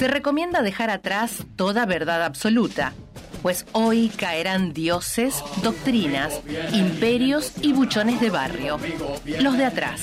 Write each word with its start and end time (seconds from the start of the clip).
Se 0.00 0.08
recomienda 0.08 0.62
dejar 0.62 0.88
atrás 0.88 1.44
toda 1.56 1.84
verdad 1.84 2.24
absoluta, 2.24 2.94
pues 3.42 3.66
hoy 3.72 4.08
caerán 4.08 4.72
dioses, 4.72 5.42
doctrinas, 5.62 6.40
imperios 6.72 7.52
y 7.62 7.72
buchones 7.72 8.20
de 8.20 8.30
barrio. 8.30 8.78
Los 9.40 9.56
de 9.56 9.64
atrás. 9.64 10.00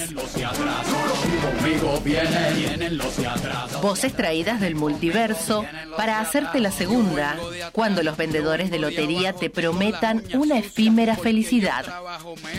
Voces 3.82 4.14
traídas 4.16 4.60
del 4.60 4.76
multiverso 4.76 5.66
para 5.96 6.20
hacerte 6.20 6.60
la 6.60 6.72
segunda, 6.72 7.38
cuando 7.72 8.04
los 8.04 8.18
vendedores 8.18 8.72
de 8.72 8.80
lotería 8.80 9.34
te 9.34 9.50
prometan 9.50 10.24
una 10.34 10.60
efímera 10.60 11.16
felicidad. 11.16 11.86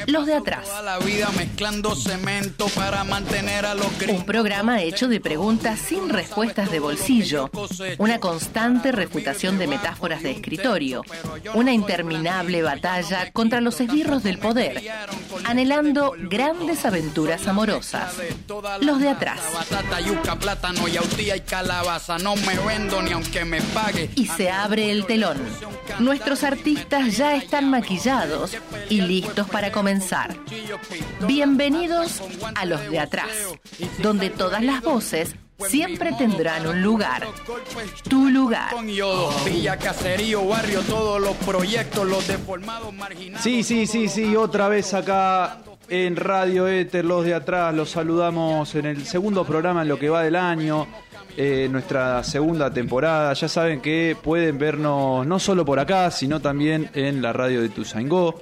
Los 0.07 0.27
de 0.27 0.35
atrás. 0.35 0.69
Un 4.09 4.25
programa 4.25 4.83
hecho 4.83 5.09
de 5.09 5.21
preguntas 5.21 5.79
sin 5.79 6.09
respuestas 6.09 6.71
de 6.71 6.81
bolsillo, 6.81 7.51
una 7.99 8.19
constante 8.19 8.93
refutación 8.93 9.59
de 9.59 9.67
metáforas 9.67 10.23
de 10.23 10.31
una 11.55 11.73
interminable 11.73 12.63
batalla 12.63 13.31
contra 13.33 13.61
los 13.61 13.81
esbirros 13.81 14.23
del 14.23 14.39
poder, 14.39 14.83
anhelando 15.45 16.15
grandes 16.19 16.85
aventuras 16.85 17.47
amorosas. 17.47 18.15
Los 18.81 19.01
de 19.01 19.09
atrás. 19.09 19.41
Y 24.15 24.27
se 24.27 24.51
abre 24.51 24.91
el 24.91 25.07
telón. 25.07 25.39
Nuestros 26.01 26.45
artistas 26.45 27.17
ya 27.17 27.35
están 27.35 27.71
maquillados 27.71 28.57
y 28.91 29.01
listos 29.01 29.49
para 29.49 29.73
comenzar. 29.73 30.37
Bienvenidos 31.27 32.23
a 32.55 32.67
los 32.67 32.91
de 32.91 32.99
atrás, 32.99 33.31
donde 33.99 34.31
todas 34.31 34.63
las 34.63 34.83
voces 34.83 35.35
siempre 35.67 36.13
tendrán 36.17 36.67
un 36.67 36.83
lugar. 36.83 37.27
Tu 38.09 38.29
lugar. 38.31 38.71
Sí, 43.41 43.63
sí, 43.63 43.87
sí, 43.87 44.09
sí, 44.09 44.37
otra 44.37 44.69
vez 44.69 44.95
acá 44.95 45.59
en 45.89 46.17
Radio 46.17 46.69
Éter, 46.69 47.05
los 47.05 47.25
de 47.25 47.35
atrás, 47.35 47.75
los 47.75 47.91
saludamos 47.91 48.75
en 48.75 48.87
el 48.87 49.07
segundo 49.07 49.45
programa 49.45 49.83
en 49.83 49.89
lo 49.89 49.99
que 49.99 50.09
va 50.09 50.23
del 50.23 50.37
año. 50.37 50.87
eh, 51.41 51.69
nuestra 51.71 52.25
segunda 52.25 52.73
temporada. 52.73 53.33
Ya 53.33 53.47
saben 53.49 53.81
que 53.81 54.17
pueden 54.21 54.59
vernos 54.59 55.25
no 55.25 55.39
solo 55.39 55.65
por 55.65 55.79
acá, 55.79 56.11
sino 56.11 56.41
también 56.41 56.91
en 56.95 57.23
la 57.23 57.33
radio 57.33 57.63
de 57.63 57.69
Tuzaingó, 57.69 58.41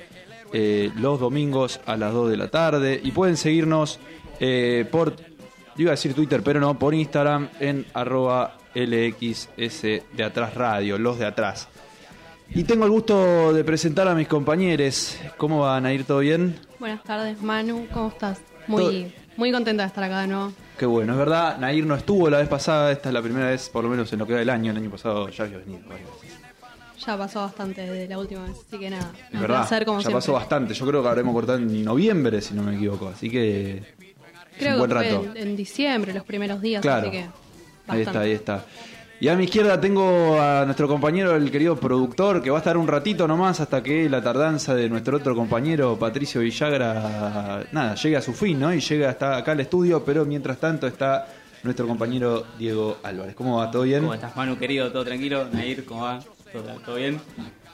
eh, 0.55 0.91
los 0.97 1.20
domingos 1.20 1.78
a 1.84 1.98
las 1.98 2.14
2 2.14 2.31
de 2.31 2.37
la 2.39 2.48
tarde. 2.48 2.98
Y 3.03 3.11
pueden 3.11 3.37
seguirnos 3.37 4.00
eh, 4.41 4.87
por, 4.91 5.14
yo 5.77 5.82
iba 5.82 5.91
a 5.91 5.94
decir 5.94 6.14
Twitter, 6.14 6.42
pero 6.42 6.58
no, 6.60 6.78
por 6.78 6.94
Instagram 6.94 7.48
en 7.60 7.84
arroba 7.94 8.56
LXS 8.74 9.82
de 9.82 10.24
atrás 10.24 10.55
radio, 10.55 10.98
los 10.98 11.19
de 11.19 11.27
atrás. 11.27 11.69
Y 12.55 12.64
tengo 12.64 12.84
el 12.84 12.91
gusto 12.91 13.52
de 13.52 13.64
presentar 13.64 14.06
a 14.08 14.14
mis 14.14 14.28
compañeros. 14.28 15.19
¿Cómo 15.36 15.60
van 15.60 15.84
a 15.84 15.92
ir? 15.92 16.04
¿Todo 16.04 16.20
bien? 16.20 16.58
Buenas 16.78 17.02
tardes, 17.02 17.42
Manu, 17.42 17.86
¿cómo 17.92 18.08
estás? 18.08 18.41
Muy, 18.66 19.12
muy 19.36 19.52
contenta 19.52 19.82
de 19.82 19.88
estar 19.88 20.04
acá 20.04 20.22
de 20.22 20.28
nuevo. 20.28 20.52
Qué 20.78 20.86
bueno, 20.86 21.14
es 21.14 21.19
verdad, 21.19 21.58
Nair 21.58 21.86
no 21.86 21.94
estuvo 21.94 22.28
la 22.28 22.38
vez 22.38 22.48
pasada, 22.48 22.92
esta 22.92 23.08
es 23.08 23.14
la 23.14 23.22
primera 23.22 23.48
vez, 23.48 23.69
por 23.70 23.82
lo 23.82 23.91
menos 23.91 24.12
en 24.12 24.19
lo 24.19 24.27
que 24.27 24.34
va 24.34 24.41
del 24.41 24.50
año, 24.50 24.72
el 24.72 24.77
año 24.77 24.91
pasado 24.91 25.28
ya 25.30 25.44
había 25.44 25.58
venido. 25.58 25.80
varias 25.88 26.08
veces. 26.20 26.38
Ya 26.98 27.16
pasó 27.16 27.41
bastante 27.41 27.82
desde 27.82 28.08
la 28.08 28.19
última 28.19 28.42
vez, 28.42 28.56
así 28.66 28.78
que 28.78 28.91
nada. 28.91 29.10
Es 29.32 29.41
verdad, 29.41 29.60
placer 29.60 29.84
como 29.84 29.98
ya 29.98 30.02
siempre. 30.02 30.16
pasó 30.19 30.32
bastante, 30.34 30.74
yo 30.74 30.86
creo 30.86 31.02
que 31.02 31.08
habremos 31.08 31.34
cortado 31.34 31.58
en 31.58 31.84
noviembre, 31.84 32.42
si 32.42 32.54
no 32.54 32.62
me 32.62 32.77
equivoco, 32.77 33.08
así 33.08 33.30
que 33.30 33.82
Creo 34.59 34.73
un 34.75 34.79
buen 34.79 34.91
que 34.91 34.97
fue 34.97 35.05
rato. 35.05 35.39
en, 35.39 35.49
en 35.49 35.57
diciembre, 35.57 36.12
los 36.15 36.25
primeros 36.25 36.61
días, 36.61 36.83
Claro, 36.83 37.09
así 37.09 37.11
que. 37.11 37.27
ahí 37.89 38.01
está, 38.03 38.21
ahí 38.21 38.33
está. 38.33 38.65
Y 39.19 39.29
a 39.29 39.35
mi 39.35 39.45
izquierda 39.45 39.81
tengo 39.81 40.39
a 40.39 40.65
nuestro 40.67 40.87
compañero, 40.89 41.34
el 41.37 41.50
querido 41.50 41.75
productor, 41.77 42.43
que 42.43 42.50
va 42.50 42.59
a 42.59 42.61
estar 42.61 42.77
un 42.77 42.87
ratito 42.87 43.27
nomás 43.27 43.61
hasta 43.61 43.83
que 43.83 44.11
la 44.11 44.22
tardanza 44.22 44.75
de 44.75 44.91
nuestro 44.91 45.16
otro 45.16 45.34
compañero, 45.34 45.99
Patricio 45.99 46.43
Villagra, 46.43 47.65
nada, 47.72 47.95
llegue 47.95 48.16
a 48.16 48.21
su 48.21 48.34
fin, 48.34 48.61
¿no? 48.61 48.75
Y 48.75 48.81
llega 48.81 49.09
hasta 49.09 49.39
acá 49.39 49.53
al 49.53 49.61
estudio, 49.61 50.05
pero 50.05 50.27
mientras 50.27 50.59
tanto 50.59 50.87
está 50.87 51.27
nuestro 51.62 51.87
compañero 51.87 52.45
Diego 52.59 52.99
Álvarez. 53.03 53.34
¿Cómo 53.34 53.56
va? 53.56 53.71
¿Todo 53.71 53.83
bien? 53.84 54.00
¿Cómo 54.03 54.12
estás, 54.15 54.37
Manu, 54.37 54.59
querido? 54.59 54.93
¿Todo 54.93 55.05
tranquilo? 55.05 55.49
Nair, 55.50 55.84
¿cómo 55.87 56.03
va? 56.03 56.21
¿Todo, 56.53 56.62
todo 56.84 56.97
bien? 56.97 57.19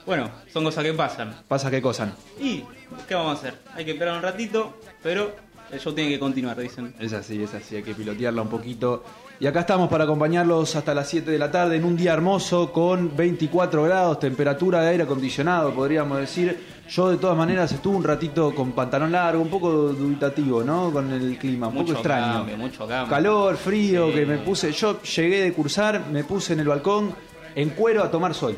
Bueno, 0.07 0.31
son 0.53 0.63
cosas 0.63 0.85
que 0.85 0.93
pasan. 0.93 1.35
¿Pasa 1.49 1.71
qué 1.73 1.83
cosa? 1.83 2.13
¿Y 2.41 2.63
qué 3.09 3.15
vamos 3.17 3.37
a 3.37 3.39
hacer? 3.41 3.55
Hay 3.75 3.85
que 3.85 3.93
esperar 3.93 4.15
un 4.17 4.23
ratito, 4.23 4.79
pero 5.03 5.35
el 5.73 5.81
show 5.81 5.93
tiene 5.93 6.11
que 6.11 6.19
continuar, 6.19 6.57
dicen. 6.59 6.95
Es 7.01 7.13
así, 7.13 7.43
es 7.43 7.53
así, 7.55 7.77
hay 7.77 7.83
que 7.83 7.95
pilotearla 7.95 8.43
un 8.43 8.49
poquito. 8.49 9.03
Y 9.41 9.47
acá 9.47 9.61
estamos 9.61 9.89
para 9.89 10.05
acompañarlos 10.05 10.77
hasta 10.77 10.95
las 10.95 11.09
7 11.09 11.31
de 11.31 11.39
la 11.39 11.51
tarde 11.51 11.77
en 11.77 11.85
un 11.85 11.97
día 11.97 12.13
hermoso 12.13 12.73
con 12.73 13.17
24 13.17 13.83
grados, 13.85 14.21
temperatura 14.21 14.83
de 14.83 14.91
aire 14.91 15.03
acondicionado, 15.05 15.73
podríamos 15.75 16.19
decir. 16.19 16.73
Yo 16.89 17.09
de 17.11 17.17
todas 17.17 17.37
maneras 17.37 17.73
estuve 17.73 17.97
un 17.97 18.05
ratito 18.05 18.55
con 18.55 18.73
pantalón 18.73 19.13
largo, 19.13 19.41
un 19.41 19.49
poco 19.49 19.71
dubitativo, 19.71 20.63
¿no? 20.63 20.93
Con 20.93 21.11
el 21.13 21.39
clima, 21.39 21.69
un 21.69 21.75
Mucho 21.75 21.87
poco 21.95 21.99
extraño. 22.01 22.33
cambio, 22.39 22.57
mucho 22.59 22.87
cambio. 22.87 23.09
Calor, 23.11 23.57
frío, 23.57 24.09
Sí. 24.09 24.15
que 24.15 24.27
me 24.27 24.39
puse. 24.39 24.73
Yo 24.73 25.01
llegué 25.03 25.43
de 25.43 25.53
cursar, 25.55 26.03
me 26.13 26.23
puse 26.25 26.53
en 26.53 26.61
el 26.61 26.69
balcón 26.69 27.15
en 27.55 27.71
cuero 27.71 28.03
a 28.05 28.11
tomar 28.11 28.35
sol. 28.35 28.57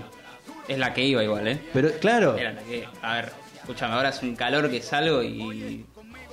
Es 0.67 0.79
la 0.79 0.93
que 0.93 1.05
iba 1.05 1.23
igual, 1.23 1.47
¿eh? 1.47 1.61
Pero 1.73 1.91
claro, 2.01 2.37
Era 2.37 2.53
la 2.55 2.63
que... 2.63 2.85
A 3.03 3.15
ver, 3.17 3.33
escúchame, 3.61 3.95
ahora 3.95 4.09
es 4.09 4.23
un 4.23 4.35
calor 4.35 4.69
que 4.71 4.81
salgo 4.83 5.23
y... 5.23 5.85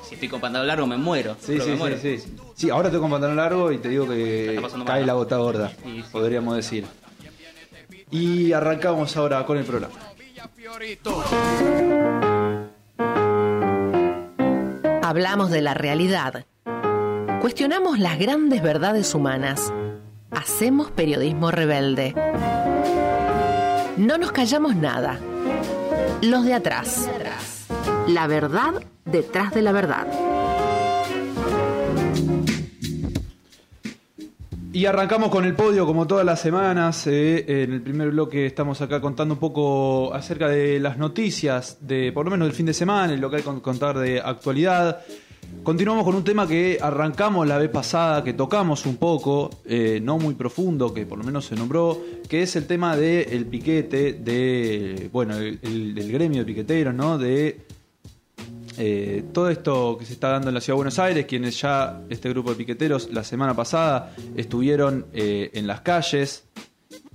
Si 0.07 0.15
estoy 0.15 0.29
con 0.29 0.41
pantalón 0.41 0.67
largo 0.67 0.87
me 0.87 0.97
muero. 0.97 1.35
Sí, 1.39 1.53
sí, 1.53 1.57
me 1.59 1.63
sí, 1.63 1.71
muero. 1.71 1.97
sí. 2.01 2.19
Sí, 2.55 2.69
ahora 2.69 2.89
estoy 2.89 2.99
con 3.01 3.09
pantalón 3.11 3.37
largo 3.37 3.71
y 3.71 3.77
te 3.77 3.89
digo 3.89 4.07
que 4.07 4.59
cae 4.85 4.99
mal. 4.99 5.07
la 5.07 5.13
gota 5.13 5.37
gorda, 5.37 5.69
Sí, 5.83 6.01
sí. 6.01 6.03
podríamos 6.11 6.55
decir. 6.55 6.85
Y 8.09 8.51
arrancamos 8.51 9.15
ahora 9.15 9.45
con 9.45 9.57
el 9.57 9.63
programa. 9.63 9.93
Hablamos 15.03 15.49
de 15.51 15.61
la 15.61 15.73
realidad. 15.73 16.45
Cuestionamos 17.41 17.99
las 17.99 18.17
grandes 18.19 18.61
verdades 18.61 19.13
humanas. 19.15 19.73
Hacemos 20.31 20.91
periodismo 20.91 21.51
rebelde. 21.51 22.13
No 23.97 24.17
nos 24.17 24.31
callamos 24.31 24.75
nada. 24.75 25.19
Los 26.21 26.45
de 26.45 26.53
atrás. 26.53 27.07
La 28.13 28.27
verdad 28.27 28.73
detrás 29.05 29.53
de 29.53 29.61
la 29.61 29.71
verdad. 29.71 30.05
Y 34.73 34.85
arrancamos 34.85 35.29
con 35.29 35.45
el 35.45 35.55
podio 35.55 35.85
como 35.85 36.07
todas 36.07 36.25
las 36.25 36.41
semanas. 36.41 37.07
eh, 37.07 37.45
en 37.47 37.71
el 37.71 37.81
primer 37.81 38.11
bloque 38.11 38.45
estamos 38.45 38.81
acá 38.81 38.99
contando 38.99 39.35
un 39.35 39.39
poco 39.39 40.13
acerca 40.13 40.49
de 40.49 40.79
las 40.81 40.97
noticias, 40.97 41.77
de 41.79 42.11
por 42.11 42.25
lo 42.25 42.31
menos 42.31 42.47
del 42.47 42.55
fin 42.55 42.65
de 42.65 42.73
semana, 42.73 43.15
lo 43.15 43.29
que 43.29 43.37
hay 43.37 43.43
que 43.43 43.61
contar 43.61 43.97
de 43.97 44.19
actualidad. 44.19 44.99
Continuamos 45.63 46.03
con 46.03 46.15
un 46.15 46.23
tema 46.23 46.47
que 46.47 46.79
arrancamos 46.81 47.47
la 47.47 47.59
vez 47.59 47.69
pasada, 47.69 48.23
que 48.23 48.33
tocamos 48.33 48.87
un 48.87 48.97
poco, 48.97 49.51
eh, 49.63 49.99
no 50.01 50.17
muy 50.17 50.33
profundo, 50.33 50.91
que 50.91 51.05
por 51.05 51.19
lo 51.19 51.23
menos 51.23 51.45
se 51.45 51.55
nombró, 51.55 52.01
que 52.27 52.41
es 52.41 52.55
el 52.55 52.65
tema 52.65 52.97
del 52.97 53.45
piquete, 53.45 54.13
de, 54.13 55.09
bueno, 55.13 55.37
el, 55.37 56.11
gremio 56.11 56.39
de 56.39 56.45
piqueteros, 56.45 56.95
¿no? 56.95 57.19
De 57.19 57.59
eh, 58.77 59.23
todo 59.33 59.49
esto 59.49 59.97
que 59.97 60.05
se 60.05 60.13
está 60.13 60.29
dando 60.29 60.49
en 60.49 60.55
la 60.55 60.61
ciudad 60.61 60.75
de 60.75 60.77
Buenos 60.77 60.99
Aires, 60.99 61.25
quienes 61.25 61.59
ya, 61.59 62.01
este 62.09 62.29
grupo 62.29 62.51
de 62.51 62.55
piqueteros, 62.55 63.11
la 63.11 63.23
semana 63.23 63.55
pasada 63.55 64.13
estuvieron 64.35 65.07
eh, 65.13 65.51
en 65.53 65.67
las 65.67 65.81
calles, 65.81 66.45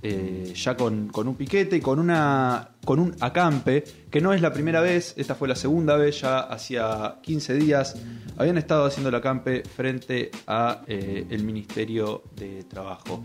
eh, 0.01 0.53
ya 0.55 0.75
con, 0.77 1.11
un 1.15 1.35
piquete 1.35 1.77
y 1.77 1.81
con, 1.81 1.99
un 1.99 3.15
acampe, 3.19 3.83
que 4.09 4.21
no 4.21 4.33
es 4.33 4.41
la 4.41 4.53
primera 4.53 4.81
vez, 4.81 5.13
esta 5.17 5.35
fue 5.35 5.47
la 5.47 5.55
segunda 5.55 5.97
vez, 5.97 6.21
ya 6.21 6.39
hacía 6.39 7.17
15 7.21 7.53
días 7.55 7.95
habían 8.37 8.57
estado 8.57 8.85
haciendo 8.85 9.09
el 9.09 9.15
acampe 9.15 9.63
frente 9.63 10.31
a 10.45 10.83
eh, 10.87 11.25
el 11.29 11.43
Ministerio 11.43 12.23
de 12.35 12.63
Trabajo. 12.63 13.23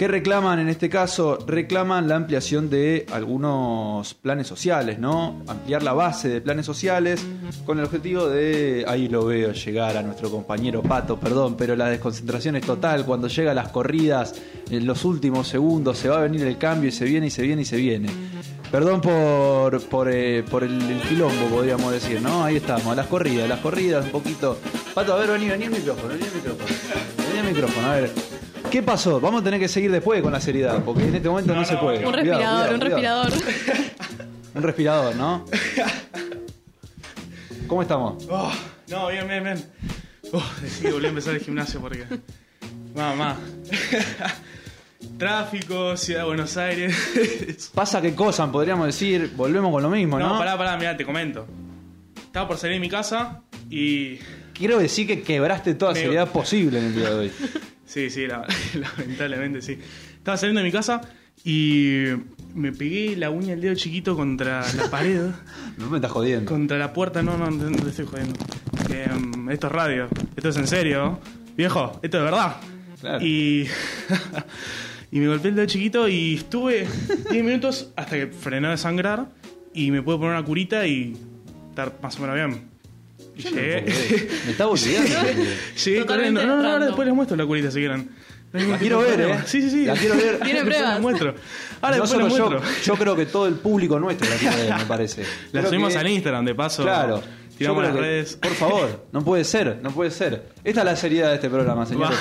¿Qué 0.00 0.08
reclaman 0.08 0.58
en 0.60 0.70
este 0.70 0.88
caso? 0.88 1.36
Reclaman 1.46 2.08
la 2.08 2.16
ampliación 2.16 2.70
de 2.70 3.04
algunos 3.12 4.14
planes 4.14 4.46
sociales, 4.46 4.98
¿no? 4.98 5.42
Ampliar 5.46 5.82
la 5.82 5.92
base 5.92 6.30
de 6.30 6.40
planes 6.40 6.64
sociales 6.64 7.22
con 7.66 7.78
el 7.78 7.84
objetivo 7.84 8.26
de, 8.26 8.86
ahí 8.88 9.08
lo 9.08 9.26
veo 9.26 9.52
llegar 9.52 9.98
a 9.98 10.02
nuestro 10.02 10.30
compañero 10.30 10.80
Pato, 10.80 11.20
perdón, 11.20 11.54
pero 11.58 11.76
la 11.76 11.90
desconcentración 11.90 12.56
es 12.56 12.64
total. 12.64 13.04
Cuando 13.04 13.28
llega 13.28 13.52
las 13.52 13.68
corridas, 13.68 14.40
en 14.70 14.86
los 14.86 15.04
últimos 15.04 15.48
segundos, 15.48 15.98
se 15.98 16.08
va 16.08 16.16
a 16.16 16.22
venir 16.22 16.46
el 16.46 16.56
cambio 16.56 16.88
y 16.88 16.92
se 16.92 17.04
viene 17.04 17.26
y 17.26 17.30
se 17.30 17.42
viene 17.42 17.60
y 17.60 17.66
se 17.66 17.76
viene. 17.76 18.08
Perdón 18.70 19.02
por, 19.02 19.82
por, 19.82 20.08
eh, 20.10 20.42
por 20.48 20.64
el, 20.64 20.80
el 20.80 21.00
quilombo, 21.02 21.44
podríamos 21.50 21.92
decir, 21.92 22.22
¿no? 22.22 22.42
Ahí 22.42 22.56
estamos, 22.56 22.96
las 22.96 23.06
corridas, 23.06 23.46
las 23.46 23.58
corridas, 23.58 24.06
un 24.06 24.12
poquito. 24.12 24.56
Pato, 24.94 25.12
a 25.12 25.18
ver, 25.18 25.28
vení, 25.28 25.50
vení 25.50 25.64
el 25.64 25.72
micrófono, 25.72 26.08
vení 26.14 26.24
el 26.24 26.34
micrófono. 26.34 26.68
Vení 27.18 27.38
el 27.38 27.54
micrófono, 27.54 27.86
a 27.86 27.94
ver. 27.96 28.29
¿Qué 28.70 28.82
pasó? 28.82 29.20
Vamos 29.20 29.40
a 29.40 29.44
tener 29.44 29.58
que 29.60 29.68
seguir 29.68 29.90
después 29.90 30.22
con 30.22 30.32
la 30.32 30.40
seriedad, 30.40 30.82
porque 30.84 31.04
en 31.04 31.14
este 31.16 31.28
momento 31.28 31.54
no, 31.54 31.64
se 31.64 31.76
puede. 31.76 32.06
Un 32.06 32.12
respirador, 32.12 32.40
cuidado, 32.44 32.74
un 32.74 32.80
cuidado. 32.80 33.24
respirador. 33.24 33.32
Un 34.52 34.62
respirador, 34.64 35.14
¿no? 35.14 35.44
¿Cómo 37.68 37.82
estamos? 37.82 38.26
Oh, 38.28 38.52
no, 38.88 39.08
bien, 39.08 39.28
bien, 39.28 39.44
bien. 39.44 39.64
Oh, 40.32 40.42
decidí 40.60 40.90
volver 40.90 41.06
a 41.06 41.08
empezar 41.10 41.34
el 41.36 41.40
gimnasio 41.40 41.80
porque. 41.80 42.04
Mamá. 42.96 43.36
Tráfico, 45.18 45.96
Ciudad 45.96 46.22
de 46.22 46.26
Buenos 46.26 46.56
Aires. 46.56 47.70
Pasa 47.74 48.02
que 48.02 48.14
cosa, 48.16 48.50
podríamos 48.50 48.86
decir, 48.86 49.32
volvemos 49.36 49.70
con 49.70 49.82
lo 49.84 49.90
mismo, 49.90 50.18
¿no? 50.18 50.30
no, 50.30 50.38
pará, 50.38 50.58
pará, 50.58 50.76
mirá, 50.76 50.96
te 50.96 51.04
comento. 51.04 51.46
Estaba 52.16 52.48
por 52.48 52.56
salir 52.58 52.74
de 52.74 52.80
mi 52.80 52.88
casa 52.88 53.42
y. 53.70 54.18
Quiero 54.52 54.78
decir 54.80 55.06
que 55.06 55.22
quebraste 55.22 55.74
toda 55.74 55.92
Me- 55.92 56.00
seriedad 56.00 56.28
posible 56.28 56.80
en 56.80 56.84
el 56.86 56.94
día 56.96 57.10
de 57.10 57.14
hoy. 57.14 57.32
Sí, 57.90 58.08
sí, 58.08 58.26
la- 58.26 58.46
lamentablemente 58.74 59.60
sí. 59.62 59.78
Estaba 60.18 60.36
saliendo 60.36 60.60
de 60.60 60.64
mi 60.66 60.72
casa 60.72 61.00
y 61.44 62.04
me 62.54 62.70
pegué 62.72 63.16
la 63.16 63.30
uña 63.30 63.48
del 63.48 63.60
dedo 63.62 63.74
chiquito 63.74 64.14
contra 64.14 64.64
la 64.74 64.84
pared, 64.90 65.30
No 65.76 65.90
me 65.90 65.96
estás 65.98 66.12
jodiendo. 66.12 66.48
contra 66.50 66.78
la 66.78 66.92
puerta. 66.92 67.22
No, 67.22 67.36
no, 67.36 67.50
no 67.50 67.76
te 67.76 67.88
estoy 67.88 68.06
jodiendo. 68.06 68.34
Em, 68.90 69.50
esto 69.50 69.66
es 69.66 69.72
radio, 69.72 70.08
esto 70.36 70.48
es 70.50 70.56
en 70.56 70.66
serio. 70.68 71.18
Viejo, 71.56 71.98
esto 72.02 72.18
es 72.18 72.24
verdad. 72.24 72.56
Claro. 73.00 73.24
Y. 73.26 73.66
y 75.10 75.18
me 75.18 75.26
golpeé 75.26 75.50
el 75.50 75.56
dedo 75.56 75.66
chiquito 75.66 76.08
y 76.08 76.34
estuve 76.36 76.86
10 77.30 77.44
minutos 77.44 77.90
hasta 77.96 78.16
que 78.16 78.26
frenó 78.28 78.70
de 78.70 78.76
sangrar 78.76 79.30
y 79.74 79.90
me 79.90 80.02
pude 80.02 80.16
poner 80.18 80.32
una 80.32 80.44
curita 80.44 80.86
y 80.86 81.16
estar 81.70 81.98
más 82.02 82.16
o 82.18 82.22
menos 82.22 82.36
bien. 82.36 82.69
Llegué. 83.42 83.82
Me 84.46 84.50
estaba 84.52 84.70
olvidando. 84.70 86.06
Corriendo. 86.06 86.40
No, 86.42 86.46
no, 86.48 86.56
no, 86.56 86.62
random. 86.62 86.86
después 86.88 87.06
les 87.06 87.14
muestro 87.14 87.36
la 87.36 87.46
curita 87.46 87.70
si 87.70 87.78
quieren. 87.78 88.10
No 88.52 88.60
La 88.66 88.78
quiero 88.78 88.98
ver. 89.00 89.20
¿eh? 89.20 89.38
Sí, 89.46 89.62
sí, 89.62 89.70
sí. 89.70 89.84
La 89.84 89.94
quiero 89.94 90.16
ver. 90.16 90.40
Tiene 90.40 90.54
Después 90.64 90.64
pruebas. 90.76 90.92
les 90.94 91.02
muestro. 91.02 91.34
Ahora 91.82 91.96
no 91.98 92.02
después 92.02 92.36
yo, 92.36 92.50
muestro. 92.50 92.72
yo 92.84 92.94
creo 92.96 93.16
que 93.16 93.26
todo 93.26 93.46
el 93.46 93.54
público 93.54 93.98
nuestro 94.00 94.28
la 94.28 94.36
quiere 94.36 94.56
ver, 94.56 94.74
me 94.76 94.84
parece. 94.86 95.22
La 95.52 95.60
Creo 95.60 95.66
subimos 95.70 95.92
que- 95.92 95.98
al 96.00 96.08
Instagram, 96.08 96.44
de 96.44 96.54
paso. 96.56 96.82
Claro. 96.82 97.22
Tiramos 97.60 97.84
las 97.84 97.94
que-. 97.94 98.36
Por 98.40 98.50
favor, 98.52 99.04
no 99.12 99.22
puede 99.22 99.44
ser, 99.44 99.78
no 99.82 99.90
puede 99.90 100.10
ser. 100.10 100.46
Esta 100.64 100.80
es 100.80 100.84
la 100.86 100.96
seriedad 100.96 101.28
de 101.28 101.34
este 101.34 101.50
programa, 101.50 101.84
señores. 101.84 102.18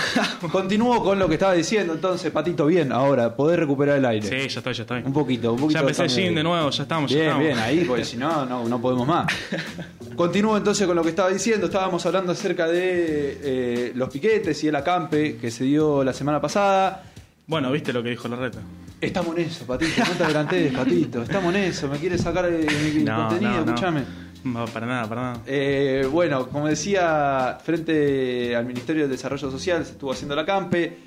Continúo 0.51 1.01
con 1.01 1.17
lo 1.17 1.27
que 1.29 1.35
estaba 1.35 1.53
diciendo 1.53 1.93
entonces, 1.93 2.29
Patito, 2.31 2.65
bien, 2.65 2.91
ahora, 2.91 3.35
poder 3.35 3.61
recuperar 3.61 3.97
el 3.97 4.05
aire. 4.05 4.27
Sí, 4.27 4.49
ya 4.49 4.59
estoy, 4.59 4.73
ya 4.73 4.81
estoy. 4.83 5.01
Un 5.03 5.13
poquito, 5.13 5.53
un 5.53 5.59
poquito. 5.61 5.79
Ya 5.79 5.81
empecé 5.81 6.03
el 6.03 6.09
gym 6.09 6.35
de 6.35 6.43
nuevo, 6.43 6.69
ya 6.69 6.83
estamos, 6.83 7.09
ya 7.09 7.15
Bien, 7.15 7.27
estamos. 7.29 7.45
bien, 7.47 7.57
ahí, 7.59 7.85
porque 7.85 8.03
si 8.03 8.17
no, 8.17 8.45
no, 8.45 8.67
no 8.67 8.81
podemos 8.81 9.07
más. 9.07 9.27
Continúo 10.15 10.57
entonces 10.57 10.85
con 10.85 10.95
lo 10.95 11.03
que 11.03 11.09
estaba 11.09 11.29
diciendo. 11.29 11.67
Estábamos 11.67 12.05
hablando 12.05 12.33
acerca 12.33 12.67
de 12.67 13.39
eh, 13.41 13.91
los 13.95 14.09
piquetes 14.09 14.61
y 14.63 14.67
el 14.67 14.75
acampe 14.75 15.37
que 15.37 15.49
se 15.51 15.63
dio 15.63 16.03
la 16.03 16.11
semana 16.13 16.41
pasada. 16.41 17.03
Bueno, 17.47 17.71
viste 17.71 17.93
lo 17.93 18.03
que 18.03 18.09
dijo 18.09 18.27
la 18.27 18.35
reta. 18.35 18.59
Estamos 19.01 19.37
en 19.37 19.45
eso, 19.45 19.65
Patito, 19.65 20.03
no 20.03 20.11
te 20.17 20.23
adelantes, 20.25 20.73
Patito. 20.77 21.23
Estamos 21.23 21.55
en 21.55 21.63
eso, 21.63 21.87
me 21.87 21.97
quieres 21.97 22.19
sacar 22.21 22.45
eh, 22.51 22.67
mi 22.93 23.03
No, 23.05 23.15
contenido, 23.29 23.51
no, 23.51 23.57
no. 23.59 23.65
escúchame. 23.71 24.03
No, 24.43 24.65
para 24.65 24.85
nada, 24.85 25.07
para 25.07 25.21
nada. 25.21 25.41
Eh, 25.45 26.07
bueno, 26.11 26.47
como 26.47 26.67
decía, 26.67 27.57
frente 27.63 28.55
al 28.55 28.65
Ministerio 28.65 29.03
de 29.03 29.09
Desarrollo 29.09 29.51
Social 29.51 29.85
se 29.85 29.91
estuvo 29.93 30.11
haciendo 30.11 30.35
la 30.35 30.45
campe. 30.45 30.97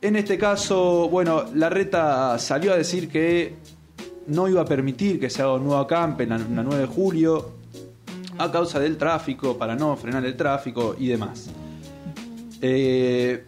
En 0.00 0.16
este 0.16 0.38
caso, 0.38 1.08
bueno, 1.08 1.44
la 1.54 1.68
reta 1.68 2.38
salió 2.38 2.72
a 2.72 2.76
decir 2.76 3.08
que 3.08 3.56
no 4.28 4.48
iba 4.48 4.62
a 4.62 4.64
permitir 4.64 5.20
que 5.20 5.28
se 5.28 5.42
haga 5.42 5.54
un 5.54 5.64
nuevo 5.64 5.78
acampe 5.78 6.22
en 6.22 6.30
la, 6.30 6.38
la 6.38 6.62
9 6.62 6.78
de 6.78 6.86
julio 6.86 7.52
a 8.38 8.50
causa 8.50 8.80
del 8.80 8.96
tráfico, 8.96 9.58
para 9.58 9.76
no 9.76 9.94
frenar 9.96 10.24
el 10.24 10.34
tráfico 10.34 10.96
y 10.98 11.08
demás. 11.08 11.50
Eh, 12.62 13.44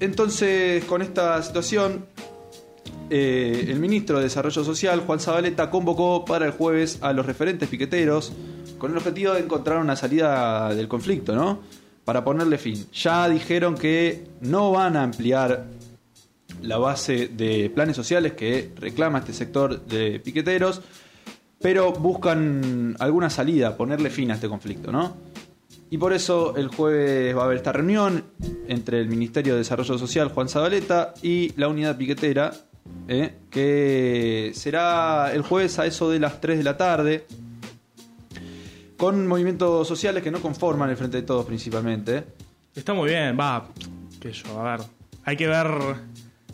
entonces, 0.00 0.84
con 0.84 1.02
esta 1.02 1.42
situación, 1.42 2.06
eh, 3.10 3.66
el 3.68 3.78
ministro 3.78 4.16
de 4.16 4.24
Desarrollo 4.24 4.64
Social, 4.64 5.00
Juan 5.00 5.20
Zabaleta, 5.20 5.68
convocó 5.68 6.24
para 6.24 6.46
el 6.46 6.52
jueves 6.52 6.98
a 7.02 7.12
los 7.12 7.26
referentes 7.26 7.68
piqueteros 7.68 8.32
con 8.82 8.90
el 8.90 8.96
objetivo 8.96 9.34
de 9.34 9.38
encontrar 9.38 9.78
una 9.78 9.94
salida 9.94 10.74
del 10.74 10.88
conflicto, 10.88 11.36
¿no? 11.36 11.60
Para 12.04 12.24
ponerle 12.24 12.58
fin. 12.58 12.84
Ya 12.92 13.28
dijeron 13.28 13.76
que 13.76 14.24
no 14.40 14.72
van 14.72 14.96
a 14.96 15.04
ampliar 15.04 15.66
la 16.62 16.78
base 16.78 17.28
de 17.28 17.70
planes 17.72 17.94
sociales 17.94 18.32
que 18.32 18.72
reclama 18.74 19.20
este 19.20 19.34
sector 19.34 19.86
de 19.86 20.18
piqueteros, 20.18 20.82
pero 21.60 21.92
buscan 21.92 22.96
alguna 22.98 23.30
salida, 23.30 23.76
ponerle 23.76 24.10
fin 24.10 24.32
a 24.32 24.34
este 24.34 24.48
conflicto, 24.48 24.90
¿no? 24.90 25.16
Y 25.88 25.98
por 25.98 26.12
eso 26.12 26.56
el 26.56 26.66
jueves 26.66 27.36
va 27.36 27.42
a 27.42 27.44
haber 27.44 27.58
esta 27.58 27.70
reunión 27.70 28.24
entre 28.66 28.98
el 28.98 29.06
Ministerio 29.06 29.52
de 29.52 29.58
Desarrollo 29.58 29.96
Social, 29.96 30.26
Juan 30.30 30.48
Zabaleta, 30.48 31.14
y 31.22 31.52
la 31.54 31.68
unidad 31.68 31.96
piquetera, 31.96 32.50
¿eh? 33.06 33.32
que 33.48 34.50
será 34.54 35.32
el 35.32 35.42
jueves 35.42 35.78
a 35.78 35.86
eso 35.86 36.10
de 36.10 36.18
las 36.18 36.40
3 36.40 36.58
de 36.58 36.64
la 36.64 36.76
tarde, 36.76 37.26
con 39.02 39.26
movimientos 39.26 39.88
sociales 39.88 40.22
que 40.22 40.30
no 40.30 40.40
conforman 40.40 40.88
el 40.88 40.96
Frente 40.96 41.16
de 41.16 41.22
Todos 41.24 41.44
principalmente. 41.44 42.22
Está 42.72 42.94
muy 42.94 43.08
bien, 43.10 43.36
va. 43.38 43.66
Que 44.20 44.30
yo, 44.32 44.60
a 44.60 44.76
ver. 44.76 44.86
Hay 45.24 45.36
que 45.36 45.48
ver 45.48 45.66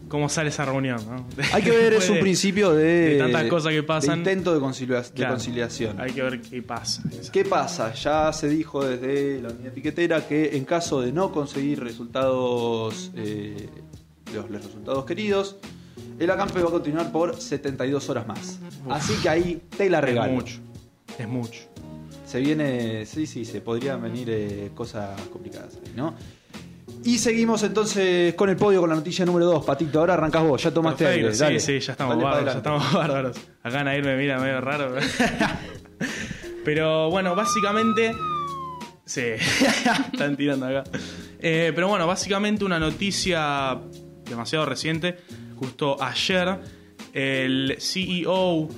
cómo 0.08 0.30
sale 0.30 0.48
esa 0.48 0.64
reunión, 0.64 0.98
¿no? 1.06 1.26
Hay 1.52 1.62
que 1.62 1.70
ver, 1.70 1.92
es 1.92 2.08
un 2.08 2.14
de- 2.14 2.20
principio 2.22 2.72
de, 2.72 2.84
de 2.84 3.18
tantas 3.18 3.44
cosas 3.48 3.72
que 3.74 3.82
pasan. 3.82 4.24
de 4.24 4.30
intento 4.32 4.54
de, 4.54 4.60
concilia- 4.60 5.02
de 5.02 5.10
Claro, 5.10 5.34
conciliación. 5.34 6.00
Hay 6.00 6.12
que 6.12 6.22
ver 6.22 6.40
qué 6.40 6.62
pasa. 6.62 7.02
¿Qué 7.30 7.44
pasa? 7.44 7.92
Ya 7.92 8.32
se 8.32 8.48
dijo 8.48 8.82
desde 8.82 9.42
la 9.42 9.50
unidad 9.50 9.72
piquetera 9.72 10.26
que 10.26 10.56
en 10.56 10.64
caso 10.64 11.02
de 11.02 11.12
no 11.12 11.30
conseguir 11.30 11.80
resultados, 11.84 13.10
eh, 13.14 13.68
los, 14.34 14.48
los 14.48 14.64
resultados 14.64 15.04
queridos, 15.04 15.56
el 16.18 16.30
acampe 16.30 16.62
va 16.62 16.68
a 16.68 16.72
continuar 16.72 17.12
por 17.12 17.38
72 17.38 18.08
horas 18.08 18.26
más. 18.26 18.58
Así 18.88 19.12
que 19.22 19.28
ahí 19.28 19.60
te 19.76 19.90
la 19.90 19.98
Es 19.98 20.04
regalo. 20.04 20.32
mucho. 20.32 20.56
Es 21.18 21.28
mucho. 21.28 21.60
Se 22.28 22.40
viene, 22.40 23.06
sí, 23.06 23.26
sí, 23.26 23.46
se 23.46 23.62
podrían 23.62 24.02
venir 24.02 24.28
eh, 24.28 24.70
cosas 24.74 25.18
complicadas 25.32 25.78
ahí, 25.82 25.94
¿no? 25.96 26.14
Y 27.02 27.16
seguimos 27.16 27.62
entonces 27.62 28.34
con 28.34 28.50
el 28.50 28.56
podio 28.56 28.80
con 28.80 28.90
la 28.90 28.96
noticia 28.96 29.24
número 29.24 29.46
2, 29.46 29.64
Patito. 29.64 29.98
Ahora 30.00 30.12
arrancás 30.12 30.42
vos, 30.42 30.62
ya 30.62 30.70
tomaste 30.70 31.04
Perfecto, 31.04 31.26
aire. 31.28 31.38
dale. 31.38 31.60
Sí, 31.60 31.80
sí, 31.80 31.86
ya 31.86 31.92
estamos 31.92 32.22
bárbaros, 32.22 32.52
ya 32.52 32.58
estamos 32.58 32.92
bárbaros. 32.92 33.36
Acá 33.62 33.82
Nair 33.82 34.04
me 34.04 34.14
mira 34.18 34.38
medio 34.38 34.60
raro. 34.60 34.94
pero 36.66 37.08
bueno, 37.08 37.34
básicamente. 37.34 38.14
Sí, 39.06 39.22
están 40.12 40.36
tirando 40.36 40.66
acá. 40.66 40.84
Eh, 41.40 41.72
pero 41.74 41.88
bueno, 41.88 42.06
básicamente 42.06 42.62
una 42.62 42.78
noticia 42.78 43.80
demasiado 44.28 44.66
reciente. 44.66 45.16
Justo 45.56 45.96
ayer, 46.02 46.58
el 47.14 47.76
CEO 47.80 48.68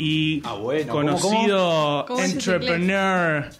y 0.00 0.40
Ah, 0.46 0.54
bueno, 0.54 0.92
¿cómo, 0.92 1.06
conocido 1.06 2.06
entrepreneur 2.18 3.50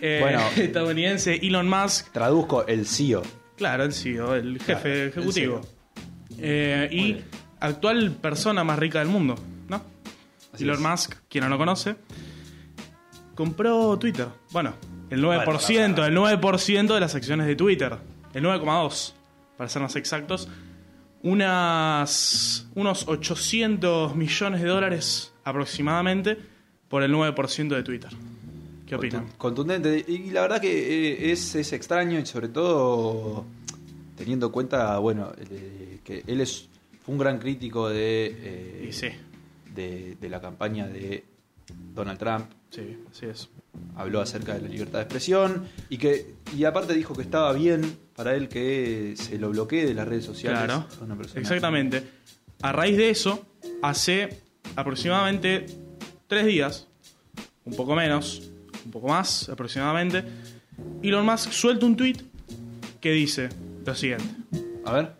eh, 0.00 0.18
Bueno. 0.22 0.40
estadounidense 0.56 1.34
Elon 1.42 1.68
Musk 1.68 2.12
Traduzco 2.12 2.64
el 2.68 2.86
CEO. 2.86 3.22
Claro, 3.56 3.82
el 3.82 3.92
CEO, 3.92 4.36
el 4.36 4.60
jefe 4.60 4.82
Claro, 4.82 5.04
ejecutivo. 5.08 5.60
CEO. 5.60 6.38
Eh, 6.38 6.88
y 6.92 7.02
bien. 7.14 7.24
actual 7.58 8.12
persona 8.12 8.62
más 8.62 8.78
rica 8.78 9.00
del 9.00 9.08
mundo, 9.08 9.34
¿no? 9.68 9.82
Así 10.52 10.62
Elon 10.62 10.76
es. 10.76 10.82
Musk, 10.82 11.14
quien 11.28 11.42
no 11.42 11.50
lo 11.50 11.58
conoce, 11.58 11.96
compró 13.34 13.98
Twitter. 13.98 14.28
Bueno, 14.52 14.74
el 15.10 15.20
9%, 15.20 15.44
Bueno, 15.96 16.04
el 16.04 16.38
9% 16.40 16.94
de 16.94 17.00
las 17.00 17.16
acciones 17.16 17.48
de 17.48 17.56
Twitter. 17.56 17.96
El 18.34 18.44
9,2%, 18.44 19.14
para 19.56 19.68
ser 19.68 19.82
más 19.82 19.96
exactos. 19.96 20.48
Unas, 21.22 22.68
unos 22.76 23.08
800 23.08 24.14
millones 24.14 24.62
de 24.62 24.68
dólares 24.68 25.32
aproximadamente 25.48 26.36
por 26.88 27.02
el 27.02 27.12
9% 27.12 27.68
de 27.74 27.82
Twitter. 27.82 28.10
¿Qué 28.86 28.94
opinan? 28.94 29.26
Contu- 29.28 29.36
Contundente. 29.36 30.04
Y 30.08 30.30
la 30.30 30.42
verdad 30.42 30.60
que 30.60 31.12
eh, 31.28 31.32
es, 31.32 31.54
es 31.54 31.72
extraño 31.72 32.18
y 32.18 32.26
sobre 32.26 32.48
todo 32.48 33.44
teniendo 34.16 34.46
en 34.46 34.52
cuenta, 34.52 34.98
bueno, 34.98 35.32
eh, 35.50 36.00
que 36.04 36.24
él 36.26 36.40
es 36.40 36.68
fue 37.04 37.12
un 37.14 37.18
gran 37.18 37.38
crítico 37.38 37.88
de, 37.88 38.36
eh, 38.86 38.88
sí, 38.92 39.08
de, 39.74 40.16
de 40.20 40.28
la 40.28 40.40
campaña 40.40 40.86
de 40.86 41.24
Donald 41.94 42.18
Trump. 42.18 42.46
sí, 42.70 42.96
así 43.10 43.26
es. 43.26 43.48
Habló 43.94 44.20
acerca 44.20 44.54
de 44.54 44.62
la 44.62 44.68
libertad 44.68 44.98
de 44.98 45.02
expresión 45.04 45.68
y 45.88 45.98
que 45.98 46.34
y 46.56 46.64
aparte 46.64 46.94
dijo 46.94 47.14
que 47.14 47.22
estaba 47.22 47.52
bien 47.52 47.96
para 48.16 48.34
él 48.34 48.48
que 48.48 49.14
se 49.16 49.38
lo 49.38 49.50
bloquee 49.50 49.86
de 49.86 49.94
las 49.94 50.08
redes 50.08 50.24
sociales. 50.24 50.60
Claro, 50.64 50.86
a 51.00 51.04
una 51.04 51.14
persona. 51.16 51.40
exactamente. 51.40 52.02
A 52.62 52.72
raíz 52.72 52.96
de 52.96 53.10
eso, 53.10 53.46
hace 53.82 54.40
aproximadamente 54.78 55.66
tres 56.28 56.46
días, 56.46 56.86
un 57.64 57.74
poco 57.74 57.96
menos, 57.96 58.48
un 58.84 58.92
poco 58.92 59.08
más 59.08 59.48
aproximadamente, 59.48 60.22
Elon 61.02 61.26
Musk 61.26 61.50
suelta 61.50 61.84
un 61.84 61.96
tweet 61.96 62.18
que 63.00 63.10
dice 63.10 63.48
lo 63.84 63.94
siguiente. 63.96 64.24
A 64.84 64.92
ver. 64.92 65.12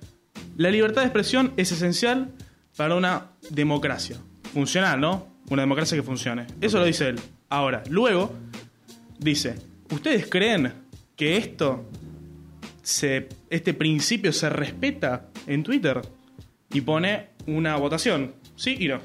La 0.57 0.71
libertad 0.71 1.03
de 1.03 1.09
expresión 1.09 1.53
es 1.57 1.73
esencial 1.73 2.31
para 2.77 2.95
una 2.95 3.33
democracia. 3.51 4.19
Funcional, 4.53 5.01
¿no? 5.01 5.27
Una 5.51 5.63
democracia 5.63 5.97
que 5.97 6.05
funcione. 6.05 6.47
Eso 6.61 6.79
lo 6.79 6.85
dice 6.85 7.09
él. 7.09 7.21
Ahora, 7.49 7.83
luego, 7.91 8.33
dice, 9.19 9.57
¿ustedes 9.91 10.29
creen 10.29 10.73
que 11.17 11.37
esto, 11.37 11.85
se, 12.83 13.29
este 13.51 13.75
principio 13.75 14.33
se 14.33 14.49
respeta 14.51 15.27
en 15.49 15.65
Twitter? 15.65 16.01
Y 16.73 16.81
pone 16.83 17.31
una 17.47 17.75
votación. 17.77 18.35
¿Sí 18.55 18.77
y 18.79 18.87
no? 18.87 19.01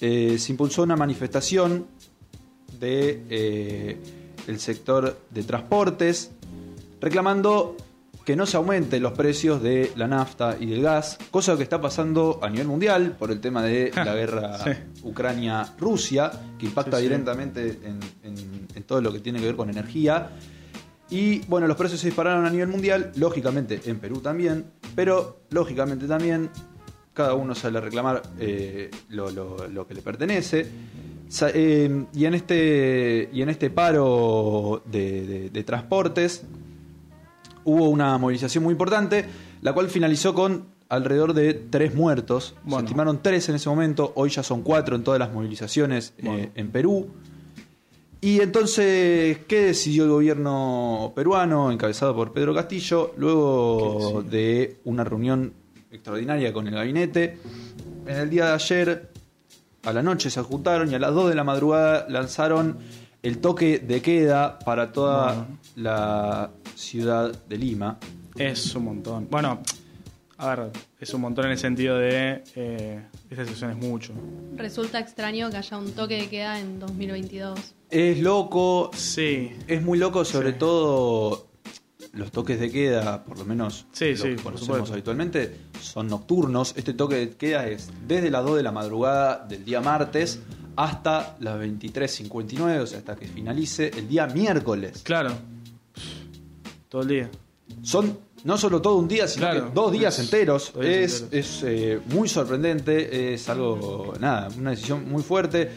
eh, 0.00 0.36
se 0.38 0.52
impulsó 0.52 0.82
una 0.82 0.96
manifestación 0.96 1.86
de 2.80 3.22
eh, 3.30 3.98
el 4.48 4.58
sector 4.58 5.20
de 5.30 5.42
transportes 5.44 6.32
reclamando 7.00 7.76
que 8.24 8.36
no 8.36 8.46
se 8.46 8.56
aumenten 8.56 9.02
los 9.02 9.12
precios 9.12 9.62
de 9.62 9.90
la 9.96 10.06
nafta 10.06 10.56
y 10.60 10.66
del 10.66 10.82
gas, 10.82 11.18
cosa 11.30 11.56
que 11.56 11.62
está 11.62 11.80
pasando 11.80 12.38
a 12.42 12.50
nivel 12.50 12.66
mundial 12.68 13.16
por 13.18 13.30
el 13.30 13.40
tema 13.40 13.62
de 13.62 13.90
la 13.96 14.14
guerra 14.14 14.58
Sí. 14.62 14.70
Ucrania-Rusia, 15.02 16.30
que 16.58 16.66
impacta 16.66 16.98
Sí, 16.98 17.02
sí. 17.04 17.08
directamente 17.08 17.78
en, 17.84 18.00
en- 18.22 18.60
en 18.74 18.82
todo 18.84 19.00
lo 19.00 19.12
que 19.12 19.20
tiene 19.20 19.40
que 19.40 19.46
ver 19.46 19.56
con 19.56 19.68
energía. 19.70 20.30
Y 21.08 21.40
bueno, 21.48 21.66
los 21.66 21.76
precios 21.76 22.00
se 22.00 22.06
dispararon 22.06 22.46
a 22.46 22.50
nivel 22.50 22.68
mundial, 22.68 23.10
lógicamente 23.16 23.80
en 23.86 23.98
Perú 23.98 24.20
también, 24.20 24.66
pero 24.94 25.40
lógicamente 25.50 26.06
también 26.06 26.50
cada 27.14 27.34
uno 27.34 27.54
sale 27.56 27.78
a 27.78 27.80
reclamar 27.80 28.22
eh, 28.38 28.90
lo, 29.08 29.30
lo- 29.30 29.66
lo 29.66 29.86
que 29.88 29.94
le 29.94 30.02
pertenece. 30.02 30.66
Sa- 31.28 31.50
eh, 31.52 32.04
y, 32.14 32.24
en 32.26 32.34
este, 32.34 33.28
y 33.32 33.42
en 33.42 33.48
este 33.48 33.70
paro 33.70 34.82
de, 34.86 35.26
de- 35.26 35.50
de 35.50 35.64
transportes 35.64 36.44
hubo 37.64 37.88
una 37.88 38.16
movilización 38.18 38.64
muy 38.64 38.72
importante, 38.72 39.24
la 39.62 39.72
cual 39.72 39.88
finalizó 39.88 40.34
con 40.34 40.66
alrededor 40.88 41.34
de 41.34 41.54
tres 41.54 41.94
muertos. 41.94 42.54
Se 42.56 42.70
Bueno. 42.70 42.86
estimaron 42.86 43.20
tres 43.22 43.48
en 43.48 43.54
ese 43.54 43.68
momento, 43.68 44.12
hoy 44.16 44.30
ya 44.30 44.42
son 44.42 44.62
cuatro 44.62 44.96
en 44.96 45.04
todas 45.04 45.20
las 45.20 45.32
movilizaciones 45.32 46.14
eh, 46.18 46.50
en 46.54 46.70
Perú. 46.70 47.08
Y 48.22 48.40
entonces, 48.40 49.38
¿qué 49.48 49.62
decidió 49.66 50.04
el 50.04 50.10
gobierno 50.10 51.12
peruano, 51.14 51.70
encabezado 51.72 52.14
por 52.14 52.32
Pedro 52.32 52.54
Castillo, 52.54 53.14
luego 53.16 54.22
de 54.28 54.76
una 54.84 55.04
reunión 55.04 55.54
extraordinaria 55.90 56.52
con 56.52 56.66
el 56.68 56.74
gabinete? 56.74 57.38
En 58.06 58.16
el 58.16 58.28
día 58.28 58.46
de 58.46 58.52
ayer, 58.52 59.10
a 59.84 59.92
la 59.94 60.02
noche 60.02 60.28
se 60.28 60.42
juntaron 60.42 60.90
y 60.90 60.94
a 60.94 60.98
las 60.98 61.14
2 61.14 61.30
de 61.30 61.34
la 61.34 61.44
madrugada 61.44 62.04
lanzaron 62.10 62.76
el 63.22 63.38
toque 63.38 63.78
de 63.78 64.02
queda 64.02 64.58
para 64.58 64.92
toda 64.92 65.32
Bueno. 65.34 65.58
La 65.76 66.50
ciudad 66.74 67.32
de 67.48 67.56
Lima. 67.58 67.98
Es 68.36 68.74
un 68.74 68.84
montón. 68.84 69.28
Bueno, 69.30 69.60
a 70.38 70.54
ver, 70.54 70.70
es 70.98 71.12
un 71.14 71.20
montón 71.20 71.46
en 71.46 71.52
el 71.52 71.58
sentido 71.58 71.98
de. 71.98 72.42
Eh, 72.56 73.02
esta 73.28 73.44
situación 73.44 73.70
es 73.72 73.76
mucho. 73.76 74.12
Resulta 74.56 74.98
extraño 74.98 75.50
que 75.50 75.56
haya 75.58 75.78
un 75.78 75.92
toque 75.92 76.16
de 76.22 76.28
queda 76.28 76.58
en 76.58 76.78
2022. 76.78 77.58
Es 77.90 78.18
loco, 78.20 78.90
Sí. 78.94 79.52
es 79.66 79.82
muy 79.82 79.98
loco, 79.98 80.24
sobre 80.24 80.52
Sí. 80.52 80.58
todo 80.58 81.48
los 82.12 82.32
toques 82.32 82.58
de 82.58 82.70
queda, 82.70 83.24
por 83.24 83.38
lo 83.38 83.44
menos 83.44 83.86
Sí, 83.92 84.10
los 84.12 84.20
sí, 84.20 84.28
que 84.36 84.42
conocemos 84.42 84.90
habitualmente, 84.90 85.56
son 85.80 86.08
nocturnos. 86.08 86.74
Este 86.76 86.94
toque 86.94 87.16
de 87.16 87.30
queda 87.30 87.66
es 87.68 87.90
desde 88.08 88.30
las 88.30 88.44
2 88.44 88.56
de 88.56 88.62
la 88.62 88.72
madrugada 88.72 89.44
del 89.46 89.64
día 89.64 89.80
martes 89.80 90.40
hasta 90.76 91.36
las 91.40 91.58
23.59, 91.58 92.80
o 92.80 92.86
sea, 92.86 92.98
hasta 93.00 93.14
que 93.16 93.26
finalice 93.26 93.90
el 93.96 94.08
día 94.08 94.26
miércoles. 94.26 95.02
Claro. 95.04 95.30
Todo 96.90 97.02
el 97.02 97.08
día. 97.08 97.30
Son 97.82 98.18
no 98.44 98.58
solo 98.58 98.82
todo 98.82 98.96
un 98.96 99.06
día, 99.08 99.26
sino 99.28 99.46
Claro. 99.48 99.68
que 99.68 99.74
dos 99.74 99.92
días 99.92 100.18
Es- 100.18 100.24
enteros. 100.24 100.72
dos 100.74 100.82
días 100.84 100.96
es 101.12 101.20
enteros. 101.22 101.46
es, 101.46 101.62
eh, 101.64 102.00
muy 102.06 102.28
sorprendente, 102.28 103.32
es 103.34 103.48
algo, 103.48 104.12
nada, 104.20 104.48
una 104.58 104.70
decisión 104.70 105.08
muy 105.08 105.22
fuerte. 105.22 105.70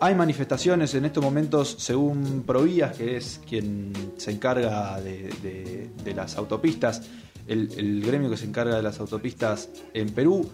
Hay 0.00 0.14
manifestaciones 0.14 0.94
en 0.94 1.04
estos 1.04 1.22
momentos, 1.22 1.76
según 1.78 2.42
Provías, 2.46 2.96
que 2.96 3.16
es 3.16 3.40
quien 3.48 3.92
se 4.16 4.30
encarga 4.32 5.00
de, 5.00 5.28
de- 5.42 5.90
de 6.02 6.14
las 6.14 6.36
autopistas, 6.36 7.02
el, 7.46 7.70
el 7.76 8.02
gremio 8.04 8.28
que 8.30 8.36
se 8.36 8.46
encarga 8.46 8.76
de 8.76 8.82
las 8.82 8.98
autopistas 8.98 9.68
en 9.94 10.08
Perú, 10.10 10.48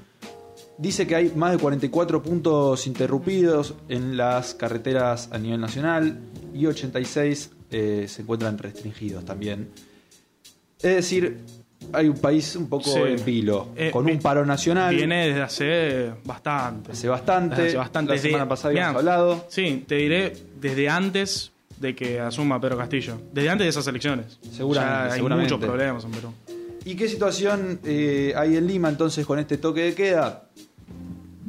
dice 0.79 1.07
que 1.07 1.15
hay 1.15 1.33
más 1.37 1.53
de 1.53 1.59
44 1.59 2.23
puntos 2.23 2.87
interrumpidos 2.87 3.75
en 3.89 4.17
las 4.17 4.55
carreteras 4.55 5.29
a 5.33 5.39
nivel 5.39 5.61
nacional 5.61 6.19
y 6.53 6.67
86 6.67 7.51
eh, 7.71 8.07
se 8.09 8.23
encuentran 8.23 8.59
restringidos 8.59 9.25
también. 9.25 9.71
Es 10.83 10.97
decir, 10.97 11.39
hay 11.93 12.09
un 12.09 12.17
país 12.19 12.57
un 12.57 12.69
poco 12.69 12.91
Sí. 12.91 12.99
en 13.05 13.25
vilo, 13.25 13.69
Eh, 13.77 13.91
con 13.91 14.05
vi- 14.05 14.13
un 14.13 14.19
paro 14.19 14.45
nacional. 14.47 14.95
Viene 14.95 15.29
desde 15.29 15.43
hace 15.43 16.11
bastante. 16.25 16.93
Hace 16.93 17.09
bastante. 17.09 17.55
Desde 17.57 17.69
hace 17.69 17.77
bastante. 17.77 18.09
La 18.11 18.15
Desde- 18.17 18.29
semana 18.29 18.49
pasada 18.49 18.69
habíamos 18.71 19.03
Mirá, 19.03 19.15
hablado. 19.15 19.45
Sí, 19.49 19.85
te 19.87 19.97
diré 19.97 20.33
desde 20.61 20.89
antes 20.89 21.53
de 21.79 21.95
que 21.95 22.21
asuma 22.21 22.61
Pedro 22.61 22.79
Castillo. 22.79 23.21
Desde 23.33 23.51
antes 23.51 23.65
de 23.65 23.69
esas 23.71 23.87
elecciones. 23.87 24.39
Seguramente, 24.53 24.97
Ya 24.99 25.05
hay 25.07 25.13
seguramente. 25.19 25.53
muchos 25.55 25.69
problemas 25.69 26.05
en 26.05 26.11
Perú. 26.13 26.33
¿Y 26.85 26.95
qué 26.97 27.09
situación 27.09 27.79
eh, 27.85 28.33
hay 28.37 28.57
en 28.57 28.67
Lima 28.67 28.89
entonces 28.89 29.25
con 29.27 29.39
este 29.39 29.57
toque 29.59 29.83
de 29.83 29.95
queda? 29.95 30.45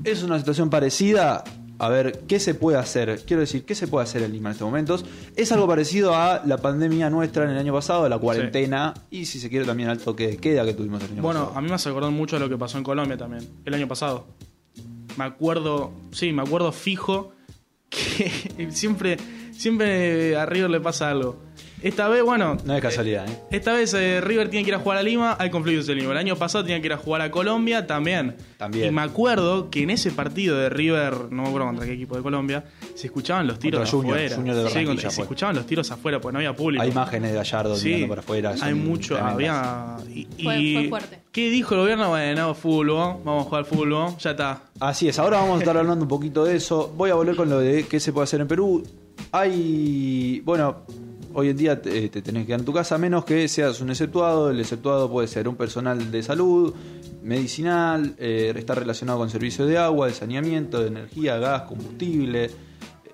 Es 0.03 0.21
una 0.23 0.37
situación 0.37 0.69
parecida. 0.69 1.43
A 1.85 1.89
ver, 1.89 2.19
¿qué 2.27 2.39
se 2.39 2.55
puede 2.55 2.77
hacer? 2.77 3.21
Quiero 3.25 3.41
decir, 3.41 3.65
¿qué 3.65 3.75
se 3.75 3.87
puede 3.87 4.03
hacer 4.05 4.23
en 4.23 4.31
Lima 4.31 4.49
en 4.49 4.53
estos 4.53 4.65
momentos? 4.65 5.05
Es 5.35 5.51
algo 5.51 5.67
parecido 5.67 6.15
a 6.15 6.41
la 6.45 6.57
pandemia 6.57 7.09
nuestra 7.09 7.43
en 7.43 7.49
el 7.51 7.57
año 7.57 7.73
pasado, 7.73 8.07
la 8.07 8.17
cuarentena 8.17 8.93
y 9.11 9.25
si 9.25 9.39
se 9.39 9.49
quiere 9.49 9.65
también 9.65 9.89
al 9.89 9.97
toque 9.99 10.27
de 10.27 10.37
queda 10.37 10.63
que 10.65 10.73
tuvimos 10.73 11.03
el 11.03 11.11
año 11.11 11.21
Bueno, 11.21 11.41
pasado. 11.41 11.57
a 11.57 11.61
mí 11.61 11.67
me 11.67 11.75
hace 11.75 11.89
acordar 11.89 12.11
mucho 12.11 12.37
a 12.37 12.39
lo 12.39 12.47
que 12.47 12.57
pasó 12.57 12.77
en 12.77 12.83
Colombia 12.83 13.17
también, 13.17 13.47
el 13.65 13.73
año 13.73 13.87
pasado. 13.87 14.25
Me 15.17 15.25
acuerdo, 15.25 15.91
sí, 16.11 16.31
me 16.31 16.41
acuerdo 16.41 16.71
fijo 16.71 17.33
que 17.89 18.67
siempre, 18.71 19.17
siempre 19.51 20.35
a 20.37 20.45
River 20.45 20.69
le 20.69 20.79
pasa 20.79 21.09
algo. 21.09 21.37
Esta 21.83 22.07
vez, 22.07 22.23
bueno, 22.23 22.55
No 22.65 22.73
es 22.75 22.81
casualidad, 22.81 23.27
¿eh? 23.29 23.37
esta 23.51 23.73
vez 23.73 23.93
eh, 23.93 24.21
River 24.21 24.49
tiene 24.49 24.63
que 24.63 24.69
ir 24.69 24.75
a 24.75 24.79
jugar 24.79 24.97
a 24.99 25.03
Lima, 25.03 25.35
hay 25.37 25.49
conflictos 25.49 25.89
en 25.89 25.97
Lima. 25.97 26.11
El 26.13 26.17
año 26.17 26.37
pasado 26.37 26.63
tenía 26.63 26.79
que 26.79 26.85
ir 26.87 26.93
a 26.93 26.97
jugar 26.97 27.21
a 27.21 27.29
Colombia 27.29 27.85
también. 27.85 28.37
También. 28.57 28.87
Y 28.87 28.91
me 28.91 29.01
acuerdo 29.01 29.69
que 29.69 29.83
en 29.83 29.89
ese 29.89 30.11
partido 30.11 30.57
de 30.57 30.69
River, 30.69 31.29
no 31.31 31.41
me 31.43 31.47
acuerdo 31.49 31.67
contra 31.67 31.85
qué 31.85 31.91
equipo 31.93 32.15
de 32.15 32.23
Colombia, 32.23 32.63
se 32.95 33.07
escuchaban 33.07 33.47
los 33.47 33.59
tiros 33.59 33.81
Contra 33.81 33.97
Junior, 33.97 34.17
afuera. 34.17 34.35
Junior 34.37 34.55
de 34.55 34.69
Sí, 34.69 34.85
contra- 34.85 35.09
se 35.11 35.21
escuchaban 35.21 35.55
los 35.57 35.65
tiros 35.65 35.91
afuera, 35.91 36.21
porque 36.21 36.33
no 36.33 36.39
había 36.39 36.55
público. 36.55 36.81
Hay 36.81 36.89
imágenes 36.89 37.31
de 37.31 37.37
Gallardo 37.37 37.75
Sí, 37.75 37.87
mirando 37.89 38.07
para 38.07 38.21
afuera. 38.21 38.55
hay 38.61 38.73
mucho, 38.73 39.15
tremendas. 39.15 39.33
había... 39.35 39.97
Y, 40.37 40.43
Fue- 40.43 40.59
y- 40.61 40.73
fue 40.75 40.89
fuerte. 40.89 41.19
¿Qué 41.33 41.49
dijo 41.49 41.75
el 41.75 41.81
gobierno? 41.81 42.09
Bueno, 42.09 42.53
fútbol, 42.55 42.87
vamos 43.25 43.45
a 43.45 43.49
jugar 43.49 43.65
fútbol, 43.65 44.15
ya 44.19 44.31
está. 44.31 44.61
Así 44.79 45.09
es, 45.09 45.19
ahora 45.19 45.39
vamos 45.39 45.57
a 45.57 45.59
estar 45.59 45.75
hablando 45.75 46.03
un 46.03 46.09
poquito 46.09 46.45
de 46.45 46.55
eso. 46.55 46.93
Voy 46.95 47.09
a 47.09 47.15
volver 47.15 47.35
con 47.35 47.49
lo 47.49 47.59
de 47.59 47.83
qué 47.87 47.99
se 47.99 48.13
puede 48.13 48.23
hacer 48.23 48.39
en 48.39 48.47
Perú. 48.47 48.83
Hay, 49.33 50.41
bueno, 50.45 50.83
hoy 51.33 51.49
en 51.49 51.57
día 51.57 51.81
te, 51.81 52.09
te 52.09 52.21
tenés 52.21 52.43
que 52.43 52.47
quedar 52.47 52.59
en 52.59 52.65
tu 52.65 52.73
casa, 52.73 52.95
a 52.95 52.97
menos 52.97 53.25
que 53.25 53.47
seas 53.47 53.81
un 53.81 53.89
exceptuado. 53.89 54.49
El 54.49 54.59
exceptuado 54.59 55.09
puede 55.09 55.27
ser 55.27 55.47
un 55.47 55.55
personal 55.55 56.11
de 56.11 56.23
salud, 56.23 56.73
medicinal, 57.21 58.15
eh, 58.17 58.53
está 58.55 58.75
relacionado 58.75 59.19
con 59.19 59.29
servicios 59.29 59.67
de 59.67 59.77
agua, 59.77 60.07
de 60.07 60.13
saneamiento, 60.13 60.81
de 60.81 60.87
energía, 60.87 61.37
gas, 61.37 61.63
combustible 61.63 62.51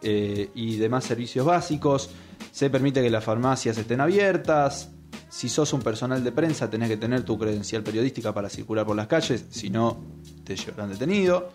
eh, 0.01 0.49
y 0.55 0.77
demás 0.77 1.05
servicios 1.05 1.45
básicos. 1.45 2.09
Se 2.51 2.69
permite 2.69 3.01
que 3.01 3.09
las 3.09 3.23
farmacias 3.23 3.77
estén 3.77 4.01
abiertas. 4.01 4.91
Si 5.29 5.47
sos 5.47 5.71
un 5.73 5.81
personal 5.81 6.23
de 6.23 6.31
prensa, 6.31 6.69
tenés 6.69 6.89
que 6.89 6.97
tener 6.97 7.23
tu 7.23 7.37
credencial 7.37 7.83
periodística 7.83 8.33
para 8.33 8.49
circular 8.49 8.85
por 8.85 8.95
las 8.95 9.07
calles, 9.07 9.45
si 9.49 9.69
no, 9.69 10.03
te 10.43 10.55
llevarán 10.55 10.89
detenido. 10.89 11.49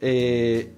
Eh, 0.00 0.72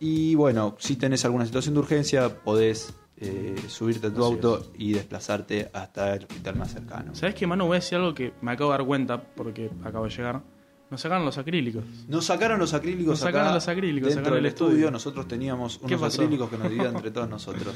y 0.00 0.34
bueno, 0.34 0.76
si 0.78 0.96
tenés 0.96 1.24
alguna 1.24 1.46
situación 1.46 1.74
de 1.74 1.80
urgencia, 1.80 2.42
podés 2.42 2.92
eh, 3.18 3.56
subirte 3.68 4.08
a 4.08 4.10
tu 4.10 4.22
Así 4.24 4.32
auto 4.34 4.72
y 4.78 4.92
desplazarte 4.92 5.70
hasta 5.72 6.14
el 6.14 6.22
hospital 6.24 6.56
más 6.56 6.72
cercano. 6.72 7.14
¿Sabes 7.14 7.34
qué, 7.34 7.46
Manu? 7.46 7.66
Voy 7.66 7.76
a 7.76 7.80
decir 7.80 7.96
algo 7.96 8.14
que 8.14 8.32
me 8.42 8.52
acabo 8.52 8.72
de 8.72 8.78
dar 8.78 8.86
cuenta 8.86 9.22
porque 9.22 9.70
acabo 9.84 10.04
de 10.04 10.10
llegar. 10.10 10.42
Nos 10.90 11.00
sacaron 11.00 11.24
los 11.24 11.36
acrílicos. 11.36 11.84
Nos 12.08 12.26
sacaron 12.26 12.60
los 12.60 12.72
acrílicos 12.72 13.08
Nos 13.08 13.18
sacaron 13.18 13.48
acá 13.48 13.54
los 13.54 13.66
acrílicos 13.68 14.14
dentro 14.14 14.34
del 14.36 14.46
estudio. 14.46 14.70
estudio. 14.72 14.90
Nosotros 14.92 15.26
teníamos 15.26 15.78
¿Qué 15.78 15.96
unos 15.96 16.14
acrílicos 16.14 16.48
que 16.48 16.58
nos 16.58 16.68
dividían 16.70 16.94
entre 16.94 17.10
todos 17.10 17.28
nosotros. 17.28 17.74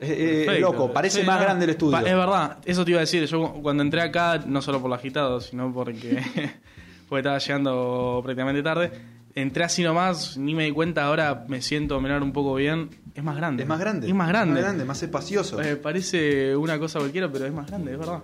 Eh, 0.00 0.46
eh, 0.48 0.60
loco, 0.60 0.92
parece 0.92 1.20
Sí, 1.20 1.26
más 1.26 1.38
no, 1.38 1.44
grande 1.44 1.64
el 1.64 1.70
estudio. 1.70 1.96
Es 1.98 2.04
verdad, 2.04 2.58
eso 2.64 2.84
te 2.84 2.90
iba 2.90 2.98
a 2.98 3.02
decir. 3.02 3.24
Yo 3.26 3.52
cuando 3.62 3.84
entré 3.84 4.00
acá, 4.00 4.38
no 4.44 4.60
solo 4.60 4.80
por 4.80 4.88
lo 4.88 4.96
agitado, 4.96 5.40
sino 5.40 5.72
porque, 5.72 6.20
porque 7.08 7.20
estaba 7.20 7.38
llegando 7.38 8.20
prácticamente 8.24 8.62
tarde, 8.64 8.90
entré 9.34 9.64
así 9.64 9.82
nomás, 9.82 10.36
ni 10.36 10.54
me 10.54 10.64
di 10.64 10.72
cuenta, 10.72 11.04
ahora 11.04 11.44
me 11.48 11.62
siento 11.62 11.96
a 11.96 12.00
mirar 12.00 12.22
un 12.22 12.32
poco 12.32 12.54
bien. 12.54 12.90
Es 13.14 13.22
más 13.22 13.36
grande. 13.36 13.62
Es 13.62 13.68
más 13.68 13.78
grande. 13.78 14.08
Es 14.08 14.14
más 14.14 14.28
grande. 14.28 14.54
más 14.54 14.62
grande, 14.62 14.84
más 14.84 15.02
espacioso. 15.02 15.60
Eh, 15.60 15.76
parece 15.76 16.56
una 16.56 16.78
cosa 16.78 16.98
cualquiera, 16.98 17.30
pero 17.30 17.46
es 17.46 17.52
más 17.52 17.66
grande, 17.66 17.92
es 17.92 17.98
verdad. 17.98 18.22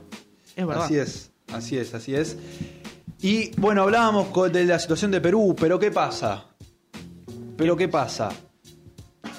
Es 0.56 0.66
verdad. 0.66 0.84
Así 0.84 0.96
es, 0.96 1.30
así 1.52 1.78
es, 1.78 1.94
así 1.94 2.14
es. 2.14 2.36
Y 3.20 3.50
bueno, 3.60 3.82
hablábamos 3.82 4.28
de 4.52 4.64
la 4.64 4.78
situación 4.78 5.10
de 5.10 5.20
Perú, 5.20 5.54
pero 5.58 5.78
¿qué 5.78 5.90
pasa? 5.90 6.46
Pero 7.56 7.76
¿qué 7.76 7.88
pasa? 7.88 8.30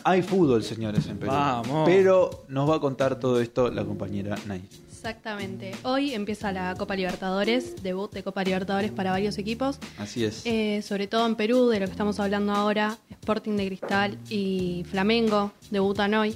Hay 0.03 0.21
fútbol, 0.21 0.63
señores, 0.63 1.07
en 1.07 1.17
Perú. 1.17 1.31
Vamos. 1.31 1.83
Pero 1.85 2.45
nos 2.49 2.69
va 2.69 2.75
a 2.75 2.79
contar 2.79 3.19
todo 3.19 3.39
esto 3.39 3.69
la 3.69 3.85
compañera 3.85 4.35
Nay. 4.47 4.67
Exactamente. 5.03 5.71
Hoy 5.83 6.13
empieza 6.13 6.51
la 6.51 6.75
Copa 6.75 6.93
Libertadores, 6.93 7.81
debut 7.81 8.11
de 8.11 8.21
Copa 8.21 8.43
Libertadores 8.43 8.91
para 8.91 9.11
varios 9.11 9.37
equipos. 9.37 9.79
Así 9.97 10.25
es. 10.25 10.41
Eh, 10.43 10.81
sobre 10.85 11.07
todo 11.07 11.25
en 11.25 11.35
Perú, 11.35 11.69
de 11.69 11.79
lo 11.79 11.85
que 11.85 11.91
estamos 11.93 12.19
hablando 12.19 12.51
ahora, 12.51 12.97
Sporting 13.09 13.55
de 13.55 13.67
Cristal 13.67 14.17
y 14.29 14.85
Flamengo 14.91 15.53
debutan 15.71 16.13
hoy. 16.15 16.35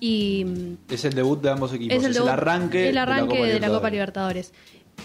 Y 0.00 0.44
mm, 0.44 0.92
es 0.92 1.04
el 1.06 1.14
debut 1.14 1.40
de 1.40 1.48
ambos 1.50 1.72
equipos. 1.72 1.96
es 1.96 2.04
el, 2.04 2.12
debut- 2.14 2.28
arranque, 2.28 2.90
el 2.90 2.98
arranque 2.98 3.42
de 3.46 3.58
la 3.58 3.68
Copa 3.68 3.88
Libertadores. 3.88 4.52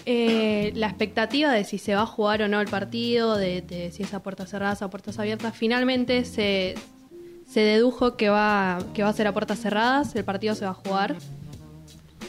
Eh, 0.04 0.72
la 0.74 0.88
expectativa 0.88 1.52
de 1.52 1.64
si 1.64 1.78
se 1.78 1.94
va 1.94 2.02
a 2.02 2.06
jugar 2.06 2.42
o 2.42 2.48
no 2.48 2.60
el 2.60 2.68
partido, 2.68 3.38
de, 3.38 3.62
de 3.62 3.92
si 3.92 4.02
es 4.02 4.12
a 4.12 4.22
puertas 4.22 4.50
cerradas 4.50 4.82
o 4.82 4.84
a 4.84 4.90
puertas 4.90 5.18
abiertas, 5.18 5.56
finalmente 5.56 6.26
se, 6.26 6.74
se 7.50 7.60
dedujo 7.60 8.16
que 8.18 8.28
va, 8.28 8.78
que 8.92 9.02
va 9.02 9.08
a 9.08 9.12
ser 9.14 9.26
a 9.26 9.32
puertas 9.32 9.58
cerradas, 9.58 10.14
el 10.16 10.24
partido 10.24 10.54
se 10.54 10.66
va 10.66 10.72
a 10.72 10.74
jugar. 10.74 11.16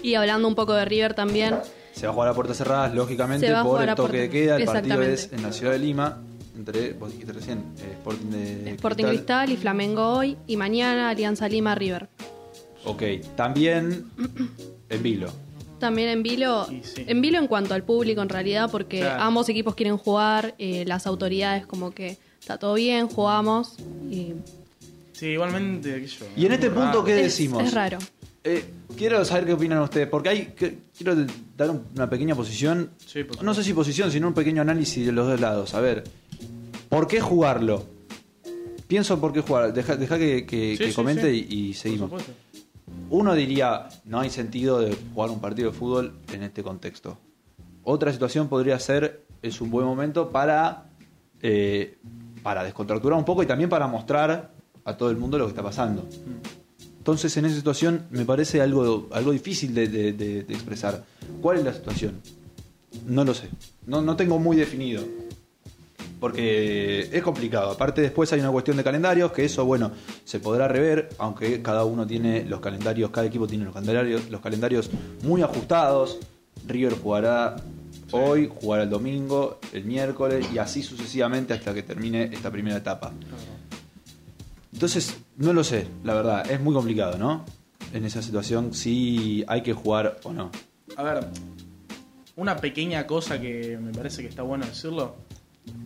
Y 0.06 0.16
hablando 0.16 0.48
un 0.48 0.56
poco 0.56 0.74
de 0.74 0.86
River 0.86 1.14
también, 1.16 1.56
Se 1.94 2.06
va 2.06 2.12
a 2.12 2.14
jugar 2.14 2.30
a 2.30 2.34
puertas 2.34 2.58
cerradas, 2.58 2.94
lógicamente, 2.94 3.48
por 3.64 3.82
el 3.82 3.88
toque 3.96 4.02
puerta- 4.02 4.18
de 4.18 4.30
queda. 4.30 4.58
El 4.58 4.66
partido 4.66 5.02
es 5.02 5.30
en 5.32 5.42
la 5.44 5.52
ciudad 5.52 5.72
de 5.72 5.80
Lima, 5.80 6.22
entre, 6.56 6.94
vos 6.94 7.12
dijiste 7.12 7.34
recién, 7.34 7.60
eh, 7.80 7.92
Sporting 7.94 8.30
de 8.30 8.70
Sporting 8.72 9.06
Cristal 9.06 9.52
y 9.52 9.58
Flamengo 9.58 10.06
hoy, 10.10 10.38
y 10.46 10.58
mañana 10.58 11.10
Alianza 11.10 11.48
Lima 11.48 11.74
River. 11.74 12.08
Ok, 12.84 13.02
también 13.36 14.06
en 14.90 15.04
Vilo. 15.04 15.32
También 15.80 16.10
en 16.10 16.22
Vilo, 16.24 16.68
sí. 16.84 17.04
en 17.08 17.22
Vilo 17.22 17.38
en 17.40 17.48
cuanto 17.48 17.74
al 17.74 17.84
público 17.84 18.22
en 18.22 18.30
realidad, 18.30 18.70
porque 18.72 19.00
Claro. 19.00 19.24
ambos 19.24 19.50
equipos 19.50 19.74
quieren 19.76 19.98
jugar, 19.98 20.54
eh, 20.60 20.84
las 20.86 21.08
autoridades 21.08 21.66
como 21.66 21.92
que 21.94 22.18
está 22.40 22.58
todo 22.58 22.76
bien, 22.76 23.08
jugamos 23.08 23.76
y 24.12 24.34
Sí, 25.14 25.28
igualmente, 25.28 26.06
yo. 26.08 26.26
Y 26.36 26.46
en 26.46 26.52
este 26.52 26.70
punto. 26.70 27.02
¿qué 27.06 27.16
es, 27.18 27.24
decimos? 27.24 27.64
es 27.64 27.74
raro. 27.74 28.00
Eh, 28.48 28.64
quiero 28.96 29.26
saber 29.26 29.46
qué 29.48 29.54
opinan 29.54 29.80
ustedes, 29.82 30.08
porque 30.08 30.30
hay 30.30 30.46
que- 30.56 30.78
quiero 30.96 31.16
dar 31.58 31.72
un- 31.72 31.84
una 31.96 32.08
pequeña 32.10 32.36
posición, 32.36 32.92
Sí, 33.04 33.24
por 33.24 33.44
no 33.44 33.54
sé 33.56 33.64
si 33.64 33.74
posición, 33.74 34.12
sino 34.12 34.28
un 34.28 34.36
pequeño 34.36 34.62
análisis 34.62 35.04
de 35.04 35.12
los 35.12 35.28
dos 35.28 35.40
lados. 35.42 35.74
A 35.74 35.82
ver, 35.82 36.04
¿por 36.88 37.08
qué 37.08 37.20
jugarlo? 37.20 37.84
Pienso 38.88 39.20
por 39.20 39.34
qué 39.34 39.42
jugar, 39.42 39.74
deja, 39.74 39.96
deja 39.98 40.20
que, 40.20 40.46
que- 40.46 40.74
Sí, 40.74 40.84
que 40.84 40.90
sí, 40.90 40.94
comente 40.96 41.34
y, 41.34 41.48
y 41.50 41.68
Por 41.70 41.76
seguimos. 41.82 42.10
supuesto. 42.12 42.32
Uno 43.10 43.34
diría, 43.34 43.88
no 44.06 44.20
hay 44.20 44.30
sentido 44.30 44.80
de 44.80 44.96
jugar 45.16 45.32
un 45.32 45.42
partido 45.42 45.72
de 45.72 45.78
fútbol 45.78 46.14
en 46.32 46.44
este 46.44 46.62
contexto. 46.62 47.18
Otra 47.84 48.12
situación 48.14 48.48
podría 48.48 48.80
ser, 48.80 49.26
es 49.42 49.60
un 49.60 49.72
buen 49.72 49.88
momento 49.88 50.30
para, 50.30 50.86
eh, 51.42 51.98
para 52.44 52.64
descontracturar 52.64 53.18
un 53.18 53.26
poco 53.26 53.42
y 53.42 53.48
también 53.48 53.72
para 53.72 53.88
mostrar 53.88 54.52
a 54.84 54.96
todo 54.98 55.10
el 55.10 55.18
mundo 55.18 55.40
lo 55.40 55.46
que 55.46 55.50
está 55.50 55.64
pasando. 55.64 56.08
Entonces, 57.06 57.38
en 57.38 57.46
esa 57.46 57.56
situación 57.56 58.08
me 58.10 58.26
parece 58.26 58.62
algo, 58.62 59.08
algo 59.12 59.32
difícil 59.32 59.76
de, 59.76 59.88
de- 59.88 60.14
de- 60.14 60.42
de 60.44 60.54
expresar. 60.56 61.04
¿Cuál 61.40 61.60
es 61.60 61.64
la 61.64 61.72
situación? 61.72 62.20
No 63.06 63.24
lo 63.24 63.36
sé. 63.36 63.48
No, 63.86 64.02
no 64.02 64.16
tengo 64.16 64.40
muy 64.40 64.58
definido. 64.58 65.04
Porque 66.20 67.02
es 67.16 67.22
complicado. 67.22 67.70
Aparte, 67.70 68.02
después 68.02 68.34
hay 68.34 68.40
una 68.40 68.50
cuestión 68.50 68.76
de 68.78 68.84
calendarios, 68.84 69.32
que 69.32 69.46
eso, 69.46 69.66
bueno, 69.66 69.92
se 70.24 70.40
podrá 70.40 70.68
rever, 70.68 71.10
aunque 71.20 71.62
cada 71.62 71.86
uno 71.86 72.08
tiene 72.08 72.44
los 72.46 72.60
calendarios, 72.60 73.12
cada 73.12 73.28
equipo 73.28 73.46
tiene 73.46 73.66
los 73.66 73.74
calendarios, 73.76 74.30
los 74.32 74.42
calendarios 74.42 74.90
muy 75.22 75.44
ajustados. 75.44 76.18
River 76.68 76.94
jugará 77.00 77.58
hoy, 78.10 78.50
jugará 78.52 78.82
el 78.82 78.90
domingo, 78.90 79.60
el 79.74 79.84
miércoles 79.84 80.48
y 80.52 80.58
así 80.58 80.82
sucesivamente 80.82 81.54
hasta 81.54 81.72
que 81.72 81.84
termine 81.84 82.24
esta 82.34 82.50
primera 82.50 82.78
etapa. 82.78 83.12
Entonces, 84.76 85.18
no 85.38 85.54
lo 85.54 85.64
sé, 85.64 85.88
la 86.04 86.14
verdad, 86.14 86.52
es 86.52 86.60
muy 86.60 86.74
complicado, 86.74 87.18
¿no? 87.18 87.46
En 87.94 88.04
esa 88.04 88.22
situación, 88.22 88.74
si 88.74 89.46
hay 89.48 89.64
que 89.64 89.72
jugar 89.72 90.20
o 90.24 90.34
no. 90.34 90.52
A 90.98 91.04
ver, 91.04 91.28
una 92.36 92.58
pequeña 92.58 93.08
cosa 93.08 93.40
que 93.40 93.80
me 93.82 93.94
parece 93.94 94.22
que 94.22 94.28
está 94.28 94.44
bueno 94.44 94.66
decirlo. 94.66 95.16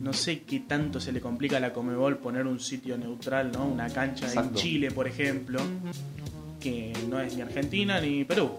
No 0.01 0.11
sé 0.11 0.41
qué 0.41 0.61
tanto 0.61 0.99
se 0.99 1.11
le 1.11 1.21
complica 1.21 1.57
a 1.57 1.59
la 1.59 1.71
Comebol 1.71 2.17
poner 2.17 2.47
un 2.47 2.59
sitio 2.59 2.97
neutral, 2.97 3.51
¿no? 3.51 3.67
Una 3.67 3.89
cancha 3.89 4.33
en. 4.33 4.55
Chile, 4.55 4.89
por 4.89 5.07
ejemplo, 5.07 5.59
que 6.59 6.91
no 7.07 7.21
es 7.21 7.35
ni 7.35 7.43
Argentina 7.43 8.01
ni 8.01 8.25
Perú. 8.25 8.49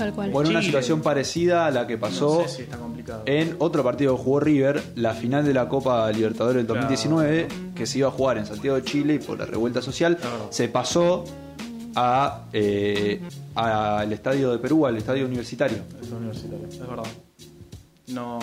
Tal 0.00 0.12
cual. 0.14 0.30
Bueno, 0.30 0.50
una 0.50 0.60
Chile. 0.60 0.70
situación 0.72 1.00
parecida 1.02 1.66
a 1.66 1.70
la 1.70 1.86
que 1.86 1.96
pasó 1.98 2.40
No 2.42 2.48
sé 2.48 2.56
si 2.56 2.62
está 2.62 2.76
complicado. 2.78 3.22
en 3.26 3.54
otro 3.58 3.84
partido 3.84 4.16
que 4.16 4.22
jugó 4.22 4.40
River, 4.40 4.82
la 4.96 5.14
final 5.14 5.44
de 5.44 5.54
la 5.54 5.68
Copa 5.68 6.10
Libertadores 6.10 6.56
del 6.56 6.66
Claro. 6.66 6.80
2019, 6.88 7.48
que 7.74 7.86
se 7.86 7.98
iba 7.98 8.08
a 8.08 8.10
jugar 8.10 8.38
en 8.38 8.46
Santiago 8.46 8.76
de 8.76 8.82
Chile 8.84 9.14
y 9.14 9.18
por 9.18 9.38
la 9.38 9.44
revuelta 9.46 9.80
social, 9.82 10.16
Claro. 10.16 10.48
se 10.50 10.68
pasó 10.68 11.24
a 11.96 12.44
eh, 12.52 13.20
al 13.54 14.12
estadio 14.12 14.52
de 14.52 14.58
Perú, 14.58 14.86
al 14.86 14.96
estadio 14.96 15.26
universitario. 15.26 15.78
Es 16.02 16.10
universitario, 16.10 16.66
es 16.68 16.78
verdad. 16.78 17.04
No, 18.08 18.38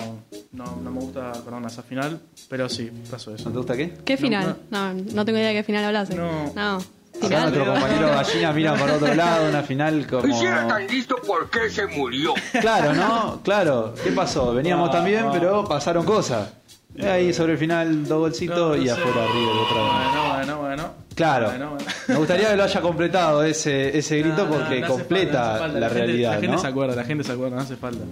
no, 0.53 0.77
no 0.81 0.91
me 0.91 0.99
gusta, 1.01 1.33
perdón, 1.43 1.65
esa 1.65 1.83
final, 1.83 2.19
pero 2.49 2.69
sí, 2.69 2.89
pasó 3.11 3.35
eso. 3.35 3.45
¿No 3.45 3.51
te 3.51 3.57
gusta 3.57 3.75
qué? 3.75 3.93
¿Qué 4.05 4.13
No, 4.13 4.19
final? 4.19 4.57
No, 4.71 4.93
no, 4.93 5.25
tengo 5.25 5.39
idea 5.39 5.49
de 5.49 5.55
qué 5.55 5.63
final 5.63 5.83
hablas. 5.83 6.09
No. 6.11 6.53
no. 6.55 6.77
Acá 7.17 7.27
Final. 7.27 7.41
nuestro 7.53 7.65
compañero 7.73 8.07
Gallina 8.09 8.51
mira 8.53 8.73
para 8.75 8.93
otro 8.95 9.13
lado, 9.13 9.49
una 9.49 9.63
final 9.63 10.07
como... 10.07 10.37
Si 10.39 10.45
era 10.45 10.67
tan 10.67 10.87
listo, 10.87 11.15
¿por 11.25 11.49
qué 11.49 11.69
se 11.69 11.87
murió? 11.87 12.33
Claro, 12.61 12.93
¿no? 12.93 13.41
Claro. 13.43 13.93
¿Qué 14.03 14.11
pasó? 14.11 14.53
Veníamos 14.53 14.89
Ah, 14.89 14.93
también, 14.93 15.25
ah. 15.27 15.29
pero 15.33 15.63
pasaron 15.65 16.05
cosas. 16.05 16.49
Eh, 16.95 17.07
Ahí 17.09 17.33
sobre 17.33 17.53
el 17.53 17.57
final, 17.59 18.07
dos 18.07 18.19
golcitos 18.19 18.57
No, 18.57 18.69
no 18.69 18.75
y 18.81 18.85
sé. 18.85 18.91
afuera 18.91 19.27
River 19.33 19.55
otra 19.55 19.83
vez. 19.83 19.91
Bueno, 20.13 20.33
bueno, 20.35 20.57
bueno. 20.61 20.89
Claro. 21.15 21.45
Bueno, 21.49 21.69
bueno. 21.71 21.85
Me 22.07 22.15
gustaría 22.15 22.49
que 22.49 22.55
lo 22.55 22.63
haya 22.63 22.81
completado 22.81 23.43
ese, 23.43 23.97
ese 23.97 24.19
grito 24.19 24.45
No, 24.45 24.51
porque 24.51 24.81
completa 24.81 25.33
falta, 25.33 25.43
no 25.43 25.53
hace 25.53 25.59
falta. 25.59 25.79
la, 25.79 25.87
gente- 25.89 25.99
realidad, 26.05 26.33
La 26.35 26.39
gente 26.41 26.57
se 26.59 26.67
acuerda, 26.67 26.95
la 26.95 27.03
gente 27.03 27.23
se 27.23 27.31
acuerda, 27.33 27.55
no 27.57 27.61
hace 27.61 27.75
falta. 27.75 28.03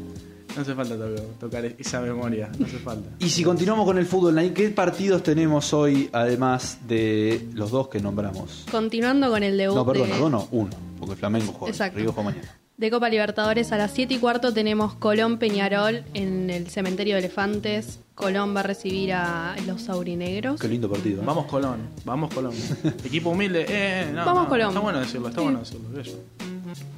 No 0.56 0.62
hace 0.62 0.74
falta 0.74 0.96
to- 0.96 1.22
tocar 1.40 1.66
esa 1.66 2.00
memoria, 2.02 2.50
no 2.58 2.66
hace 2.66 2.78
falta. 2.78 3.10
Y 3.20 3.30
si 3.30 3.44
continuamos 3.44 3.86
con 3.86 3.98
el 3.98 4.06
fútbol, 4.06 4.40
¿qué 4.54 4.70
partidos 4.70 5.22
tenemos 5.24 5.74
hoy 5.74 6.10
además 6.14 6.80
de 6.88 7.48
los 7.54 7.72
dos 7.72 7.90
que 7.90 8.00
nombramos? 8.00 8.66
Continuando 8.72 9.30
con 9.30 9.44
el 9.44 9.58
debut 9.58 9.76
No, 9.76 9.86
perdón, 9.86 10.10
de, 10.10 10.30
no, 10.30 10.48
uno, 10.52 10.70
porque 11.00 11.14
el 11.14 11.18
Flamengo 11.20 11.52
juega, 11.54 11.72
Exacto. 11.72 12.00
Río 12.00 12.14
juega 12.14 12.30
mañana. 12.32 12.56
de 12.78 12.92
Copa 12.92 13.10
Libertadores 13.10 13.72
a 13.72 13.78
las 13.78 13.92
7 13.92 14.14
y 14.14 14.18
cuarto 14.18 14.54
tenemos 14.54 14.94
Colón 14.96 15.38
Peñarol 15.40 16.04
en 16.14 16.50
el 16.50 16.68
Cementerio 16.70 17.16
de 17.16 17.20
Elefantes. 17.20 18.00
Colón 18.16 18.56
va 18.56 18.62
a 18.62 18.64
recibir 18.64 19.12
a 19.14 19.56
los 19.68 19.82
Saurinegros. 19.82 20.60
Qué 20.62 20.70
lindo 20.70 20.90
partido. 20.90 21.22
¿eh? 21.22 21.26
Vamos 21.26 21.48
Colón, 21.48 21.80
vamos 22.06 22.34
Colón. 22.34 22.54
Equipo 23.04 23.32
humilde, 23.32 23.66
eh, 23.68 24.10
no, 24.14 24.26
Vamos 24.26 24.44
no, 24.44 24.50
Colón. 24.50 24.68
Está 24.70 24.80
bueno 24.80 25.00
decirlo, 25.02 25.28
está 25.28 25.40
Sí. 25.42 25.44
bueno 25.44 25.60
decirlo. 25.60 25.90
bello. 25.92 26.14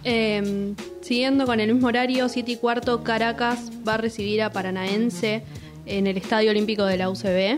Eh, 0.03 0.73
siguiendo 1.01 1.45
con 1.45 1.59
el 1.59 1.73
mismo 1.73 1.87
horario, 1.87 2.29
7 2.29 2.51
y 2.51 2.55
cuarto, 2.57 3.03
Caracas 3.03 3.69
va 3.87 3.95
a 3.95 3.97
recibir 3.97 4.41
a 4.41 4.51
Paranaense 4.51 5.43
en 5.85 6.07
el 6.07 6.17
Estadio 6.17 6.51
Olímpico 6.51 6.85
de 6.85 6.97
la 6.97 7.09
UCB. 7.09 7.57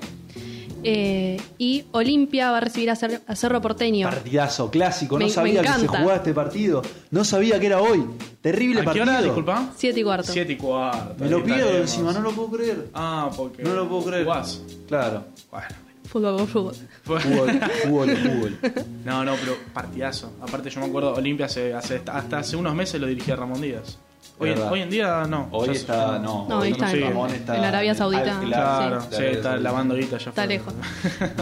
Eh, 0.81 1.41
y 1.57 1.83
Olimpia 1.91 2.51
va 2.51 2.57
a 2.57 2.61
recibir 2.61 2.89
a, 2.89 2.95
Cer- 2.95 3.19
a 3.27 3.35
Cerro 3.35 3.61
Porteño. 3.61 4.07
Partidazo, 4.09 4.71
clásico. 4.71 5.15
No 5.15 5.19
Me- 5.19 5.25
me 5.25 5.31
sabía 5.31 5.61
que 5.61 5.67
se 5.67 5.87
jugaba 5.87 6.15
este 6.15 6.33
partido. 6.33 6.81
No 7.11 7.25
sabía 7.25 7.59
que 7.59 7.65
era 7.65 7.81
hoy. 7.81 8.05
Terrible 8.41 8.79
¿A 8.79 8.83
qué 8.83 8.85
partido. 8.85 9.03
hora, 9.03 9.21
disculpa? 9.21 9.69
7 9.75 9.99
y 9.99 10.03
cuarto. 10.03 10.31
7 10.31 10.53
y 10.53 10.55
cuarto. 10.55 11.15
Me 11.23 11.29
lo 11.29 11.43
pierdo 11.43 11.75
encima, 11.77 12.13
no 12.13 12.21
lo 12.21 12.31
puedo 12.31 12.51
creer. 12.51 12.87
Ah, 12.93 13.29
porque. 13.35 13.61
No 13.63 13.73
lo 13.73 13.89
puedo 13.89 14.05
creer. 14.05 14.23
jugás. 14.23 14.61
Claro. 14.87 15.25
Bueno. 15.51 15.67
Fútbol 16.09 16.37
por 16.37 16.47
fútbol. 16.47 16.75
Fútbol, 17.03 17.59
fútbol, 17.83 18.09
fútbol. 18.17 18.57
No, 19.05 19.23
no, 19.23 19.35
pero 19.35 19.55
partidazo. 19.73 20.33
Aparte, 20.41 20.69
yo 20.69 20.79
me 20.81 20.87
acuerdo, 20.87 21.13
Olimpia 21.13 21.45
hace, 21.45 21.73
hace- 21.73 22.01
hasta 22.11 22.39
hace 22.39 22.55
unos 22.55 22.73
meses 22.73 22.99
lo 22.99 23.05
dirigía 23.07 23.35
Ramón 23.35 23.61
Díaz. 23.61 23.97
Hoy, 24.41 24.49
Verdad. 24.49 24.71
hoy 24.71 24.81
en 24.81 24.89
día 24.89 25.25
no. 25.27 25.49
Hoy 25.51 25.67
Ya 25.67 25.73
está, 25.73 26.17
no. 26.19 26.47
No, 26.49 26.59
hoy 26.59 26.71
está 26.71 26.91
en- 26.91 27.01
Ramón 27.01 27.29
está 27.31 27.57
en 27.57 27.63
Arabia 27.63 27.93
Saudita. 27.93 28.39
Claro, 28.39 28.95
de 28.95 29.01
sí, 29.01 29.15
Arabia 29.15 29.29
está 29.31 29.43
Saudita. 29.49 29.57
lavando 29.57 29.95
guita 29.95 30.17
ya 30.17 30.29
Está 30.29 30.43
fue. 30.43 30.47
lejos. 30.47 30.73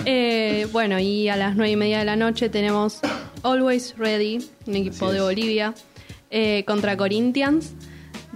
Eh, 0.05 0.67
bueno, 0.71 0.99
y 0.99 1.29
a 1.29 1.35
las 1.35 1.55
9 1.55 1.71
y 1.71 1.75
media 1.75 1.99
de 1.99 2.05
la 2.05 2.15
noche 2.15 2.49
tenemos 2.49 2.99
Always 3.43 3.95
Ready, 3.97 4.39
un 4.65 4.75
equipo 4.75 5.05
Así 5.05 5.13
de 5.13 5.17
es. 5.19 5.23
Bolivia, 5.23 5.73
eh, 6.29 6.63
contra 6.67 6.97
Corinthians. 6.97 7.73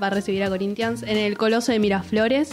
Va 0.01 0.07
a 0.07 0.11
recibir 0.11 0.43
a 0.43 0.49
Corinthians 0.49 1.03
en 1.03 1.17
el 1.17 1.37
Coloso 1.37 1.71
de 1.71 1.79
Miraflores. 1.79 2.51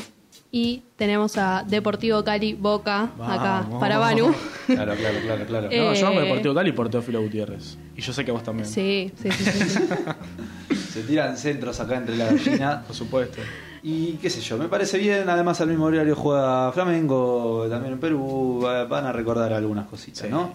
Y 0.50 0.82
tenemos 0.96 1.36
a 1.36 1.62
Deportivo 1.68 2.24
Cali 2.24 2.54
Boca 2.54 3.02
acá 3.20 3.60
Vamos. 3.66 3.80
para 3.80 3.98
Banu. 3.98 4.34
Claro, 4.66 4.94
claro, 4.96 5.18
claro, 5.24 5.46
claro. 5.46 5.68
Eh, 5.70 5.78
No, 5.78 5.94
yo 5.94 6.06
amo 6.08 6.20
Deportivo 6.20 6.54
Cali 6.54 6.72
por 6.72 6.88
Teófilo 6.90 7.20
Gutiérrez. 7.22 7.76
Y 7.96 8.00
yo 8.02 8.12
sé 8.12 8.24
que 8.24 8.32
vos 8.32 8.42
también. 8.42 8.66
Sí, 8.68 9.12
sí, 9.22 9.30
sí. 9.30 9.44
sí, 9.44 9.68
sí. 9.68 9.78
Se 10.92 11.02
tiran 11.04 11.36
centros 11.36 11.78
acá 11.80 11.96
entre 11.96 12.16
la 12.16 12.26
gallina. 12.26 12.82
Por 12.86 12.94
supuesto. 12.96 13.38
Y 13.82 14.12
qué 14.14 14.28
sé 14.30 14.40
yo, 14.40 14.56
me 14.58 14.68
parece 14.68 14.98
bien. 14.98 15.28
Además, 15.28 15.60
al 15.60 15.68
mismo 15.68 15.84
horario 15.86 16.14
juega 16.16 16.72
Flamengo, 16.72 17.66
también 17.70 17.94
en 17.94 18.00
Perú. 18.00 18.60
Va- 18.64 18.84
Van 18.84 19.06
a 19.06 19.12
recordar 19.12 19.52
algunas 19.52 19.86
cositas, 19.86 20.20
Sí. 20.24 20.28
¿no? 20.30 20.52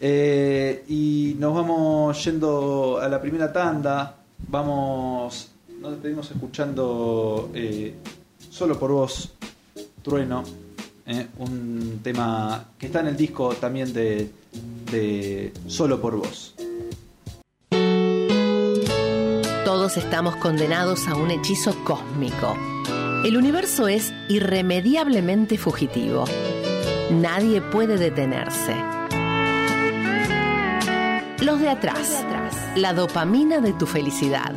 Eh, 0.00 0.84
y 0.88 1.36
nos 1.38 1.54
vamos 1.54 2.24
yendo 2.24 2.98
a 3.00 3.08
la 3.08 3.20
primera 3.20 3.52
tanda. 3.52 4.16
Vamos. 4.48 5.50
Nos 5.80 5.92
despedimos 5.92 6.30
escuchando 6.30 7.50
eh, 7.54 7.94
Solo 8.52 8.78
por 8.78 8.92
vos, 8.92 9.32
Trueno. 10.02 10.44
eh, 11.06 11.26
un 11.38 12.00
tema 12.02 12.66
que 12.78 12.84
está 12.84 13.00
en 13.00 13.06
el 13.06 13.16
disco 13.16 13.54
también 13.54 13.94
de, 13.94 14.30
de 14.90 15.54
Solo 15.66 15.98
por 16.02 16.16
vos. 16.16 16.54
Todos 19.64 19.96
estamos 19.96 20.36
condenados 20.36 21.08
a 21.08 21.16
un 21.16 21.30
hechizo 21.30 21.74
cósmico. 21.82 22.54
El 23.24 23.38
universo 23.38 23.88
es 23.88 24.12
irremediablemente 24.28 25.56
fugitivo. 25.56 26.26
Nadie 27.10 27.62
puede 27.62 27.96
detenerse. 27.96 28.76
Los 31.40 31.58
de 31.58 31.70
atrás. 31.70 32.22
La 32.76 32.92
dopamina 32.92 33.60
de 33.60 33.72
tu 33.72 33.86
felicidad. 33.86 34.52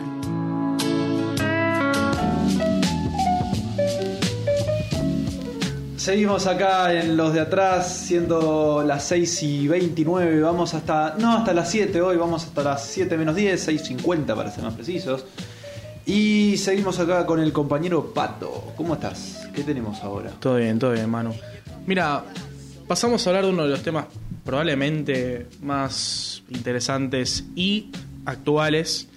Seguimos 6.06 6.46
acá 6.46 6.94
en 6.94 7.18
los 7.18 7.34
de 7.34 7.40
atrás, 7.40 7.92
siendo 8.06 8.84
las 8.86 9.08
6 9.08 9.42
y 9.42 9.68
29. 9.68 10.40
Vamos 10.40 10.76
hasta. 10.76 11.16
No, 11.18 11.38
hasta 11.38 11.52
las 11.52 11.72
7 11.72 12.00
hoy. 12.00 12.16
Vamos 12.16 12.44
hasta 12.44 12.62
las 12.62 12.86
7 12.86 13.18
menos 13.18 13.36
10, 13.36 13.68
6.50 13.68 14.36
para 14.36 14.52
ser 14.52 14.64
más 14.64 14.76
precisos. 14.76 15.26
Y 16.06 16.58
seguimos 16.58 17.00
acá 17.00 17.26
con 17.26 17.40
el 17.40 17.52
compañero 17.52 18.14
Pato. 18.14 18.72
¿Cómo 18.78 18.94
estás? 18.94 19.50
¿Qué 19.52 19.64
tenemos 19.64 20.04
ahora? 20.04 20.30
Todo 20.40 20.58
bien, 20.58 20.78
todo 20.78 20.92
bien, 20.92 21.10
Manu. 21.10 21.34
Mira, 21.88 22.24
pasamos 22.88 23.26
a 23.26 23.32
hablar 23.32 23.46
de 23.46 23.50
uno 23.50 23.64
de 23.64 23.70
los 23.70 23.82
temas 23.82 24.06
probablemente 24.44 25.48
más 25.64 26.44
interesantes 26.50 27.46
y 27.56 27.90
actuales. 28.26 29.08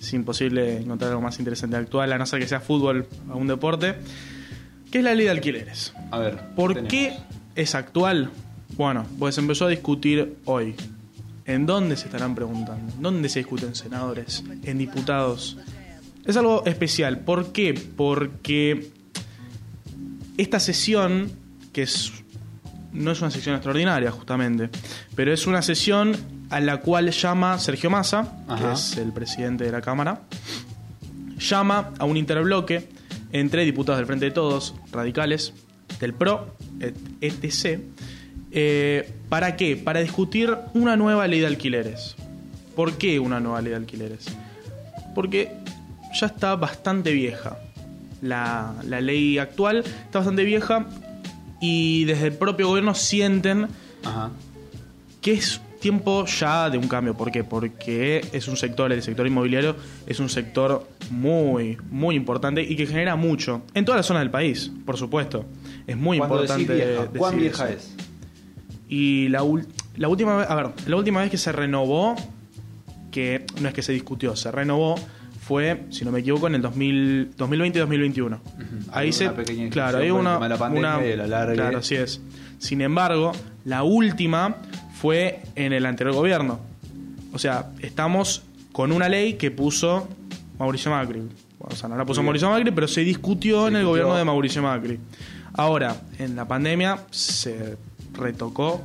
Es 0.00 0.12
imposible 0.12 0.78
encontrar 0.78 1.10
algo 1.10 1.22
más 1.22 1.38
interesante 1.38 1.76
actual, 1.76 2.12
a 2.12 2.18
no 2.18 2.26
ser 2.26 2.40
que 2.40 2.48
sea 2.48 2.58
fútbol 2.58 3.06
o 3.32 3.36
un 3.36 3.46
deporte. 3.46 3.94
Que 4.94 4.98
es 4.98 5.04
la 5.04 5.12
ley 5.12 5.24
de 5.24 5.32
alquileres. 5.32 5.92
A 6.12 6.18
ver. 6.20 6.38
¿Por 6.54 6.72
tenemos? 6.74 6.88
qué 6.88 7.16
es 7.56 7.74
actual? 7.74 8.30
Bueno, 8.76 9.04
pues 9.18 9.36
empezó 9.38 9.66
a 9.66 9.68
discutir 9.68 10.36
hoy. 10.44 10.76
¿En 11.46 11.66
dónde 11.66 11.96
se 11.96 12.04
estarán 12.04 12.36
preguntando? 12.36 12.92
¿Dónde 13.00 13.28
se 13.28 13.40
discuten 13.40 13.74
senadores? 13.74 14.44
¿En 14.62 14.78
diputados? 14.78 15.56
Es 16.24 16.36
algo 16.36 16.64
especial. 16.64 17.18
¿Por 17.18 17.50
qué? 17.50 17.74
Porque 17.74 18.92
esta 20.36 20.60
sesión, 20.60 21.32
que 21.72 21.82
es, 21.82 22.12
no 22.92 23.10
es 23.10 23.20
una 23.20 23.32
sesión 23.32 23.56
extraordinaria 23.56 24.12
justamente, 24.12 24.70
pero 25.16 25.32
es 25.32 25.48
una 25.48 25.62
sesión 25.62 26.16
a 26.50 26.60
la 26.60 26.76
cual 26.76 27.10
llama 27.10 27.58
Sergio 27.58 27.90
Massa, 27.90 28.32
que 28.56 28.72
es 28.72 28.96
el 28.96 29.12
presidente 29.12 29.64
de 29.64 29.72
la 29.72 29.80
Cámara, 29.80 30.20
llama 31.36 31.90
a 31.98 32.04
un 32.04 32.16
interbloque 32.16 32.94
entre 33.34 33.64
diputados 33.66 33.98
del 33.98 34.06
Frente 34.06 34.24
de 34.26 34.30
Todos, 34.30 34.74
radicales, 34.92 35.52
del 36.00 36.14
PRO, 36.14 36.56
et- 36.80 36.96
etc. 37.20 37.80
Eh, 38.52 39.10
¿Para 39.28 39.56
qué? 39.56 39.76
Para 39.76 40.00
discutir 40.00 40.56
una 40.72 40.96
nueva 40.96 41.26
ley 41.26 41.40
de 41.40 41.46
alquileres. 41.48 42.14
¿Por 42.76 42.92
qué 42.96 43.18
una 43.18 43.40
nueva 43.40 43.60
ley 43.60 43.70
de 43.70 43.76
alquileres? 43.76 44.26
Porque 45.14 45.52
ya 46.20 46.26
está 46.28 46.54
bastante 46.56 47.12
vieja. 47.12 47.58
La, 48.22 48.74
la 48.84 49.00
ley 49.00 49.38
actual 49.38 49.78
está 49.78 50.20
bastante 50.20 50.44
vieja 50.44 50.86
y 51.60 52.04
desde 52.04 52.28
el 52.28 52.34
propio 52.34 52.68
gobierno 52.68 52.94
sienten 52.94 53.66
Ajá. 54.04 54.30
que 55.20 55.32
es 55.32 55.60
tiempo 55.84 56.24
ya 56.24 56.70
de 56.70 56.78
un 56.78 56.88
cambio. 56.88 57.14
¿Por 57.14 57.30
qué? 57.30 57.44
Porque 57.44 58.26
es 58.32 58.48
un 58.48 58.56
sector, 58.56 58.90
el 58.90 59.02
sector 59.02 59.26
inmobiliario, 59.26 59.76
es 60.06 60.18
un 60.18 60.30
sector 60.30 60.88
muy, 61.10 61.76
muy 61.90 62.16
importante 62.16 62.62
y 62.62 62.74
que 62.74 62.86
genera 62.86 63.16
mucho. 63.16 63.60
En 63.74 63.84
todas 63.84 63.98
las 63.98 64.06
zonas 64.06 64.22
del 64.22 64.30
país, 64.30 64.72
por 64.86 64.96
supuesto. 64.96 65.44
Es 65.86 65.94
muy 65.94 66.16
importante. 66.16 66.74
vieja, 66.74 67.06
¿Cuán 67.18 67.36
vieja 67.36 67.68
eso. 67.68 67.76
es? 67.76 67.94
Y 68.88 69.28
la, 69.28 69.42
última 69.42 70.36
vez, 70.36 70.48
a 70.48 70.54
ver, 70.54 70.70
la 70.86 70.96
última 70.96 71.20
vez 71.20 71.30
que 71.30 71.36
se 71.36 71.52
renovó, 71.52 72.16
que 73.10 73.44
no 73.60 73.68
es 73.68 73.74
que 73.74 73.82
se 73.82 73.92
discutió, 73.92 74.34
se 74.36 74.50
renovó, 74.50 74.94
fue, 75.46 75.84
si 75.90 76.06
no 76.06 76.12
me 76.12 76.20
equivoco, 76.20 76.46
en 76.46 76.54
el 76.54 76.62
2000, 76.62 77.32
2020 77.36 77.78
y 77.78 77.80
2021. 77.80 78.40
Ahí 78.90 79.12
se. 79.12 79.30
claro, 79.68 79.98
hay 79.98 80.10
una. 80.10 80.38
la 80.48 80.56
pandemia 80.56 80.96
una- 80.96 81.06
y 81.06 81.12
alargue. 81.12 81.56
Claro, 81.56 81.78
así 81.78 81.94
es. 81.96 82.22
Sin 82.58 82.80
embargo, 82.80 83.32
la 83.66 83.82
última 83.82 84.56
fue 85.04 85.42
en 85.54 85.74
el 85.74 85.84
anterior 85.84 86.14
gobierno. 86.14 86.60
O 87.34 87.38
sea, 87.38 87.72
estamos 87.82 88.42
con 88.72 88.90
una 88.90 89.06
ley 89.06 89.34
que 89.34 89.50
puso 89.50 90.08
Mauricio 90.58 90.90
Macri. 90.90 91.20
O 91.58 91.76
sea, 91.76 91.90
no 91.90 91.96
la 91.98 92.06
puso. 92.06 92.22
Mauricio 92.22 92.48
Macri, 92.48 92.70
pero 92.70 92.88
se 92.88 93.02
discutió 93.02 93.64
Se 93.64 93.68
en 93.68 93.74
el 93.76 93.80
discutió. 93.82 93.88
gobierno 93.90 94.16
de 94.16 94.24
Mauricio 94.24 94.62
Macri. 94.62 94.98
Ahora, 95.52 95.94
en 96.18 96.34
la 96.34 96.48
pandemia 96.48 97.00
se 97.10 97.76
retocó, 98.14 98.80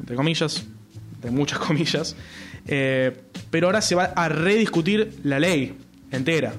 entre 0.00 0.16
comillas, 0.16 0.64
de 1.20 1.30
muchas 1.30 1.58
comillas, 1.66 2.16
eh, 2.66 3.14
pero 3.50 3.66
ahora 3.66 3.82
se 3.82 3.94
va 3.94 4.04
a 4.04 4.30
rediscutir 4.30 5.20
la 5.22 5.38
ley 5.38 5.76
entera, 6.10 6.54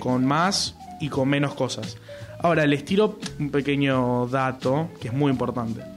con 0.00 0.26
más 0.26 0.74
y 1.00 1.08
con 1.10 1.28
menos 1.28 1.54
cosas. 1.54 1.96
Ahora, 2.40 2.66
les 2.66 2.84
tiro 2.84 3.20
un 3.38 3.50
pequeño 3.50 4.26
dato 4.26 4.90
que 5.00 5.06
es 5.08 5.14
muy 5.14 5.30
importante. 5.30 5.91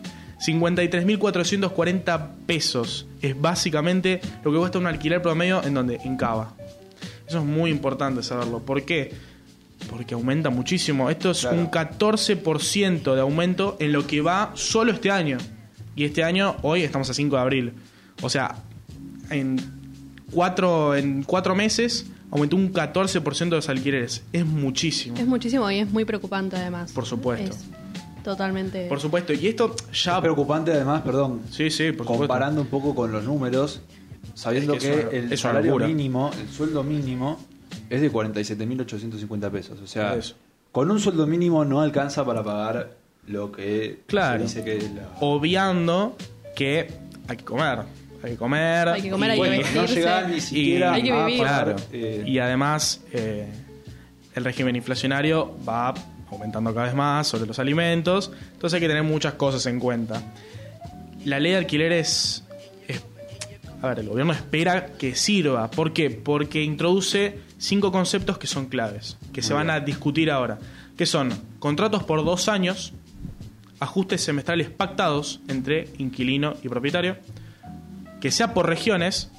53.440 0.45 2.27
pesos 2.45 3.07
es 3.21 3.39
básicamente 3.39 4.21
lo 4.43 4.51
que 4.51 4.57
cuesta 4.57 4.79
un 4.79 4.87
alquiler 4.87 5.21
promedio 5.21 5.63
en 5.63 5.73
donde 5.73 5.95
en 6.03 6.17
Cava. 6.17 6.53
Eso 7.27 7.39
es 7.39 7.45
muy 7.45 7.71
importante 7.71 8.21
saberlo. 8.23 8.59
¿Por 8.59 8.83
qué? 8.83 9.13
Porque 9.89 10.13
aumenta 10.13 10.49
muchísimo. 10.49 11.09
Esto 11.09 11.31
es 11.31 11.41
Claro. 11.41 11.57
un 11.57 11.69
14% 11.71 13.15
de 13.15 13.21
aumento 13.21 13.77
en 13.79 13.91
lo 13.91 14.05
que 14.05 14.21
va 14.21 14.51
solo 14.55 14.91
este 14.91 15.11
año. 15.11 15.37
Y 15.95 16.03
este 16.03 16.23
año, 16.23 16.55
hoy 16.61 16.83
estamos 16.83 17.09
a 17.09 17.13
5 17.13 17.35
de 17.35 17.41
abril. 17.41 17.73
O 18.21 18.29
sea, 18.29 18.55
en 19.29 19.57
cuatro, 20.31 20.95
en 20.95 21.23
cuatro 21.23 21.55
meses 21.55 22.05
aumentó 22.31 22.55
un 22.55 22.71
14% 22.73 23.49
de 23.49 23.55
los 23.55 23.69
alquileres. 23.69 24.23
Es 24.33 24.45
muchísimo. 24.45 25.17
Es 25.17 25.25
muchísimo 25.25 25.69
y 25.71 25.79
es 25.79 25.89
muy 25.89 26.05
preocupante 26.05 26.55
además. 26.57 26.91
Por 26.91 27.05
supuesto. 27.05 27.51
Es 27.55 27.65
totalmente. 28.25 28.87
Por 28.87 28.99
supuesto. 28.99 29.31
Y 29.31 29.47
esto 29.47 29.73
ya... 29.93 30.15
Es 30.15 30.21
preocupante 30.21 30.71
además, 30.73 31.01
perdón, 31.03 31.41
Sí, 31.49 31.69
sí, 31.69 31.91
por 31.93 32.05
supuesto. 32.05 32.17
comparando 32.17 32.59
un 32.61 32.67
poco 32.67 32.93
con 32.93 33.11
los 33.11 33.23
números, 33.23 33.81
sabiendo 34.33 34.73
Es 34.73 34.83
que 34.83 34.89
que, 34.91 34.99
es 34.99 35.05
una- 35.05 35.17
el 35.17 35.33
es 35.33 35.39
salario 35.39 35.71
locura. 35.71 35.87
mínimo, 35.87 36.31
el 36.41 36.49
sueldo 36.49 36.83
mínimo, 36.83 37.39
es 37.89 38.01
de 38.01 38.11
47.850 38.11 39.49
pesos. 39.51 39.79
O 39.81 39.87
sea, 39.87 40.15
Eso. 40.15 40.35
con 40.71 40.89
un 40.91 40.99
sueldo 40.99 41.25
mínimo 41.27 41.63
no 41.63 41.81
alcanza 41.81 42.25
para 42.25 42.43
pagar 42.43 42.91
lo 43.27 43.51
que 43.51 44.01
Claro. 44.07 44.39
se 44.47 44.61
dice 44.61 44.63
que 44.63 44.77
es 44.85 44.91
la... 44.93 45.09
obviando 45.21 46.15
que 46.55 46.89
hay 47.27 47.37
que 47.37 47.43
comer. 47.45 47.79
Hay 48.23 48.31
que 48.31 48.37
comer. 48.37 48.87
Hay 48.89 49.01
que 49.03 49.09
comer, 49.11 49.37
y- 49.37 49.41
hay 49.41 49.63
que 49.63 49.71
no 49.75 49.85
llegar 49.85 50.29
ni 50.29 50.41
siquiera 50.41 50.93
Hay 50.93 51.03
que 51.03 51.11
a 51.11 51.25
vivir. 51.25 51.41
pagar, 51.43 51.63
Claro. 51.75 51.81
eh, 51.91 52.23
Y 52.25 52.39
además, 52.39 53.01
eh, 53.13 53.47
el 54.33 54.43
régimen 54.43 54.75
inflacionario 54.75 55.55
va 55.67 55.93
aumentando 56.31 56.73
cada 56.73 56.87
vez 56.87 56.95
más 56.95 57.27
sobre 57.27 57.45
los 57.45 57.59
alimentos. 57.59 58.31
Entonces 58.53 58.75
hay 58.75 58.81
que 58.81 58.87
tener 58.87 59.03
muchas 59.03 59.33
cosas 59.33 59.65
en 59.65 59.79
cuenta. 59.79 60.21
La 61.23 61.39
ley 61.39 61.53
de 61.53 61.57
alquileres, 61.57 62.43
es, 62.87 63.03
a 63.81 63.87
ver, 63.87 63.99
el 63.99 64.09
gobierno 64.09 64.33
espera 64.33 64.93
que 64.93 65.15
sirva. 65.15 65.69
¿Por 65.69 65.93
qué? 65.93 66.09
Porque 66.09 66.63
introduce 66.63 67.39
cinco 67.57 67.91
conceptos 67.91 68.37
que 68.37 68.47
son 68.47 68.67
claves, 68.67 69.17
que 69.33 69.41
se 69.41 69.53
van 69.53 69.69
a 69.69 69.79
discutir 69.79 70.29
ahora, 70.29 70.59
que 70.97 71.05
son 71.05 71.33
contratos 71.59 72.03
por 72.03 72.23
dos 72.23 72.47
años, 72.47 72.93
ajustes 73.79 74.21
semestrales 74.23 74.69
pactados 74.69 75.41
entre 75.47 75.89
inquilino 75.97 76.55
y 76.63 76.69
propietario, 76.69 77.17
que 78.21 78.31
sea 78.31 78.53
por 78.53 78.67
regiones, 78.67 79.31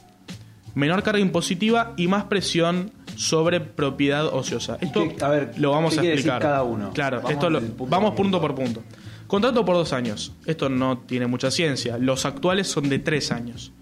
menor 0.74 1.02
carga 1.02 1.20
impositiva 1.20 1.94
y 1.96 2.08
más 2.08 2.24
presión 2.24 2.92
sobre 3.16 3.60
propiedad 3.60 4.26
ociosa. 4.26 4.78
Esto 4.80 5.06
a 5.22 5.28
ver, 5.28 5.54
lo 5.58 5.70
vamos 5.72 5.94
qué 5.94 5.98
a 5.98 6.02
quiere 6.02 6.16
decir 6.16 6.30
explicar. 6.30 6.42
cada 6.42 6.62
uno? 6.62 6.90
Claro, 6.92 7.16
Vamos 7.18 7.32
esto 7.32 7.50
lo- 7.50 7.60
vamos 7.88 8.10
por 8.10 8.16
punto 8.16 8.40
por 8.40 8.54
punto. 8.54 8.82
Contrato 9.26 9.64
por 9.64 9.74
dos 9.74 9.92
años. 9.92 10.32
Esto 10.44 10.68
no 10.68 10.98
tiene 10.98 11.26
mucha 11.26 11.50
ciencia. 11.50 11.98
Los 11.98 12.24
actuales 12.26 12.68
son 12.68 12.88
de 12.88 12.98
tres 13.00 13.32
años. 13.32 13.72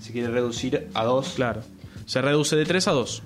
Si 0.00 0.12
quiere 0.12 0.28
reducir 0.28 0.88
a 0.94 1.04
dos. 1.04 1.34
Claro. 1.36 1.62
Se 2.06 2.22
reduce 2.22 2.56
de 2.56 2.64
tres 2.64 2.88
a 2.88 2.92
dos. 2.92 3.22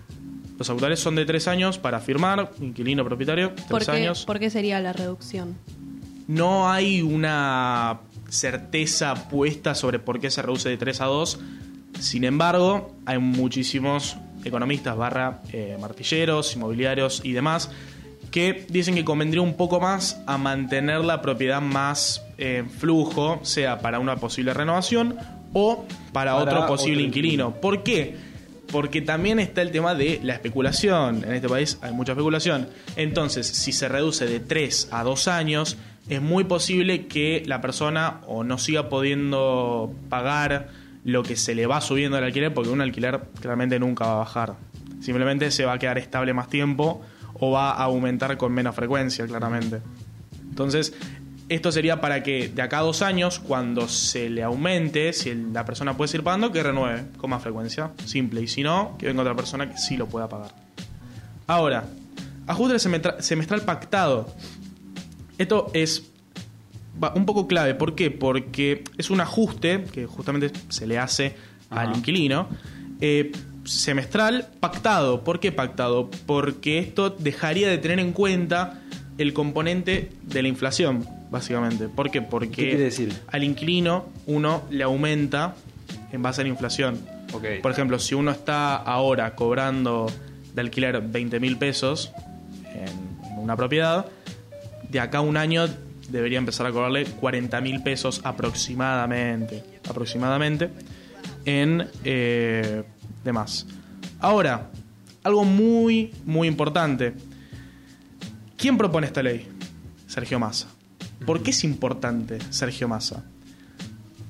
Los 0.58 0.68
actuales 0.70 0.98
son 1.00 1.14
de 1.14 1.24
tres 1.24 1.46
años 1.48 1.78
para 1.78 2.00
firmar, 2.00 2.50
inquilino 2.60 3.04
propietario, 3.04 3.54
¿Por 3.68 3.78
tres 3.84 3.88
qué, 3.88 3.96
años. 4.02 4.24
por 4.24 4.38
qué 4.40 4.50
sería 4.50 4.80
la 4.80 4.92
reducción? 4.92 5.54
No 6.28 6.70
hay 6.70 7.02
una 7.02 8.00
certeza 8.28 9.28
puesta 9.28 9.74
sobre 9.74 9.98
por 9.98 10.18
qué 10.20 10.30
se 10.30 10.40
reduce 10.42 10.68
de 10.68 10.76
3 10.76 11.00
a 11.00 11.04
2. 11.06 11.38
Sin 12.00 12.24
embargo, 12.24 12.94
hay 13.06 13.18
muchísimos 13.18 14.16
economistas 14.44 14.96
barra 14.96 15.42
eh, 15.52 15.76
martilleros, 15.80 16.54
inmobiliarios 16.56 17.20
y 17.24 17.32
demás 17.32 17.70
que 18.32 18.66
dicen 18.68 18.94
que 18.94 19.04
convendría 19.04 19.42
un 19.42 19.54
poco 19.54 19.78
más 19.78 20.20
a 20.26 20.38
mantener 20.38 21.04
la 21.04 21.20
propiedad 21.20 21.60
más 21.60 22.22
eh, 22.38 22.56
en 22.58 22.70
flujo, 22.70 23.40
sea 23.42 23.80
para 23.80 24.00
una 24.00 24.16
posible 24.16 24.54
renovación 24.54 25.16
o 25.52 25.84
para, 26.12 26.32
Para 26.32 26.36
otro 26.36 26.66
posible 26.66 26.94
otro 26.94 27.06
inquilino. 27.08 27.44
inquilino. 27.48 27.60
¿Por 27.60 27.82
qué? 27.82 28.16
Porque 28.72 29.02
también 29.02 29.38
está 29.38 29.60
el 29.60 29.70
tema 29.70 29.94
de 29.94 30.18
la 30.22 30.32
especulación. 30.32 31.24
En 31.24 31.34
este 31.34 31.48
país 31.48 31.78
hay 31.82 31.92
mucha 31.92 32.12
especulación. 32.12 32.68
Entonces, 32.96 33.46
si 33.46 33.70
se 33.70 33.86
reduce 33.86 34.24
de 34.24 34.40
3 34.40 34.88
a 34.90 35.04
2 35.04 35.28
años, 35.28 35.76
es 36.08 36.22
muy 36.22 36.44
posible 36.44 37.06
que 37.06 37.42
la 37.44 37.60
persona 37.60 38.22
o 38.26 38.44
no 38.44 38.56
siga 38.56 38.88
pudiendo 38.88 39.92
pagar 40.08 40.70
lo 41.04 41.22
que 41.22 41.36
se 41.36 41.54
le 41.54 41.66
va 41.66 41.80
subiendo 41.80 42.16
al 42.16 42.24
alquiler, 42.24 42.54
porque 42.54 42.70
un 42.70 42.80
alquiler 42.80 43.20
claramente 43.40 43.78
nunca 43.78 44.06
va 44.06 44.12
a 44.12 44.18
bajar. 44.18 44.54
Simplemente 45.00 45.50
se 45.50 45.64
va 45.64 45.72
a 45.74 45.78
quedar 45.78 45.98
estable 45.98 46.32
más 46.32 46.48
tiempo 46.48 47.02
o 47.34 47.50
va 47.50 47.72
a 47.72 47.82
aumentar 47.84 48.36
con 48.36 48.52
menos 48.52 48.74
frecuencia, 48.76 49.26
claramente. 49.26 49.80
Entonces, 50.48 50.94
esto 51.48 51.72
sería 51.72 52.00
para 52.00 52.22
que 52.22 52.48
de 52.48 52.62
acá 52.62 52.78
a 52.78 52.82
dos 52.82 53.02
años, 53.02 53.40
cuando 53.40 53.88
se 53.88 54.30
le 54.30 54.42
aumente, 54.44 55.12
si 55.12 55.34
la 55.34 55.64
persona 55.64 55.96
puede 55.96 56.08
seguir 56.08 56.24
pagando, 56.24 56.52
que 56.52 56.62
renueve 56.62 57.04
con 57.16 57.30
más 57.30 57.42
frecuencia. 57.42 57.90
Simple. 58.04 58.42
Y 58.42 58.46
si 58.48 58.62
no, 58.62 58.96
que 58.98 59.06
venga 59.06 59.22
otra 59.22 59.34
persona 59.34 59.68
que 59.68 59.76
sí 59.78 59.96
lo 59.96 60.06
pueda 60.06 60.28
pagar. 60.28 60.52
Ahora, 61.48 61.84
ajuste 62.46 62.78
semestra- 62.78 63.20
semestral 63.20 63.62
pactado. 63.62 64.32
Esto 65.36 65.70
es 65.74 66.11
un 67.14 67.26
poco 67.26 67.46
clave. 67.46 67.74
¿Por 67.74 67.94
qué? 67.94 68.10
Porque 68.10 68.84
es 68.98 69.10
un 69.10 69.20
ajuste 69.20 69.84
que 69.92 70.06
justamente 70.06 70.50
se 70.68 70.86
le 70.86 70.98
hace 70.98 71.34
al 71.70 71.96
inquilino. 71.96 72.48
eh, 73.00 73.32
semestral 73.64 74.48
pactado. 74.60 75.22
¿Por 75.24 75.38
qué 75.40 75.52
pactado? 75.52 76.10
Porque 76.26 76.78
esto 76.78 77.10
dejaría 77.10 77.68
de 77.68 77.78
tener 77.78 77.98
en 78.00 78.12
cuenta 78.12 78.80
el 79.18 79.32
componente 79.32 80.10
de 80.22 80.42
la 80.42 80.48
inflación, 80.48 81.06
básicamente. 81.30 81.88
¿Por 81.88 82.10
qué? 82.10 82.22
Porque 82.22 82.48
¿Qué 82.50 82.54
quiere 82.70 82.78
decir? 82.84 83.12
al 83.28 83.44
inquilino 83.44 84.06
uno 84.26 84.62
le 84.70 84.82
aumenta 84.82 85.54
en 86.12 86.22
base 86.22 86.40
a 86.40 86.44
la 86.44 86.50
inflación. 86.50 86.98
Por 87.62 87.70
ejemplo, 87.70 87.98
si 87.98 88.14
uno 88.14 88.30
está 88.32 88.76
ahora 88.76 89.34
cobrando 89.36 90.10
de 90.54 90.60
alquiler 90.60 91.00
20 91.00 91.40
mil 91.40 91.56
pesos 91.56 92.10
en 92.74 93.38
una 93.38 93.56
propiedad, 93.56 94.06
de 94.90 95.00
acá 95.00 95.18
a 95.18 95.22
un 95.22 95.36
año 95.36 95.66
debería 96.12 96.38
empezar 96.38 96.66
a 96.66 96.72
cobrarle 96.72 97.06
40 97.06 97.60
mil 97.60 97.82
pesos 97.82 98.20
aproximadamente. 98.22 99.64
Aproximadamente 99.88 100.70
en 101.44 101.88
eh, 102.04 102.84
demás. 103.24 103.66
Ahora, 104.20 104.70
algo 105.24 105.44
muy, 105.44 106.12
muy 106.24 106.48
importante. 106.48 107.14
¿Quién 108.56 108.78
propone 108.78 109.06
esta 109.06 109.22
ley? 109.22 109.48
Sergio 110.06 110.38
Massa. 110.38 110.68
¿Por 111.26 111.42
qué 111.42 111.50
es 111.50 111.64
importante 111.64 112.38
Sergio 112.50 112.88
Massa? 112.88 113.24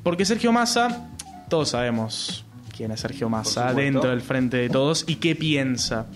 Porque 0.02 0.24
Sergio 0.24 0.52
Massa, 0.52 1.10
todos 1.48 1.70
sabemos 1.70 2.44
quién 2.76 2.92
es 2.92 3.00
Sergio 3.00 3.28
Massa 3.28 3.72
dentro 3.74 4.10
del 4.10 4.20
frente 4.20 4.56
de 4.56 4.68
todos 4.68 5.04
y 5.06 5.16
qué 5.16 5.34
piensa. 5.36 6.06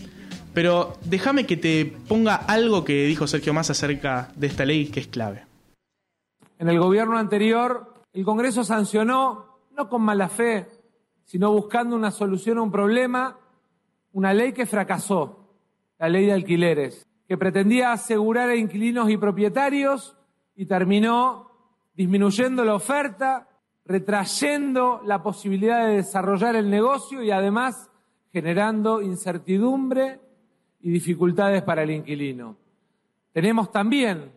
Pero 0.55 0.99
déjame 1.05 1.45
que 1.45 1.57
te 1.57 1.85
ponga 2.09 2.35
algo 2.35 2.85
que 2.85 3.05
dijo 3.07 3.27
Sergio 3.27 3.53
Massa 3.53 3.73
acerca 3.73 4.31
de 4.37 4.47
esta 4.47 4.65
ley 4.65 4.87
que 4.87 5.01
es 5.01 5.07
clave. 5.07 5.43
En 6.59 6.69
el 6.69 6.79
gobierno 6.79 7.19
anterior, 7.19 7.95
el 8.13 8.25
Congreso 8.25 8.65
sancionó, 8.65 9.59
no 9.77 9.89
con 9.89 10.03
mala 10.03 10.29
fe, 10.29 10.67
sino 11.25 11.53
buscando 11.53 11.95
una 11.97 12.11
solución 12.11 12.59
a 12.59 12.63
un 12.63 12.71
problema, 12.71 13.39
una 14.13 14.33
ley 14.33 14.53
que 14.53 14.65
fracasó, 14.65 15.51
la 15.99 16.09
ley 16.09 16.27
de 16.27 16.33
alquileres, 16.33 17.07
que 17.29 17.37
pretendía 17.37 17.93
asegurar 17.93 18.49
a 18.49 18.57
inquilinos 18.57 19.11
y 19.11 19.17
propietarios 19.19 20.17
y 20.55 20.67
terminó 20.67 21.51
disminuyendo 21.95 22.65
la 22.65 22.75
oferta, 22.75 23.49
retrayendo 23.85 25.03
la 25.05 25.23
posibilidad 25.23 25.87
de 25.87 25.97
desarrollar 25.97 26.57
el 26.57 26.71
negocio 26.71 27.23
y 27.23 27.31
además 27.31 27.91
generando 28.33 29.03
incertidumbre 29.03 30.21
y 30.81 30.91
dificultades 30.91 31.63
para 31.63 31.83
el 31.83 31.91
inquilino. 31.91 32.57
Tenemos 33.33 33.71
también 33.71 34.31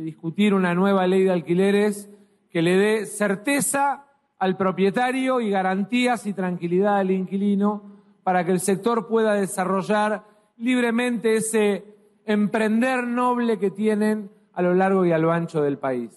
discutir 0.00 0.54
una 0.54 0.74
nueva 0.74 1.06
ley 1.06 1.24
de 1.24 1.32
alquileres 1.32 2.08
que 2.50 2.62
le 2.62 2.76
dé 2.76 3.06
certeza 3.06 4.04
al 4.38 4.56
propietario 4.56 5.40
y 5.40 5.50
garantías 5.50 6.26
y 6.26 6.32
tranquilidad 6.32 6.98
al 6.98 7.10
inquilino 7.10 7.96
para 8.22 8.44
que 8.44 8.52
el 8.52 8.60
sector 8.60 9.08
pueda 9.08 9.34
desarrollar 9.34 10.24
libremente 10.56 11.36
ese 11.36 11.84
emprender 12.24 13.04
noble 13.04 13.58
que 13.58 13.70
tienen 13.70 14.30
a 14.52 14.62
lo 14.62 14.74
largo 14.74 15.04
y 15.04 15.12
a 15.12 15.18
lo 15.18 15.32
ancho 15.32 15.62
del 15.62 15.78
país. 15.78 16.10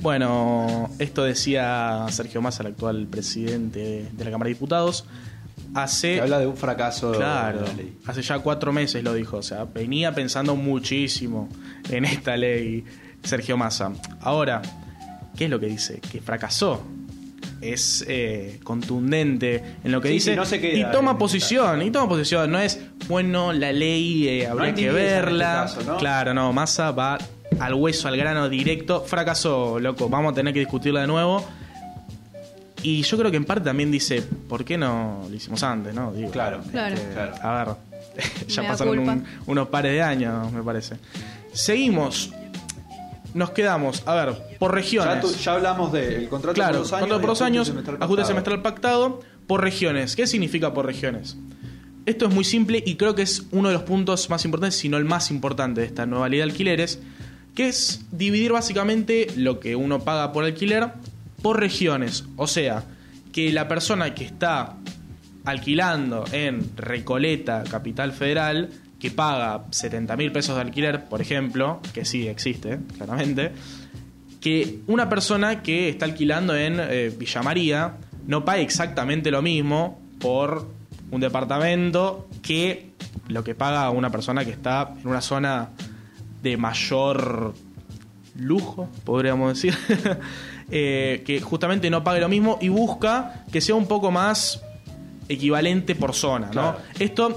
Bueno, 0.00 0.90
esto 0.98 1.24
decía 1.24 2.06
Sergio 2.10 2.42
Massa, 2.42 2.62
el 2.62 2.68
actual 2.68 3.06
presidente 3.06 4.10
de 4.12 4.24
la 4.24 4.30
Cámara 4.30 4.48
de 4.48 4.54
Diputados. 4.54 5.06
Hace 5.74 6.14
Se 6.16 6.20
habla 6.20 6.38
de 6.38 6.46
un 6.46 6.56
fracaso 6.56 7.12
Claro, 7.12 7.60
de 7.60 7.66
la 7.68 7.72
ley. 7.74 7.96
hace 8.06 8.22
ya 8.22 8.38
cuatro 8.38 8.72
meses 8.72 9.02
lo 9.04 9.12
dijo, 9.14 9.38
o 9.38 9.42
sea, 9.42 9.64
venía 9.64 10.14
pensando 10.14 10.56
muchísimo 10.56 11.48
en 11.90 12.04
esta 12.04 12.36
ley 12.36 12.84
Sergio 13.22 13.56
Massa. 13.56 13.92
Ahora, 14.20 14.62
¿qué 15.36 15.44
es 15.44 15.50
lo 15.50 15.58
que 15.60 15.66
dice? 15.66 16.00
Que 16.00 16.20
fracasó. 16.20 16.82
Es 17.60 18.04
eh, 18.06 18.60
contundente 18.64 19.62
en 19.82 19.90
lo 19.92 20.00
que 20.00 20.08
Sí, 20.08 20.14
dice 20.14 20.30
sí, 20.32 20.36
no 20.36 20.44
se 20.44 20.60
queda 20.60 20.88
y 20.88 20.92
toma 20.92 21.16
posición, 21.16 21.80
y 21.82 21.90
toma 21.90 22.08
posición, 22.08 22.50
no 22.50 22.58
es, 22.60 22.78
bueno, 23.08 23.52
la 23.52 23.72
ley 23.72 24.28
eh, 24.28 24.46
habría 24.46 24.74
que 24.74 24.82
este 24.88 24.92
verla. 24.92 25.62
caso, 25.62 25.80
¿no? 25.86 25.96
Claro, 25.96 26.34
no, 26.34 26.52
Massa 26.52 26.90
va 26.90 27.16
al 27.58 27.74
hueso, 27.74 28.08
al 28.08 28.16
grano 28.18 28.48
directo, 28.50 29.00
fracasó, 29.02 29.80
loco, 29.80 30.08
vamos 30.10 30.32
a 30.32 30.34
tener 30.34 30.52
que 30.52 30.60
discutirla 30.60 31.00
de 31.00 31.06
nuevo. 31.06 31.46
Y 32.88 33.02
yo 33.02 33.18
creo 33.18 33.30
que 33.32 33.36
en 33.36 33.44
parte 33.44 33.64
también 33.64 33.90
dice, 33.90 34.22
¿por 34.22 34.64
qué 34.64 34.78
no 34.78 35.26
lo 35.28 35.34
hicimos 35.34 35.60
antes, 35.64 35.92
no? 35.92 36.12
Digo, 36.12 36.30
Claro. 36.30 36.60
Claro. 36.70 36.94
claro. 37.14 37.34
a 37.42 37.64
ver, 37.64 37.74
ya 38.48 38.62
Me 38.62 38.68
pasaron 38.68 38.98
un- 39.00 39.24
unos 39.46 39.68
pares 39.68 39.90
de 39.92 40.02
años, 40.02 40.52
me 40.52 40.62
parece. 40.62 40.94
Seguimos. 41.52 42.30
Nos 43.34 43.50
quedamos, 43.50 44.02
a 44.06 44.14
ver, 44.14 44.34
por 44.58 44.72
regiones. 44.72 45.14
Ya, 45.16 45.20
tu- 45.20 45.34
ya 45.34 45.52
hablamos 45.54 45.92
del 45.92 46.28
contrato 46.28 46.54
claro, 46.54 46.72
por 46.74 46.82
dos 46.82 46.92
años. 46.92 47.00
contrato 47.00 47.20
por 47.20 47.28
dos 47.28 47.40
ajuste 47.40 47.44
años, 47.44 47.66
semestral 47.66 47.96
ajuste 47.96 48.08
pactado. 48.22 48.28
semestral 48.28 48.62
pactado, 48.62 49.20
por 49.46 49.60
regiones. 49.62 50.16
¿Qué 50.16 50.26
significa 50.26 50.72
por 50.72 50.86
regiones? 50.86 51.36
Esto 52.06 52.26
es 52.28 52.32
muy 52.34 52.44
simple 52.44 52.82
y 52.86 52.94
creo 52.94 53.14
que 53.14 53.22
es 53.22 53.42
uno 53.50 53.68
de 53.68 53.74
los 53.74 53.82
puntos 53.82 54.30
más 54.30 54.44
importantes, 54.44 54.78
si 54.78 54.88
no 54.88 54.96
el 54.96 55.04
más 55.04 55.30
importante 55.30 55.80
de 55.80 55.86
esta 55.88 56.06
nueva 56.06 56.28
ley 56.28 56.38
de 56.38 56.44
alquileres, 56.44 57.00
que 57.54 57.68
es 57.68 58.02
dividir 58.12 58.52
básicamente 58.52 59.26
lo 59.36 59.58
que 59.60 59.74
uno 59.76 59.98
paga 60.04 60.32
por 60.32 60.44
alquiler 60.44 60.92
regiones. 61.54 62.24
O 62.36 62.46
sea, 62.46 62.84
que 63.32 63.52
la 63.52 63.68
persona 63.68 64.14
que 64.14 64.24
está 64.24 64.76
alquilando 65.44 66.24
en 66.32 66.76
Recoleta, 66.76 67.64
Capital 67.64 68.12
Federal, 68.12 68.70
que 68.98 69.10
paga 69.10 69.64
70 69.70 70.16
mil 70.16 70.32
pesos 70.32 70.56
de 70.56 70.62
alquiler, 70.62 71.04
por 71.04 71.20
ejemplo, 71.20 71.80
que 71.92 72.04
sí 72.04 72.26
existe, 72.26 72.78
claramente, 72.96 73.52
que 74.40 74.80
una 74.86 75.08
persona 75.08 75.62
que 75.62 75.88
está 75.88 76.04
alquilando 76.04 76.56
en 76.56 76.78
eh, 76.80 77.12
Villa 77.16 77.42
María 77.42 77.96
no 78.26 78.44
pague 78.44 78.62
exactamente 78.62 79.30
lo 79.30 79.42
mismo 79.42 80.00
por 80.18 80.68
un 81.10 81.20
departamento 81.20 82.28
que 82.42 82.90
lo 83.28 83.44
que 83.44 83.54
paga 83.54 83.90
una 83.90 84.10
persona 84.10 84.44
que 84.44 84.50
está 84.50 84.94
en 85.00 85.08
una 85.08 85.20
zona 85.20 85.70
de 86.42 86.56
mayor 86.56 87.54
lujo, 88.36 88.88
podríamos 89.04 89.54
decir, 89.54 89.76
eh, 90.70 91.22
que 91.24 91.40
justamente 91.40 91.90
no 91.90 92.02
pague 92.02 92.20
lo 92.20 92.28
mismo 92.28 92.58
y 92.60 92.68
busca 92.68 93.44
que 93.52 93.60
sea 93.60 93.74
un 93.74 93.86
poco 93.86 94.10
más 94.10 94.62
equivalente 95.28 95.94
por 95.94 96.14
zona, 96.14 96.46
¿no? 96.46 96.52
Claro. 96.52 96.78
Esto 96.98 97.36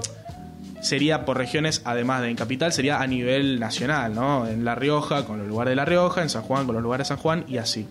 sería 0.81 1.25
por 1.25 1.37
regiones, 1.37 1.81
además 1.85 2.21
de 2.21 2.29
en 2.29 2.35
capital, 2.35 2.71
sería 2.71 3.01
a 3.01 3.07
nivel 3.07 3.59
nacional, 3.59 4.15
¿no? 4.15 4.47
En 4.47 4.65
La 4.65 4.75
Rioja 4.75 5.25
con 5.25 5.39
los 5.39 5.47
lugares 5.47 5.71
de 5.71 5.75
La 5.75 5.85
Rioja, 5.85 6.21
en 6.21 6.29
San 6.29 6.41
Juan 6.43 6.65
con 6.65 6.75
los 6.75 6.83
lugares 6.83 7.07
de 7.07 7.09
San 7.09 7.17
Juan 7.17 7.45
y 7.47 7.57
así. 7.57 7.87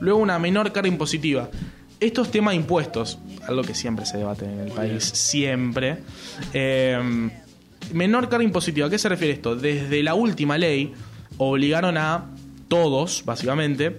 Luego 0.00 0.18
una 0.20 0.38
menor 0.38 0.72
carga 0.72 0.88
impositiva. 0.88 1.48
Esto 2.00 2.22
es 2.22 2.30
tema 2.30 2.52
de 2.52 2.58
impuestos, 2.58 3.18
algo 3.48 3.62
que 3.62 3.74
siempre 3.74 4.06
se 4.06 4.18
debate 4.18 4.44
en 4.44 4.60
el 4.60 4.70
país, 4.70 5.02
siempre. 5.02 5.98
Eh, 6.52 7.30
menor 7.92 8.28
carga 8.28 8.44
impositiva, 8.44 8.86
¿a 8.86 8.90
qué 8.90 8.98
se 8.98 9.08
refiere 9.08 9.34
esto? 9.34 9.56
Desde 9.56 10.02
la 10.04 10.14
última 10.14 10.56
ley 10.58 10.92
obligaron 11.38 11.96
a 11.96 12.26
todos, 12.68 13.24
básicamente, 13.24 13.98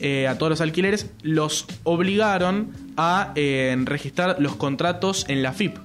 eh, 0.00 0.26
a 0.28 0.38
todos 0.38 0.50
los 0.50 0.60
alquileres, 0.60 1.10
los 1.22 1.66
obligaron 1.84 2.72
a 2.96 3.32
eh, 3.34 3.76
registrar 3.84 4.36
los 4.38 4.56
contratos 4.56 5.24
en 5.28 5.42
la 5.42 5.52
FIP 5.52 5.76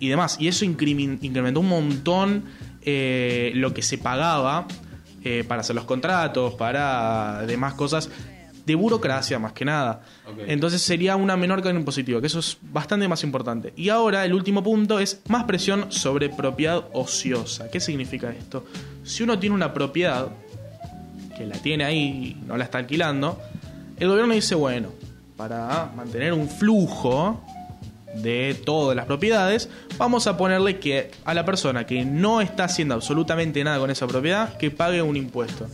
y 0.00 0.08
demás. 0.08 0.36
Y 0.40 0.48
eso 0.48 0.64
incremen- 0.64 1.18
incrementó 1.22 1.60
un 1.60 1.68
montón 1.68 2.44
eh, 2.82 3.52
lo 3.54 3.72
que 3.74 3.82
se 3.82 3.98
pagaba 3.98 4.66
para 5.46 5.60
hacer 5.60 5.76
los 5.76 5.84
contratos, 5.84 6.54
para 6.54 7.42
demás 7.46 7.74
cosas 7.74 8.10
de 8.66 8.74
burocracia 8.74 9.38
más 9.38 9.52
que 9.52 9.64
nada. 9.64 10.02
Entonces 10.48 10.82
sería 10.82 11.14
una 11.14 11.36
menor 11.36 11.62
carga 11.62 11.78
impositiva, 11.78 12.20
que 12.20 12.26
eso 12.26 12.40
es 12.40 12.58
bastante 12.60 13.06
más 13.06 13.22
importante. 13.22 13.72
Y 13.76 13.88
ahora 13.88 14.24
el 14.24 14.34
último 14.34 14.64
punto 14.64 14.98
es 14.98 15.20
más 15.28 15.44
presión 15.44 15.92
sobre 15.92 16.28
propiedad 16.28 16.86
ociosa. 16.92 17.70
¿Qué 17.70 17.78
significa 17.78 18.30
esto? 18.30 18.64
Si 19.04 19.22
uno 19.22 19.38
tiene 19.38 19.54
una 19.54 19.72
propiedad, 19.72 20.28
que 21.36 21.46
la 21.46 21.56
tiene 21.56 21.84
ahí 21.84 22.36
y 22.40 22.46
no 22.46 22.56
la 22.56 22.64
está 22.64 22.78
alquilando, 22.78 23.40
el 23.98 24.08
gobierno 24.08 24.34
dice, 24.34 24.54
bueno, 24.54 24.88
para 25.36 25.90
mantener 25.96 26.32
un 26.32 26.48
flujo 26.48 27.40
de 28.14 28.60
todas 28.64 28.94
las 28.94 29.06
propiedades, 29.06 29.68
vamos 29.96 30.26
a 30.26 30.36
ponerle 30.36 30.78
que 30.78 31.10
a 31.24 31.34
la 31.34 31.44
persona 31.44 31.86
que 31.86 32.04
no 32.04 32.40
está 32.40 32.64
haciendo 32.64 32.94
absolutamente 32.94 33.62
nada 33.64 33.78
con 33.78 33.90
esa 33.90 34.06
propiedad, 34.06 34.56
que 34.56 34.70
pague 34.70 35.02
un 35.02 35.16
impuesto. 35.16 35.66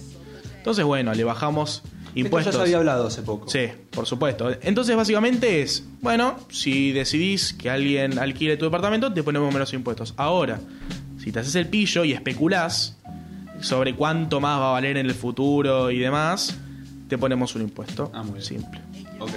Entonces, 0.56 0.84
bueno, 0.84 1.12
le 1.14 1.24
bajamos 1.24 1.82
impuestos. 2.14 2.54
Esto 2.54 2.58
ya 2.58 2.64
se 2.64 2.68
había 2.68 2.78
hablado 2.78 3.06
hace 3.06 3.22
poco. 3.22 3.48
Sí, 3.48 3.68
por 3.90 4.06
supuesto. 4.06 4.50
Entonces, 4.62 4.94
básicamente 4.96 5.62
es, 5.62 5.84
bueno, 6.00 6.36
si 6.50 6.92
decidís 6.92 7.52
que 7.54 7.70
alguien 7.70 8.18
alquile 8.18 8.56
tu 8.56 8.66
departamento, 8.66 9.12
te 9.12 9.22
ponemos 9.22 9.52
menos 9.52 9.72
impuestos. 9.72 10.14
Ahora, 10.16 10.60
si 11.22 11.32
te 11.32 11.40
haces 11.40 11.54
el 11.54 11.68
pillo 11.68 12.04
y 12.04 12.12
especulás 12.12 12.96
sobre 13.60 13.94
cuánto 13.94 14.40
más 14.40 14.60
va 14.60 14.70
a 14.70 14.72
valer 14.72 14.96
en 14.96 15.06
el 15.06 15.14
futuro 15.14 15.90
y 15.90 15.98
demás, 15.98 16.56
te 17.08 17.18
ponemos 17.18 17.54
un 17.54 17.62
impuesto. 17.62 18.10
Ah, 18.14 18.22
muy 18.22 18.34
bien. 18.34 18.44
Simple. 18.44 18.80
Ok. 19.18 19.32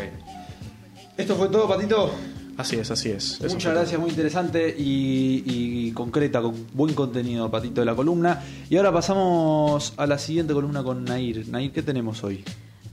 Esto 1.18 1.36
fue 1.36 1.50
todo, 1.50 1.68
Patito. 1.68 2.12
Así 2.58 2.76
es, 2.76 2.92
así 2.92 3.10
es. 3.10 3.40
Eso 3.42 3.56
Muchas 3.56 3.74
gracias, 3.74 4.00
muy 4.00 4.10
interesante 4.10 4.76
y, 4.78 5.44
y 5.46 5.92
concreta, 5.94 6.42
con 6.42 6.68
buen 6.74 6.94
contenido, 6.94 7.50
Patito, 7.50 7.82
de 7.82 7.86
la 7.86 7.96
columna. 7.96 8.44
Y 8.70 8.78
ahora 8.78 8.92
pasamos 8.92 9.94
a 9.98 10.06
la 10.06 10.18
siguiente 10.18 10.54
columna 10.54 10.84
con 10.84 11.04
Nair. 11.04 11.48
Nair, 11.48 11.72
¿qué 11.72 11.82
tenemos 11.82 12.24
hoy? 12.24 12.44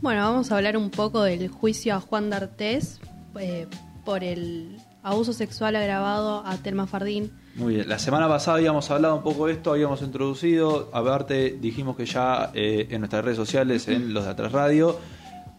Bueno, 0.01 0.23
vamos 0.23 0.53
a 0.53 0.57
hablar 0.57 0.77
un 0.77 0.91
poco 0.91 1.23
del 1.23 1.49
juicio 1.49 1.95
a 1.95 2.01
Juan 2.01 2.31
D'Artés 2.31 3.01
eh, 3.39 3.67
por 4.05 4.23
el 4.23 4.79
abuso 5.03 5.33
sexual 5.33 5.77
agravado 5.77 6.43
a 6.47 6.57
Telma 6.59 6.87
Fardín. 6.87 7.31
Muy 7.55 7.75
bien, 7.77 7.89
la 7.89 7.99
semana 7.99 8.29
pasada 8.29 8.59
habíamos 8.59 8.91
hablado 8.91 9.17
un 9.17 9.23
poco 9.23 9.47
de 9.47 9.55
esto, 9.55 9.73
habíamos 9.73 10.03
introducido, 10.03 10.91
aparte 10.93 11.57
dijimos 11.61 11.97
que 11.97 12.07
ya 12.07 12.51
eh, 12.55 12.87
en 12.91 13.01
nuestras 13.01 13.25
redes 13.25 13.37
sociales, 13.37 13.89
en 13.89 14.13
los 14.15 14.25
de 14.25 14.31
atrás 14.31 14.53
radio, 14.53 14.99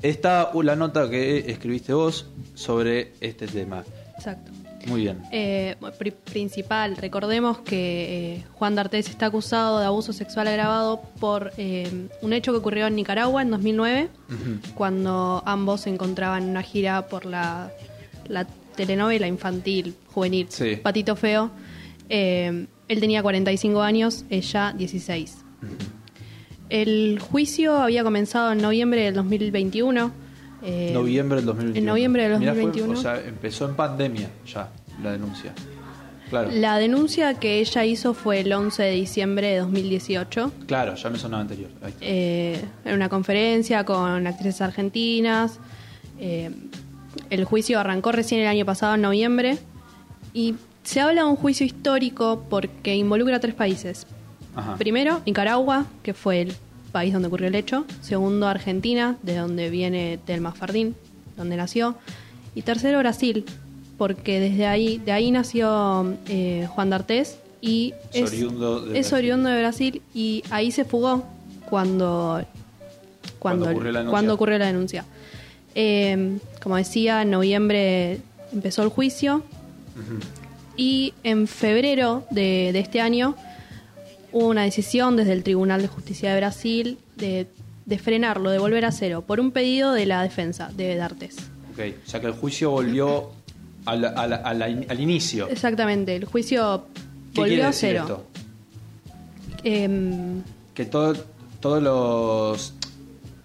está 0.02 0.52
la 0.64 0.76
nota 0.76 1.10
que 1.10 1.52
escribiste 1.52 1.94
vos 1.94 2.28
sobre 2.56 3.14
este 3.22 3.48
tema. 3.48 3.84
Exacto. 4.16 4.52
Muy 4.88 5.02
bien. 5.02 5.22
Eh, 5.34 5.76
pri- 5.98 6.12
principal, 6.12 6.96
recordemos 6.96 7.58
que 7.60 8.36
eh, 8.38 8.44
Juan 8.54 8.76
D'Artés 8.76 9.10
está 9.10 9.26
acusado 9.26 9.80
de 9.80 9.86
abuso 9.86 10.14
sexual 10.14 10.48
agravado 10.48 11.02
por 11.20 11.52
eh, 11.58 12.08
un 12.22 12.32
hecho 12.32 12.54
que 12.54 12.60
ocurrió 12.60 12.88
en 12.88 12.96
Nicaragua 12.96 13.42
en 13.42 13.52
2009, 13.52 14.10
cuando 14.76 15.44
ambos 15.46 15.82
se 15.82 15.90
encontraban 15.90 16.44
en 16.44 16.50
una 16.52 16.64
gira 16.64 17.08
por 17.08 17.26
la, 17.26 17.72
la 18.30 18.46
telenovela 18.86 19.28
infantil, 19.28 19.96
juvenil, 20.14 20.48
Sí. 20.50 20.78
Patito 20.82 21.16
Feo. 21.16 21.52
Eh, 22.10 22.66
él 22.88 23.00
tenía 23.00 23.22
45 23.22 23.82
años, 23.82 24.26
ella 24.30 24.74
16. 24.78 25.38
El 26.70 27.20
juicio 27.20 27.76
había 27.82 28.04
comenzado 28.04 28.52
en 28.52 28.60
noviembre 28.62 29.04
del 29.04 29.14
2021. 29.16 30.12
eh, 30.62 30.92
noviembre 30.94 31.38
del 31.38 31.46
2021. 31.46 31.80
en 31.80 31.86
noviembre 31.86 32.24
del 32.30 32.40
Mirá, 32.40 32.52
fue- 32.54 32.62
2021. 32.64 33.00
o 33.00 33.02
sea, 33.02 33.22
empezó 33.26 33.68
en 33.70 33.76
pandemia 33.76 34.30
ya 34.46 34.70
la 35.02 35.14
denuncia. 35.14 35.54
Claro. 36.30 36.52
La 36.54 36.78
denuncia 36.78 37.34
que 37.36 37.60
ella 37.60 37.86
hizo 37.86 38.14
fue 38.14 38.42
el 38.42 38.52
11 38.54 38.84
de 38.84 38.92
diciembre 38.92 39.48
de 39.48 39.58
2018, 39.60 40.52
Claro, 40.68 40.94
ya 40.96 41.10
me 41.10 41.18
sonaba 41.18 41.42
anterior. 41.42 41.70
Ahí 41.82 41.90
está. 41.92 42.06
eh, 42.06 42.62
en 42.86 42.94
una 42.94 43.08
conferencia 43.10 43.84
con 43.86 44.28
actrices 44.28 44.62
argentinas. 44.62 45.60
Eh, 46.20 46.52
el 47.30 47.46
juicio 47.46 47.80
arrancó 47.80 48.12
recién 48.12 48.42
el 48.42 48.48
año 48.48 48.66
pasado, 48.66 48.96
en 48.96 49.02
noviembre, 49.02 49.58
y 50.34 50.56
se 50.84 51.02
habla 51.02 51.24
de 51.24 51.28
un 51.30 51.36
juicio 51.36 51.66
histórico 51.66 52.46
porque 52.50 52.96
involucra 52.96 53.38
a 53.38 53.40
tres 53.40 53.56
países. 53.56 54.08
Ajá. 54.56 54.76
Primero, 54.78 55.22
Nicaragua, 55.26 55.86
que 56.04 56.14
fue 56.14 56.42
el 56.42 56.54
país 56.92 57.14
donde 57.14 57.28
ocurrió 57.28 57.48
el 57.48 57.56
hecho. 57.56 57.86
Segundo, 58.02 58.48
Argentina, 58.48 59.18
de 59.24 59.36
donde 59.38 59.70
viene 59.70 60.20
Telma 60.26 60.52
Fardín, 60.52 60.96
donde 61.38 61.56
nació. 61.58 61.96
Y 62.56 62.64
tercero, 62.64 63.00
Brasil, 63.00 63.46
porque 63.98 64.40
desde 64.40 64.66
ahí, 64.66 64.98
de 64.98 65.12
ahí 65.12 65.30
nació 65.32 66.16
eh, 66.28 66.68
Juan 66.70 66.90
D'Artés 66.90 67.38
y 67.62 67.94
Es 68.14 68.24
es, 68.24 68.34
oriundo 68.34 68.82
de 68.82 69.00
es 69.00 69.10
Brasil. 69.10 69.18
oriundo 69.18 69.50
de 69.50 69.60
Brasil 69.60 70.02
y 70.14 70.44
ahí 70.50 70.72
se 70.72 70.86
fugó 70.86 71.26
cuando, 71.70 72.44
Cuando 73.38 73.66
cuando, 73.66 73.70
ocurrió 73.72 73.92
la 73.92 74.00
denuncia. 74.00 74.12
cuando 74.12 74.34
ocurrió 74.34 74.58
la 74.58 74.66
denuncia. 74.66 75.06
Eh, 75.76 76.38
como 76.62 76.76
decía, 76.78 77.22
en 77.22 77.32
noviembre 77.32 78.20
empezó 78.52 78.84
el 78.84 78.90
juicio 78.90 79.44
y 80.76 81.14
en 81.24 81.48
febrero 81.48 82.24
de, 82.32 82.72
de 82.74 82.80
este 82.80 83.02
año 83.02 83.36
hubo 84.32 84.48
una 84.48 84.64
decisión 84.64 85.16
desde 85.16 85.34
el 85.34 85.44
Tribunal 85.44 85.82
de 85.82 85.88
Justicia 85.88 86.32
de 86.34 86.38
Brasil 86.40 86.98
de, 87.18 87.48
de 87.86 87.98
frenarlo, 88.00 88.50
de 88.52 88.60
volver 88.60 88.86
a 88.86 88.92
cero, 88.92 89.24
por 89.26 89.40
un 89.40 89.52
pedido 89.52 89.92
de 89.94 90.06
la 90.06 90.24
defensa 90.24 90.70
de 90.76 90.96
D'Artes. 90.96 91.36
Ok, 91.74 91.80
o 92.06 92.10
sea 92.10 92.20
que 92.20 92.28
el 92.28 92.34
juicio 92.34 92.72
volvió 92.72 93.32
al, 93.86 94.06
al- 94.06 94.34
al- 94.34 94.86
al 94.90 95.00
inicio. 95.00 95.48
Exactamente, 95.50 96.16
el 96.16 96.26
juicio 96.26 96.86
¿Qué 97.34 97.42
quiere 97.42 97.50
volvió 97.52 97.68
a 97.68 97.74
cero. 97.74 98.02
esto? 98.02 98.26
Em, 99.64 100.42
Que 100.74 100.86
todo, 100.86 101.14
todos 101.60 101.82
los, 101.84 102.74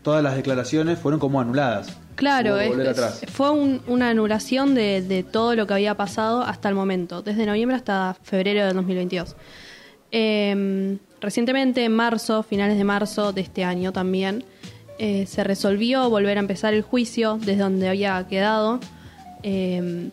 todas 0.03 0.23
las 0.23 0.37
declaraciones 0.37 0.99
fueron 0.99 1.19
como 1.21 1.41
anuladas. 1.41 1.89
Claro, 2.17 2.59
es- 2.61 2.89
atrás. 2.89 3.23
fue 3.33 3.51
un- 3.51 3.81
una 3.87 4.11
anulación 4.11 4.75
de, 4.75 5.03
de 5.03 5.23
todo 5.23 5.55
lo 5.55 5.67
que 5.67 5.75
había 5.75 5.97
pasado 5.97 6.43
hasta 6.43 6.69
el 6.69 6.75
momento, 6.75 7.23
desde 7.23 7.45
noviembre 7.47 7.77
hasta 7.77 8.17
febrero 8.23 8.65
de 8.67 8.73
2022. 8.73 9.35
Eh, 10.13 10.97
recientemente, 11.21 11.85
en 11.85 11.93
marzo, 11.93 12.43
finales 12.43 12.79
de 12.79 12.85
marzo 12.85 13.33
de 13.33 13.41
este 13.41 13.65
año 13.65 13.93
también, 13.93 14.45
eh, 14.99 15.27
se 15.27 15.43
resolvió 15.43 16.09
volver 16.09 16.37
a 16.37 16.41
empezar 16.41 16.73
el 16.73 16.83
juicio 16.83 17.37
desde 17.41 17.63
donde 17.63 17.89
había 17.89 18.25
quedado. 18.29 18.79
Eh, 19.43 20.11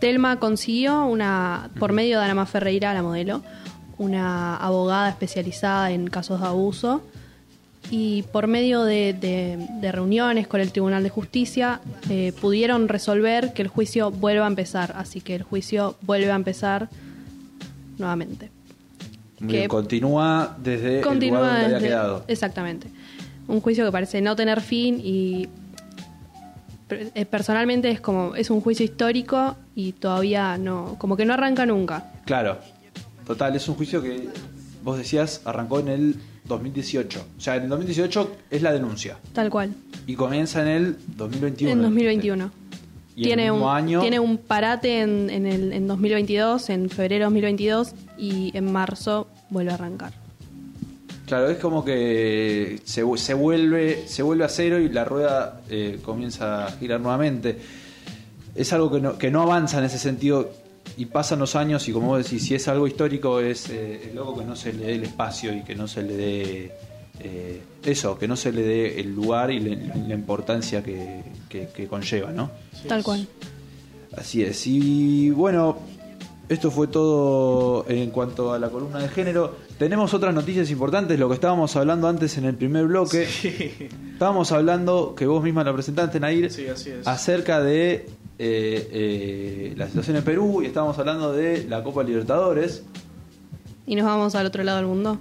Telma 0.00 0.38
consiguió 0.38 1.04
una, 1.04 1.70
por 1.78 1.92
medio 1.92 2.18
de 2.20 2.26
Ana 2.26 2.46
Ferreira, 2.46 2.92
la 2.94 3.02
modelo, 3.02 3.42
una 3.98 4.56
abogada 4.56 5.08
especializada 5.10 5.90
en 5.90 6.06
casos 6.08 6.40
de 6.40 6.46
abuso 6.46 7.02
y 7.90 8.22
por 8.24 8.46
medio 8.46 8.82
de, 8.84 9.12
de- 9.14 9.66
de 9.80 9.92
reuniones 9.92 10.46
con 10.46 10.60
el 10.60 10.70
Tribunal 10.72 11.02
de 11.02 11.08
Justicia 11.10 11.80
eh, 12.08 12.32
pudieron 12.40 12.88
resolver 12.88 13.52
que 13.52 13.62
el 13.62 13.68
juicio 13.68 14.10
vuelva 14.10 14.44
a 14.44 14.48
empezar. 14.48 14.92
Así 14.96 15.20
que 15.20 15.34
el 15.34 15.42
juicio 15.42 15.96
vuelve 16.02 16.30
a 16.30 16.36
empezar 16.36 16.88
nuevamente. 17.98 18.50
Muy 19.40 19.52
bien, 19.52 19.62
que 19.62 19.68
continúa 19.68 20.56
desde 20.62 20.98
el 21.00 21.04
lugar 21.04 21.14
donde 21.20 21.30
había 21.30 21.68
desde- 21.68 21.88
quedado. 21.88 22.24
Exactamente. 22.28 22.88
Un 23.48 23.60
juicio 23.60 23.84
que 23.86 23.90
parece 23.92 24.20
no 24.20 24.36
tener 24.36 24.60
fin 24.60 25.00
y 25.02 25.48
eh, 26.90 27.24
personalmente 27.24 27.90
es 27.90 28.00
como 28.00 28.34
es 28.34 28.50
un 28.50 28.60
juicio 28.60 28.84
histórico 28.84 29.56
y 29.74 29.92
todavía 29.92 30.58
no 30.58 30.96
como 30.98 31.16
que 31.16 31.24
no 31.24 31.32
arranca 31.34 31.64
nunca. 31.66 32.12
Claro. 32.24 32.58
Total, 33.26 33.54
es 33.56 33.68
un 33.68 33.76
juicio 33.76 34.02
que 34.02 34.28
vos 34.82 34.98
decías 34.98 35.40
arrancó 35.44 35.78
en 35.80 35.88
el 35.88 36.16
2018. 36.50 37.26
O 37.38 37.40
sea, 37.40 37.56
en 37.56 37.64
el 37.64 37.68
2018 37.70 38.36
es 38.50 38.62
la 38.62 38.72
denuncia. 38.72 39.18
Tal 39.32 39.48
cual. 39.48 39.74
Y 40.06 40.14
comienza 40.14 40.60
en 40.62 40.68
el 40.68 40.96
2021. 41.16 41.72
en 41.72 41.82
2021. 41.82 42.50
Y 43.16 43.24
tiene, 43.24 43.46
el 43.46 43.52
mismo 43.52 43.66
un, 43.66 43.76
año, 43.76 44.00
tiene 44.00 44.20
un 44.20 44.38
parate 44.38 45.00
en, 45.00 45.30
en, 45.30 45.46
el, 45.46 45.72
en 45.72 45.86
2022, 45.86 46.70
en 46.70 46.88
febrero 46.90 47.24
de 47.24 47.24
2022, 47.24 47.92
y 48.16 48.56
en 48.56 48.72
marzo 48.72 49.28
vuelve 49.50 49.72
a 49.72 49.74
arrancar. 49.74 50.12
Claro, 51.26 51.48
es 51.48 51.58
como 51.58 51.84
que 51.84 52.80
se, 52.84 53.04
se 53.16 53.34
vuelve 53.34 54.08
se 54.08 54.22
vuelve 54.22 54.44
a 54.44 54.48
cero 54.48 54.80
y 54.80 54.88
la 54.88 55.04
rueda 55.04 55.60
eh, 55.68 56.00
comienza 56.02 56.66
a 56.66 56.72
girar 56.72 57.00
nuevamente. 57.00 57.56
Es 58.54 58.72
algo 58.72 58.90
que 58.90 59.00
no, 59.00 59.16
que 59.16 59.30
no 59.30 59.42
avanza 59.42 59.78
en 59.78 59.84
ese 59.84 59.98
sentido 59.98 60.50
y 60.96 61.06
pasan 61.06 61.38
los 61.38 61.56
años 61.56 61.88
y 61.88 61.92
como 61.92 62.08
vos 62.08 62.24
decís, 62.24 62.44
si 62.46 62.54
es 62.54 62.68
algo 62.68 62.86
histórico 62.86 63.40
es, 63.40 63.68
eh, 63.70 64.08
es 64.08 64.14
loco 64.14 64.38
que 64.38 64.44
no 64.44 64.56
se 64.56 64.72
le 64.72 64.86
dé 64.86 64.94
el 64.96 65.04
espacio 65.04 65.54
y 65.54 65.62
que 65.62 65.74
no 65.74 65.86
se 65.88 66.02
le 66.02 66.16
dé 66.16 66.72
eh, 67.20 67.60
eso, 67.84 68.18
que 68.18 68.26
no 68.28 68.36
se 68.36 68.50
le 68.52 68.62
dé 68.62 69.00
el 69.00 69.14
lugar 69.14 69.50
y 69.50 69.60
la, 69.60 69.94
la 70.08 70.14
importancia 70.14 70.82
que, 70.82 71.22
que- 71.48 71.68
que 71.68 71.86
conlleva, 71.86 72.32
¿no? 72.32 72.50
Tal 72.88 73.02
cual. 73.02 73.26
Así 74.16 74.42
es. 74.42 74.66
Y 74.66 75.30
bueno, 75.30 75.76
esto 76.48 76.70
fue 76.70 76.88
todo 76.88 77.84
en 77.88 78.10
cuanto 78.10 78.52
a 78.52 78.58
la 78.58 78.68
columna 78.70 78.98
de 79.00 79.08
género. 79.08 79.54
Tenemos 79.78 80.12
otras 80.14 80.34
noticias 80.34 80.70
importantes, 80.70 81.18
lo 81.18 81.28
que 81.28 81.34
estábamos 81.34 81.76
hablando 81.76 82.08
antes 82.08 82.36
en 82.38 82.44
el 82.46 82.54
primer 82.56 82.86
bloque. 82.86 83.28
Estábamos 84.12 84.50
hablando, 84.52 85.14
que 85.14 85.26
vos 85.26 85.42
misma 85.42 85.62
la 85.64 85.72
presentaste, 85.72 86.18
Nair, 86.20 86.50
Sí, 86.50 86.66
así 86.66 86.90
es. 86.90 87.06
acerca 87.06 87.60
de 87.60 88.08
eh, 88.42 88.88
eh, 88.92 89.74
la 89.76 89.86
situación 89.86 90.16
en 90.16 90.24
Perú 90.24 90.62
y 90.62 90.66
estábamos 90.66 90.98
hablando 90.98 91.32
de 91.34 91.64
la 91.68 91.82
Copa 91.84 92.02
Libertadores. 92.02 92.82
Y 93.86 93.94
nos 93.96 94.06
vamos 94.06 94.34
al 94.34 94.46
otro 94.46 94.62
lado 94.64 94.78
del 94.78 94.86
mundo. 94.86 95.18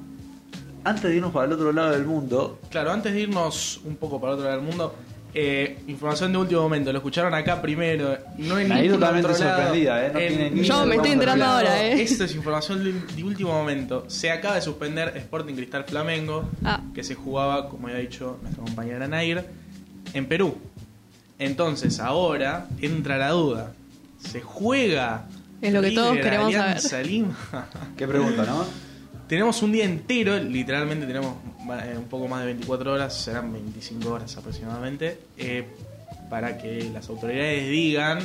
Antes 0.85 1.03
de 1.03 1.17
irnos 1.17 1.33
para 1.33 1.45
el 1.47 1.51
otro 1.51 1.73
lado 1.73 1.91
del 1.91 2.05
mundo, 2.05 2.59
Claro, 2.69 2.91
antes 2.91 3.13
de 3.13 3.19
irnos 3.21 3.81
un 3.83 3.97
poco 3.97 4.21
para 4.21 4.33
otro 4.33 4.45
lado 4.45 4.57
del 4.57 4.65
mundo, 4.65 4.95
eh, 5.33 5.79
información 5.87 6.31
de 6.31 6.37
último 6.37 6.61
momento. 6.61 6.93
Lo 6.93 6.99
escucharon 6.99 7.33
acá 7.33 7.61
primero. 7.61 8.17
No 8.37 8.57
en 8.57 8.71
Ahí 8.71 8.87
totalmente 8.87 9.33
sorprendida, 9.33 10.05
¿eh? 10.07 10.11
No 10.13 10.19
En 10.19 10.27
tiene 10.29 10.51
ni 10.51 10.61
Yo 10.63 10.85
me 10.85 10.95
estoy 10.95 11.11
enterando 11.11 11.43
ahora, 11.43 11.83
¿eh? 11.85 12.01
Esto 12.01 12.23
es 12.23 12.33
información 12.33 12.81
de, 12.85 12.93
de 12.93 13.23
último 13.25 13.51
momento. 13.51 14.05
Se 14.07 14.31
acaba 14.31 14.55
de 14.55 14.61
suspender 14.61 15.11
Sporting 15.17 15.55
Cristal 15.55 15.83
Flamengo, 15.83 16.45
Ah. 16.63 16.79
que 16.95 17.03
se 17.03 17.15
jugaba, 17.15 17.67
como 17.69 17.87
había 17.87 17.99
dicho 17.99 18.37
nuestra 18.41 18.63
compañera 18.63 19.07
Nair, 19.09 19.43
en 20.13 20.25
Perú. 20.25 20.55
Entonces, 21.39 21.99
ahora 21.99 22.67
entra 22.81 23.17
la 23.17 23.29
duda. 23.29 23.73
¿Se 24.19 24.41
juega? 24.41 25.25
Es 25.61 25.73
lo 25.73 25.81
que 25.81 25.91
todos 25.91 26.17
queremos 26.17 26.53
saber. 26.53 27.07
Lima? 27.07 27.37
qué 27.97 28.07
pregunta, 28.07 28.43
¿no? 28.45 28.65
Tenemos 29.27 29.61
un 29.61 29.71
día 29.71 29.85
entero, 29.85 30.37
literalmente 30.37 31.05
tenemos 31.05 31.35
eh, 31.85 31.95
un 31.97 32.05
poco 32.05 32.27
más 32.27 32.39
de 32.41 32.47
24 32.47 32.93
horas, 32.93 33.13
serán 33.15 33.53
25 33.53 34.09
horas 34.11 34.35
aproximadamente, 34.37 35.19
eh, 35.37 35.65
para 36.29 36.57
que 36.57 36.89
las 36.93 37.07
autoridades 37.09 37.69
digan. 37.69 38.19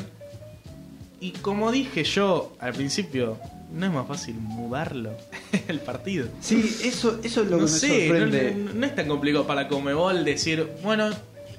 Y 1.20 1.32
como 1.32 1.70
dije 1.70 2.04
yo 2.04 2.56
al 2.58 2.72
principio, 2.72 3.38
no 3.72 3.86
es 3.86 3.92
más 3.92 4.06
fácil 4.08 4.34
mudarlo 4.36 5.10
el 5.68 5.78
partido. 5.80 6.26
Sí, 6.40 6.74
eso, 6.82 7.20
eso 7.22 7.42
es 7.42 7.50
lo 7.50 7.56
que 7.58 7.62
no 7.62 7.62
me 7.62 7.68
sé, 7.68 8.08
sorprende. 8.08 8.54
no, 8.56 8.64
no- 8.72 8.74
no 8.80 8.86
es 8.86 8.94
tan 8.94 9.06
complicado 9.06 9.46
para 9.46 9.68
Comebol 9.68 10.24
decir, 10.24 10.66
bueno, 10.82 11.10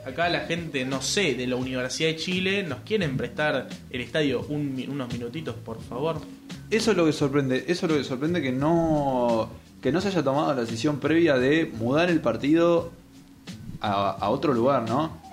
acá 0.05 0.29
la 0.29 0.41
gente, 0.41 0.85
no 0.85 1.01
sé, 1.01 1.33
de 1.33 1.47
la 1.47 1.55
Universidad 1.55 2.09
de 2.09 2.15
Chile, 2.15 2.63
nos 2.63 2.79
quieren 2.79 3.17
prestar 3.17 3.67
el 3.89 4.01
estadio 4.01 4.45
un 4.49 4.83
unos 4.87 5.11
minutitos, 5.11 5.55
por 5.55 5.81
favor. 5.81 6.21
Eso 6.69 6.91
es 6.91 6.97
lo 6.97 7.05
que 7.05 7.13
sorprende, 7.13 7.65
eso 7.67 7.85
es 7.85 7.91
lo 7.91 7.97
que 7.97 8.03
sorprende 8.03 8.41
que 8.41 8.51
no 8.51 9.49
que 9.81 9.91
no 9.91 10.01
se 10.01 10.07
haya 10.07 10.23
tomado 10.23 10.53
la 10.53 10.61
decisión 10.61 10.99
previa 10.99 11.37
de 11.37 11.71
mudar 11.77 12.09
el 12.09 12.19
partido 12.19 12.91
a, 13.81 14.11
a 14.11 14.29
otro 14.29 14.53
lugar, 14.53 14.87
¿no? 14.89 15.23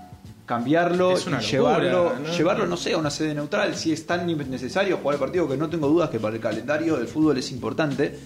Cambiarlo 0.44 1.14
y 1.18 1.46
llevarlo, 1.46 2.12
¿no? 2.18 2.36
llevarlo, 2.36 2.66
no 2.66 2.76
sé, 2.76 2.92
a 2.92 2.98
una 2.98 3.08
sede 3.08 3.34
neutral, 3.34 3.74
si 3.76 3.92
es 3.92 4.06
tan 4.06 4.26
necesario 4.50 4.98
jugar 4.98 5.14
el 5.14 5.20
partido, 5.20 5.48
que 5.48 5.56
no 5.56 5.70
tengo 5.70 5.88
dudas 5.88 6.10
que 6.10 6.20
para 6.20 6.34
el 6.34 6.40
calendario 6.42 6.96
del 6.96 7.08
fútbol 7.08 7.38
es 7.38 7.50
importante. 7.50 8.18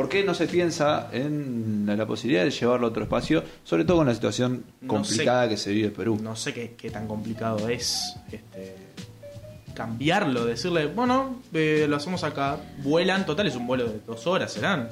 ¿Por 0.00 0.08
qué 0.08 0.24
no 0.24 0.32
se 0.32 0.46
piensa 0.46 1.08
en 1.12 1.84
la 1.86 2.06
posibilidad 2.06 2.42
de 2.44 2.50
llevarlo 2.50 2.86
a 2.86 2.90
otro 2.90 3.02
espacio, 3.02 3.44
sobre 3.64 3.84
todo 3.84 3.98
con 3.98 4.06
la 4.06 4.14
situación 4.14 4.64
No 4.80 4.88
complicada 4.94 5.42
sé. 5.44 5.48
que 5.50 5.56
se 5.58 5.72
vive 5.72 5.88
en 5.88 5.92
Perú? 5.94 6.18
no 6.22 6.34
sé 6.36 6.54
qué, 6.54 6.74
qué 6.74 6.88
tan 6.90 7.06
complicado 7.06 7.68
es 7.68 8.14
este, 8.32 8.76
cambiarlo, 9.74 10.46
decirle, 10.46 10.86
bueno, 10.86 11.40
eh, 11.52 11.86
lo 11.88 11.96
hacemos 11.96 12.24
acá, 12.24 12.56
vuelan, 12.82 13.26
total 13.26 13.46
es 13.46 13.56
un 13.56 13.66
vuelo 13.66 13.84
de 13.88 14.00
dos 14.06 14.26
horas, 14.26 14.52
serán. 14.52 14.88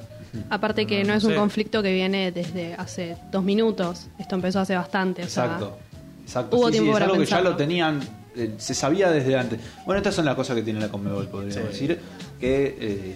Aparte 0.51 0.85
que 0.85 1.01
no, 1.03 1.09
no 1.09 1.13
es 1.15 1.23
un 1.23 1.31
sé. 1.31 1.35
conflicto 1.37 1.81
que 1.81 1.91
viene 1.91 2.31
desde 2.31 2.75
hace 2.75 3.17
dos 3.31 3.43
minutos. 3.43 4.07
Esto 4.19 4.35
empezó 4.35 4.59
hace 4.59 4.75
bastante. 4.75 5.23
o 5.23 5.27
sea, 5.27 5.45
Exacto. 5.45 5.77
Exacto. 6.23 6.55
hubo 6.57 6.67
Sí, 6.67 6.73
sí, 6.73 6.79
tiempo 6.79 6.91
es 6.91 6.93
para 6.93 7.05
algo 7.05 7.15
que 7.17 7.25
ya 7.25 7.25
pensarlo. 7.37 7.49
lo 7.49 7.55
tenían, 7.55 7.99
eh, 8.35 8.53
se 8.59 8.75
sabía 8.75 9.09
desde 9.09 9.35
antes. 9.35 9.59
Bueno, 9.87 9.97
estas 9.97 10.13
son 10.13 10.25
las 10.25 10.35
cosas 10.35 10.55
que 10.55 10.61
tiene 10.61 10.79
la 10.79 10.89
Conmebol, 10.89 11.27
podríamos 11.29 11.55
Sí. 11.75 11.87
decir, 11.87 11.99
que 12.39 12.77
eh, 12.79 13.15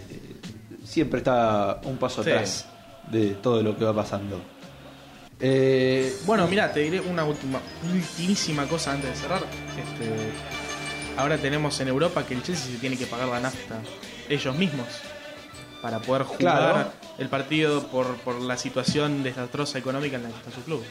siempre 0.84 1.19
está 1.19 1.79
un 1.86 1.97
paso 1.97 2.23
Sí. 2.23 2.29
atrás 2.31 2.65
de 3.11 3.29
todo 3.36 3.61
lo 3.63 3.77
que 3.77 3.86
va 3.86 3.93
pasando. 3.93 4.39
Eh, 5.39 6.15
Bueno, 6.25 6.47
mira, 6.47 6.71
te 6.71 6.81
diré 6.81 7.01
una 7.01 7.23
última, 7.25 7.59
ultimísima 7.91 8.65
cosa 8.67 8.93
antes 8.93 9.09
de 9.09 9.15
cerrar. 9.15 9.41
Este, 9.41 10.31
ahora 11.17 11.38
tenemos 11.38 11.79
en 11.81 11.88
Europa 11.89 12.25
que 12.25 12.34
el 12.36 12.43
Chelsea 12.43 12.71
se 12.71 12.77
tiene 12.77 12.97
que 12.97 13.05
pagar 13.07 13.27
la 13.27 13.39
nafta 13.39 13.79
ellos 14.29 14.55
mismos 14.55 14.88
para 15.81 15.99
poder 15.99 16.23
jugar 16.23 16.39
Claro. 16.73 16.91
el 17.17 17.27
partido 17.27 17.88
por, 17.88 18.15
por 18.17 18.39
la 18.39 18.55
situación 18.57 19.21
desastrosa 19.21 19.77
económica 19.79 20.15
en 20.15 20.23
la 20.23 20.29
que 20.29 20.36
está 20.38 20.51
su 20.51 20.61
club. 20.63 20.81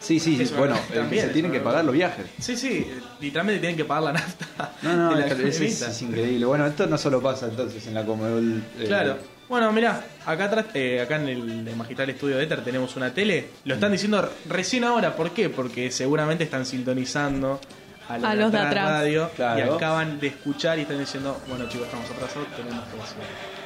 Sí, 0.00 0.18
sí, 0.18 0.44
sí, 0.44 0.52
bueno, 0.56 0.74
eh, 0.76 0.94
también, 0.96 1.26
se 1.26 1.32
tienen 1.32 1.52
que 1.52 1.60
pagar 1.60 1.84
los 1.84 1.94
viajes. 1.94 2.26
Sí, 2.40 2.56
sí, 2.56 2.86
literalmente 3.20 3.60
tienen 3.60 3.76
que 3.76 3.84
pagar 3.84 4.02
la 4.04 4.12
nafta. 4.14 4.72
No, 4.82 4.96
no, 4.96 5.10
de 5.14 5.20
la 5.20 5.26
es, 5.26 5.32
es- 5.32 5.36
camioneta. 5.56 5.86
es 5.90 6.02
increíble. 6.02 6.46
Bueno, 6.46 6.66
esto 6.66 6.86
no 6.86 6.98
solo 6.98 7.20
pasa 7.22 7.46
entonces 7.46 7.86
en 7.86 7.94
la 7.94 8.04
Conmebol. 8.04 8.62
eh, 8.80 8.84
Claro. 8.86 9.16
Bueno, 9.48 9.72
mirá, 9.72 10.04
acá 10.26 10.44
atrás, 10.44 10.66
eh, 10.74 11.00
acá 11.00 11.16
en 11.16 11.28
el, 11.28 11.68
el 11.68 11.76
magistral 11.76 12.08
estudio 12.10 12.36
de 12.36 12.44
Ether 12.44 12.62
tenemos 12.62 12.94
una 12.96 13.12
tele. 13.12 13.48
Lo 13.64 13.74
están 13.74 13.90
diciendo 13.92 14.30
recién 14.48 14.84
ahora. 14.84 15.16
¿Por 15.16 15.32
qué? 15.32 15.48
Porque 15.48 15.90
seguramente 15.90 16.44
están 16.44 16.64
sintonizando 16.64 17.60
a, 18.08 18.14
A 18.14 18.34
los 18.36 18.52
de 18.52 18.58
atrás. 18.58 18.88
radio 18.88 19.28
Claro. 19.34 19.58
y 19.58 19.76
acaban 19.76 20.20
de 20.20 20.28
escuchar 20.28 20.78
y 20.78 20.82
están 20.82 20.98
diciendo, 21.00 21.40
bueno 21.48 21.68
chicos, 21.68 21.86
estamos 21.88 22.08
atrasados, 22.10 22.46
tenemos 22.56 22.84
que 22.84 23.00
hacer. 23.02 23.59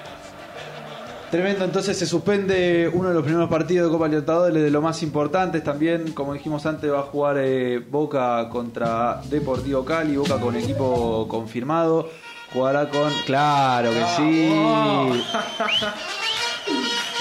Tremendo, 1.35 1.65
entonces 1.65 1.99
se 1.99 2.07
suspende 2.07 2.89
uno 2.95 3.09
de 3.09 3.15
los 3.15 3.25
primeros 3.25 3.51
partidos 3.51 3.89
de 3.89 3.93
Copa 3.93 4.07
Libertadores, 4.07 4.63
de 4.63 4.71
los 4.71 4.81
más 4.81 5.03
importantes. 5.03 5.65
También, 5.65 6.13
como 6.13 6.33
dijimos 6.33 6.65
antes, 6.65 6.89
va 6.89 7.01
a 7.01 7.03
jugar 7.03 7.39
eh, 7.41 7.81
Boca 7.81 8.49
contra 8.51 9.21
Deportivo 9.29 9.85
Cali, 9.85 10.17
Boca 10.17 10.39
con 10.39 10.55
equipo 10.55 11.27
confirmado. 11.27 12.09
Jugará 12.53 12.89
con. 12.89 13.13
Claro 13.27 13.91
que 13.91 14.05
sí. 14.17 14.49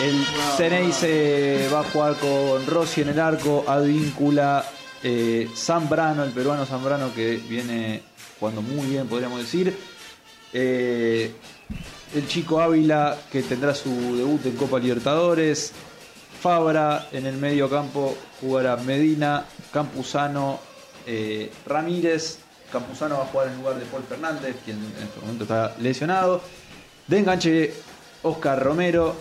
El 0.03 0.23
Ceneice 0.57 1.67
va 1.73 1.79
a 1.79 1.83
jugar 1.83 2.13
con 2.17 2.67
Rossi 2.67 3.01
en 3.01 3.09
el 3.09 3.19
arco, 3.19 3.65
Advíncula, 3.67 4.63
eh, 5.01 5.49
Zambrano, 5.55 6.23
el 6.23 6.29
peruano 6.29 6.67
Zambrano 6.67 7.11
que 7.15 7.37
viene 7.49 8.03
jugando 8.39 8.61
muy 8.61 8.85
bien, 8.85 9.07
podríamos 9.07 9.39
decir. 9.39 9.75
Eh, 10.53 11.33
el 12.13 12.27
chico 12.27 12.61
Ávila 12.61 13.17
que 13.31 13.41
tendrá 13.41 13.73
su 13.73 13.89
debut 14.15 14.45
en 14.45 14.55
Copa 14.55 14.79
Libertadores. 14.79 15.71
Fabra 16.41 17.07
en 17.11 17.25
el 17.25 17.37
medio 17.37 17.69
campo 17.69 18.15
jugará 18.41 18.75
Medina, 18.77 19.45
Campuzano, 19.71 20.59
eh, 21.07 21.51
Ramírez. 21.65 22.39
Campuzano 22.71 23.17
va 23.17 23.23
a 23.23 23.27
jugar 23.27 23.47
en 23.47 23.57
lugar 23.57 23.75
de 23.79 23.85
Paul 23.85 24.03
Fernández, 24.03 24.55
quien 24.65 24.77
en 24.77 25.03
este 25.03 25.19
momento 25.21 25.43
está 25.43 25.75
lesionado. 25.79 26.41
De 27.07 27.19
enganche 27.19 27.73
Oscar 28.23 28.61
Romero. 28.61 29.15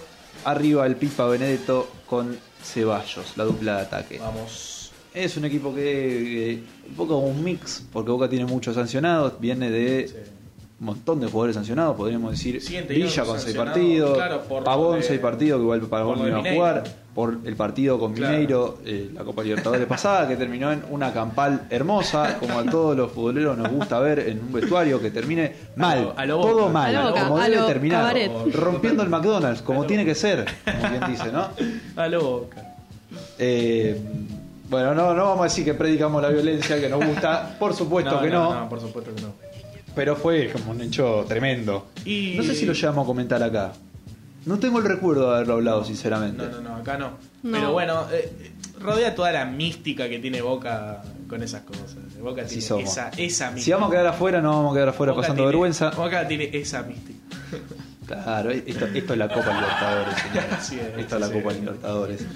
Arriba 0.45 0.87
el 0.87 0.97
Pipa 0.97 1.27
Benedetto 1.27 1.89
con 2.07 2.37
Ceballos, 2.63 3.37
la 3.37 3.45
dupla 3.45 3.77
de 3.77 3.83
ataque. 3.83 4.19
Vamos. 4.19 4.91
Es 5.15 5.37
un 5.37 5.45
equipo 5.45 5.75
que, 5.75 6.53
eh, 6.53 6.65
un 6.89 6.95
poco 6.95 7.19
un 7.19 7.45
mix, 7.45 7.85
porque 7.93 8.11
Boca 8.11 8.29
tiene 8.29 8.47
muchos 8.47 8.75
sancionados, 8.75 9.39
viene 9.39 9.71
de 9.71 10.09
Sí. 10.09 10.42
Montón 10.85 11.21
de 11.21 11.27
jugadores 11.29 11.55
sancionados, 11.57 11.97
podríamos 11.97 12.33
decir 12.33 12.61
Villa 12.89 13.25
con 13.25 13.39
seis 13.41 13.57
partidos, 13.57 14.15
claro, 14.15 14.43
Pavón 14.65 14.97
de- 14.97 15.03
seis 15.03 15.21
partidos, 15.21 15.59
que 15.59 15.63
igual 15.63 15.81
Pavón 15.83 16.19
no 16.21 16.29
iba 16.29 16.39
a 16.41 16.53
jugar, 16.55 16.85
por 17.15 17.39
el 17.45 17.57
partido 17.57 17.99
con 17.99 18.15
Claro. 18.15 18.33
Mineiro, 18.33 18.79
eh, 18.87 19.11
la 19.15 19.23
Copa 19.23 19.43
Libertadores 19.43 19.87
pasada, 19.87 20.27
que 20.27 20.35
terminó 20.37 20.73
en 20.73 20.83
una 20.91 21.13
campal 21.13 21.67
hermosa, 21.69 22.39
como 22.41 22.59
a 22.59 22.65
todos 22.65 22.97
los 22.97 23.13
futboleros 23.13 23.57
nos 23.59 23.71
gusta 23.71 23.99
ver 24.01 24.21
en 24.21 24.41
un 24.41 24.53
vestuario 24.53 24.99
que 25.01 25.11
termine 25.11 25.53
mal, 25.77 26.15
a 26.17 26.25
lo 26.27 26.39
Boca. 26.39 26.51
todo 26.51 26.69
mal, 26.71 26.97
A 26.97 27.03
lo 27.03 27.09
Boca, 27.11 27.23
como 27.29 27.39
a 27.39 27.45
debe 27.45 27.57
lo 27.57 27.67
terminar, 27.67 28.17
rompiendo 28.53 29.03
el 29.03 29.09
McDonald's, 29.11 29.61
como 29.63 29.85
tiene 29.85 30.05
que 30.07 30.15
ser, 30.15 30.47
como 30.65 30.89
bien 30.91 31.03
dice, 31.11 31.31
¿no? 31.31 31.49
A 32.03 32.09
lo 32.09 32.23
boca. 32.23 32.75
Eh, 33.39 34.01
bueno, 34.71 34.95
no, 34.95 35.13
no 35.15 35.25
vamos 35.25 35.41
a 35.41 35.45
decir 35.45 35.65
que 35.67 35.75
predicamos 35.75 36.23
la 36.23 36.31
violencia 36.31 36.81
que 36.81 36.89
nos 36.89 37.05
gusta, 37.05 37.57
por 37.59 37.75
supuesto 37.75 38.19
que 38.23 38.31
no, 38.31 38.69
por 38.71 38.81
supuesto 38.81 39.15
que 39.15 39.21
no. 39.21 39.52
Pero 39.95 40.17
fue 40.17 40.51
como 40.51 40.71
un 40.73 40.81
hecho 40.81 41.25
tremendo. 41.29 41.89
Y- 42.05 42.35
No 42.37 42.43
sé 42.43 42.55
si 42.55 42.67
lo 42.67 42.73
llevamos 42.73 43.05
a 43.05 43.07
comentar 43.07 43.43
acá. 43.43 43.73
No 44.45 44.59
tengo 44.59 44.79
el 44.81 44.85
recuerdo 44.85 45.29
de 45.31 45.37
haberlo 45.37 45.55
hablado, 45.55 45.85
sinceramente. 45.85 46.45
No, 46.45 46.51
no, 46.51 46.61
no, 46.71 46.77
acá 46.77 46.99
no. 46.99 47.11
No. 47.45 47.53
Pero 47.53 47.73
bueno, 47.73 48.07
eh, 48.13 48.33
eh, 48.41 48.53
rodea 48.81 49.15
toda 49.15 49.31
la 49.31 49.45
mística 49.45 50.09
que 50.09 50.19
tiene 50.19 50.43
Boca 50.43 51.03
con 51.29 51.43
esas 51.43 51.63
cosas. 51.63 51.95
Boca 52.21 52.43
Así 52.43 52.57
tiene 52.57 52.67
somos. 52.67 52.91
esa, 52.91 53.09
esa 53.11 53.47
mística. 53.51 53.65
Si 53.65 53.71
vamos 53.73 53.89
a 53.89 53.91
quedar 53.93 54.07
afuera, 54.09 54.41
no 54.41 54.51
vamos 54.51 54.73
a 54.73 54.75
quedar 54.75 54.89
afuera 54.89 55.13
Boca 55.13 55.23
pasando 55.23 55.43
tiene- 55.43 55.47
vergüenza. 55.51 55.91
Boca 55.91 56.27
tiene 56.29 56.51
esa 56.53 56.83
mística. 56.83 57.19
Claro, 58.05 58.51
esto, 58.51 58.85
esto 58.87 59.13
es 59.15 59.19
la 59.19 59.29
Copa 59.29 59.55
Libertadores, 59.55 60.15
señores. 60.23 60.53
Así 60.53 60.75
es, 60.79 60.99
Esto 60.99 61.15
es 61.15 61.21
la 61.21 61.29
sí. 61.29 61.33
Copa 61.35 61.53
Libertadores. 61.55 62.27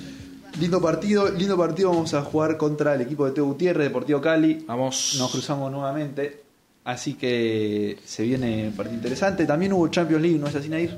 Lindo 0.60 0.80
partido, 0.80 1.28
lindo 1.32 1.56
partido. 1.58 1.90
Vamos 1.90 2.14
a 2.14 2.22
jugar 2.22 2.56
contra 2.56 2.94
el 2.94 3.00
equipo 3.02 3.26
de 3.26 3.32
Teo 3.32 3.44
Gutiérrez, 3.46 3.88
Deportivo 3.88 4.20
Cali. 4.22 4.64
Vamos. 4.66 5.16
Nos 5.18 5.30
cruzamos 5.30 5.70
nuevamente. 5.70 6.44
Así 6.86 7.14
que 7.14 7.98
se 8.04 8.22
viene 8.22 8.70
partido 8.76 8.94
interesante. 8.96 9.44
También 9.44 9.72
hubo 9.72 9.88
Champions 9.88 10.22
League, 10.22 10.38
¿no 10.38 10.46
es 10.46 10.54
así, 10.54 10.68
Nair? 10.68 10.96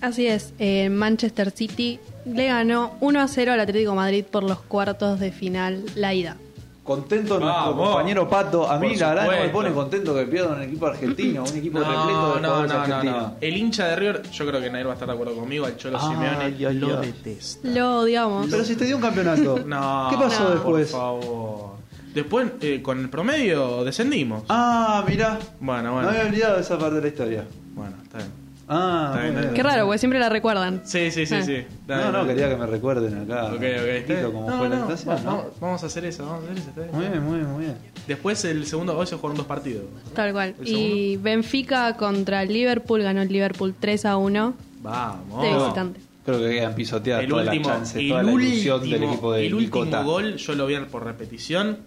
Así 0.00 0.26
es, 0.26 0.52
eh, 0.58 0.88
Manchester 0.90 1.50
City 1.52 2.00
le 2.24 2.46
ganó 2.48 2.92
1 3.00 3.20
a 3.20 3.28
0 3.28 3.52
al 3.52 3.60
Atlético 3.60 3.90
de 3.92 3.96
Madrid 3.96 4.24
por 4.28 4.42
los 4.42 4.60
cuartos 4.62 5.20
de 5.20 5.30
final, 5.30 5.84
la 5.94 6.12
ida. 6.14 6.36
Contento 6.82 7.38
nuestro 7.38 7.76
compañero 7.76 8.28
Pato. 8.28 8.68
A 8.68 8.78
mí 8.80 8.88
Por 8.88 8.98
la 8.98 9.08
verdad 9.10 9.24
no 9.26 9.42
me 9.44 9.48
pone 9.50 9.70
contento 9.72 10.12
que 10.14 10.24
pierda 10.24 10.56
un 10.56 10.62
equipo 10.62 10.86
argentino, 10.86 11.44
un 11.44 11.56
equipo 11.56 11.78
repleto 11.78 12.34
de 12.34 12.40
No, 12.40 12.66
no, 12.66 12.74
argentinos. 12.80 13.22
no. 13.22 13.36
El 13.40 13.56
hincha 13.56 13.86
de 13.88 13.96
River, 13.96 14.22
yo 14.32 14.46
creo 14.46 14.60
que 14.60 14.70
Nair 14.70 14.86
va 14.86 14.90
a 14.90 14.94
estar 14.94 15.06
de 15.06 15.14
acuerdo 15.14 15.36
conmigo, 15.36 15.66
al 15.66 15.76
Cholo 15.76 16.00
Simeone 16.00 16.44
ay, 16.44 16.74
lo 16.74 16.98
ay. 16.98 17.06
detesta. 17.12 17.68
Lo 17.68 17.98
odiamos. 18.00 18.48
Pero 18.50 18.64
si 18.64 18.74
te 18.74 18.86
dio 18.86 18.96
un 18.96 19.02
campeonato. 19.02 19.60
No, 19.66 20.08
¿Qué 20.10 20.16
pasó 20.16 20.42
no, 20.44 20.50
después? 20.50 20.90
Por 20.90 21.00
favor. 21.00 21.69
Después, 22.14 22.48
eh, 22.60 22.82
con 22.82 22.98
el 23.00 23.08
promedio, 23.08 23.84
descendimos. 23.84 24.42
Ah, 24.48 25.04
mirá. 25.08 25.38
Bueno, 25.60 25.82
No 25.84 25.92
bueno. 25.94 26.08
había 26.08 26.22
olvidado 26.22 26.58
esa 26.58 26.78
parte 26.78 26.96
de 26.96 27.02
la 27.02 27.08
historia. 27.08 27.44
Bueno, 27.74 27.94
está 28.02 28.18
bien. 28.18 28.30
Ah, 28.72 29.08
Está 29.10 29.22
bien, 29.22 29.32
muy 29.34 29.42
bien. 29.42 29.54
Qué 29.54 29.62
raro, 29.64 29.84
porque 29.86 29.98
siempre 29.98 30.20
la 30.20 30.28
recuerdan. 30.28 30.82
Sí, 30.84 31.10
sí, 31.10 31.26
sí, 31.26 31.34
Ah. 31.34 31.42
sí. 31.42 31.64
Dale, 31.88 32.04
No, 32.04 32.12
no, 32.12 32.18
dale. 32.18 32.28
quería 32.34 32.48
que 32.50 32.56
me 32.56 32.66
recuerden 32.66 33.18
acá. 33.22 33.46
Ok, 33.46 33.54
ok. 33.54 33.62
está 33.62 34.12
bien. 34.14 34.24
como 34.32 34.48
No, 34.50 34.58
fue 34.58 34.68
la 34.68 34.76
no, 34.76 34.82
estación, 34.92 35.24
¿no? 35.24 35.30
vamos, 35.36 35.46
vamos 35.60 35.82
a 35.82 35.86
hacer 35.86 36.04
eso, 36.04 36.24
vamos 36.26 36.42
a 36.42 36.44
hacer 36.46 36.58
eso. 36.58 36.68
está 36.70 36.80
bien. 36.82 36.94
Muy 36.96 37.06
bien, 37.08 37.22
muy 37.24 37.38
bien, 37.38 37.50
muy 37.52 37.64
bien. 37.64 37.76
Después, 38.06 38.44
el 38.44 38.66
segundo, 38.66 38.96
hoy 38.96 39.06
se 39.08 39.16
jugaron 39.16 39.36
dos 39.36 39.46
partidos. 39.46 39.84
Tal 40.14 40.32
cual. 40.32 40.54
¿El 40.60 40.68
Y 40.68 41.16
Benfica 41.16 41.96
contra 41.96 42.42
el 42.42 42.52
Liverpool 42.52 43.02
ganó 43.02 43.22
el 43.22 43.28
Liverpool 43.28 43.74
3 43.78 44.04
a 44.04 44.16
1 44.16 44.54
Vamos. 44.82 45.42
de 45.42 45.52
visitante. 45.54 46.00
Creo 46.36 46.48
que 46.48 46.56
quedan 46.56 46.74
pisoteadas 46.74 47.24
El 47.24 47.30
todas 47.30 47.46
último, 47.46 47.68
las 47.68 47.76
chances, 47.78 47.96
el 47.96 48.08
toda 48.08 48.22
la 48.22 48.32
ilusión 48.32 48.80
último, 48.80 48.94
del 48.98 49.02
equipo 49.04 49.32
de 49.32 49.46
el 49.46 49.54
último 49.54 49.84
Nicota. 49.84 50.02
gol, 50.02 50.36
yo 50.36 50.54
lo 50.54 50.66
vi 50.66 50.76
por 50.90 51.04
repetición. 51.04 51.78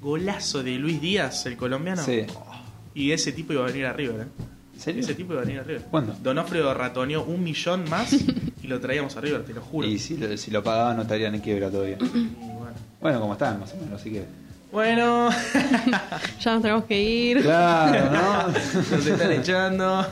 Golazo 0.00 0.62
de 0.62 0.76
Luis 0.76 1.00
Díaz, 1.00 1.46
el 1.46 1.56
colombiano. 1.56 2.02
Sí. 2.02 2.22
Y 2.94 3.12
ese 3.12 3.32
tipo 3.32 3.52
iba 3.52 3.62
a 3.62 3.66
venir 3.66 3.86
a 3.86 3.92
River, 3.92 4.20
¿eh? 4.22 4.44
Ese 4.76 5.14
tipo 5.14 5.32
iba 5.32 5.42
a 5.42 5.44
venir 5.44 5.60
a 5.60 5.64
River. 5.64 5.82
¿Cuándo? 5.90 6.14
Donofrio 6.22 6.72
ratoneó 6.72 7.24
un 7.24 7.42
millón 7.42 7.88
más 7.90 8.12
y 8.12 8.66
lo 8.68 8.78
traíamos 8.80 9.16
a 9.16 9.20
River, 9.20 9.44
te 9.44 9.54
lo 9.54 9.60
juro. 9.60 9.88
Y 9.88 9.98
si 9.98 10.16
lo, 10.16 10.36
si 10.36 10.50
lo 10.50 10.62
pagaban 10.62 10.96
no 10.96 11.02
estarían 11.02 11.34
en 11.34 11.40
quiebra 11.40 11.70
todavía. 11.70 11.96
Y 12.00 12.08
bueno. 12.08 12.72
bueno, 13.00 13.20
como 13.20 13.32
están, 13.32 13.58
más 13.58 13.72
o 13.74 13.76
menos, 13.76 14.00
así 14.00 14.12
que... 14.12 14.24
Bueno, 14.70 15.30
Ya 16.40 16.52
nos 16.52 16.62
tenemos 16.62 16.84
que 16.84 17.02
ir. 17.02 17.42
Claro, 17.42 18.10
¿no? 18.12 18.48
nos 18.96 19.06
están 19.06 19.32
echando. 19.32 20.06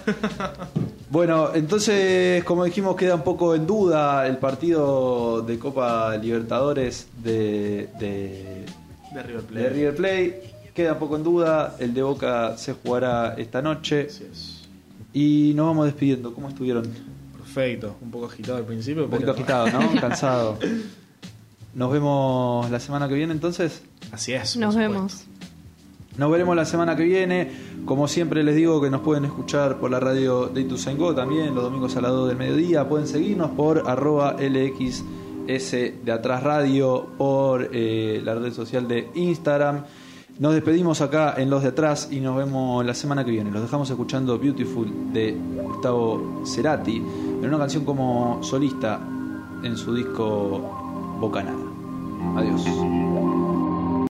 Bueno, 1.10 1.50
entonces, 1.54 2.42
como 2.44 2.64
dijimos, 2.64 2.96
queda 2.96 3.14
un 3.14 3.22
poco 3.22 3.54
en 3.54 3.66
duda 3.66 4.26
el 4.26 4.38
partido 4.38 5.40
de 5.42 5.58
Copa 5.58 6.16
Libertadores 6.16 7.06
de, 7.22 7.88
de, 8.00 8.64
De 9.14 9.22
River 9.22 9.42
Plate. 9.44 9.62
de 9.62 9.70
River 9.70 9.94
Plate. 9.96 10.42
Queda 10.74 10.92
un 10.94 10.98
poco 10.98 11.16
en 11.16 11.22
duda. 11.22 11.76
El 11.78 11.94
de 11.94 12.02
Boca 12.02 12.56
se 12.58 12.72
jugará 12.74 13.34
esta 13.38 13.62
noche. 13.62 14.08
Así 14.10 14.24
es. 14.30 14.62
Y 15.14 15.52
nos 15.54 15.66
vamos 15.68 15.86
despidiendo. 15.86 16.34
¿Cómo 16.34 16.48
estuvieron? 16.48 16.86
Perfecto. 17.38 17.96
Un 18.02 18.10
poco 18.10 18.26
agitado 18.26 18.58
al 18.58 18.64
principio, 18.64 19.04
Un 19.04 19.10
poquito 19.10 19.32
pero- 19.34 19.44
agitado, 19.62 19.80
¿no? 19.94 20.00
Cansado. 20.00 20.58
Nos 21.72 21.92
vemos 21.92 22.68
la 22.70 22.80
semana 22.80 23.08
que 23.08 23.14
viene 23.14 23.32
entonces. 23.32 23.82
Así 24.10 24.32
es. 24.32 24.56
Nos 24.56 24.74
supuesto. 24.74 24.78
vemos. 24.92 25.24
Nos 26.18 26.30
veremos 26.30 26.56
la 26.56 26.64
semana 26.64 26.96
que 26.96 27.04
viene. 27.04 27.50
Como 27.84 28.08
siempre 28.08 28.42
les 28.42 28.56
digo 28.56 28.80
que 28.80 28.90
nos 28.90 29.02
pueden 29.02 29.26
escuchar 29.26 29.78
por 29.78 29.90
la 29.90 30.00
radio 30.00 30.50
to 30.50 30.76
Go 30.96 31.14
también 31.14 31.54
los 31.54 31.62
domingos 31.64 31.96
a 31.96 32.00
las 32.00 32.10
2 32.10 32.28
del 32.28 32.38
mediodía. 32.38 32.88
Pueden 32.88 33.06
seguirnos 33.06 33.50
por 33.50 33.84
arroba 33.86 34.36
LXS 34.38 35.70
de 36.04 36.12
Atrás 36.12 36.42
Radio, 36.42 37.06
por 37.18 37.68
eh, 37.72 38.20
la 38.24 38.34
red 38.34 38.52
social 38.52 38.88
de 38.88 39.10
Instagram. 39.14 39.84
Nos 40.38 40.54
despedimos 40.54 41.00
acá 41.00 41.34
en 41.36 41.48
Los 41.48 41.62
de 41.62 41.68
Atrás 41.68 42.08
y 42.10 42.20
nos 42.20 42.36
vemos 42.36 42.84
la 42.84 42.94
semana 42.94 43.24
que 43.24 43.30
viene. 43.30 43.50
Los 43.50 43.62
dejamos 43.62 43.88
escuchando 43.88 44.38
Beautiful 44.38 45.12
de 45.12 45.36
Gustavo 45.62 46.42
Cerati, 46.46 46.96
en 46.96 47.44
una 47.46 47.58
canción 47.58 47.84
como 47.84 48.42
solista 48.42 49.00
en 49.62 49.76
su 49.76 49.94
disco 49.94 51.16
Bocanada. 51.20 51.56
Adiós. 52.36 52.64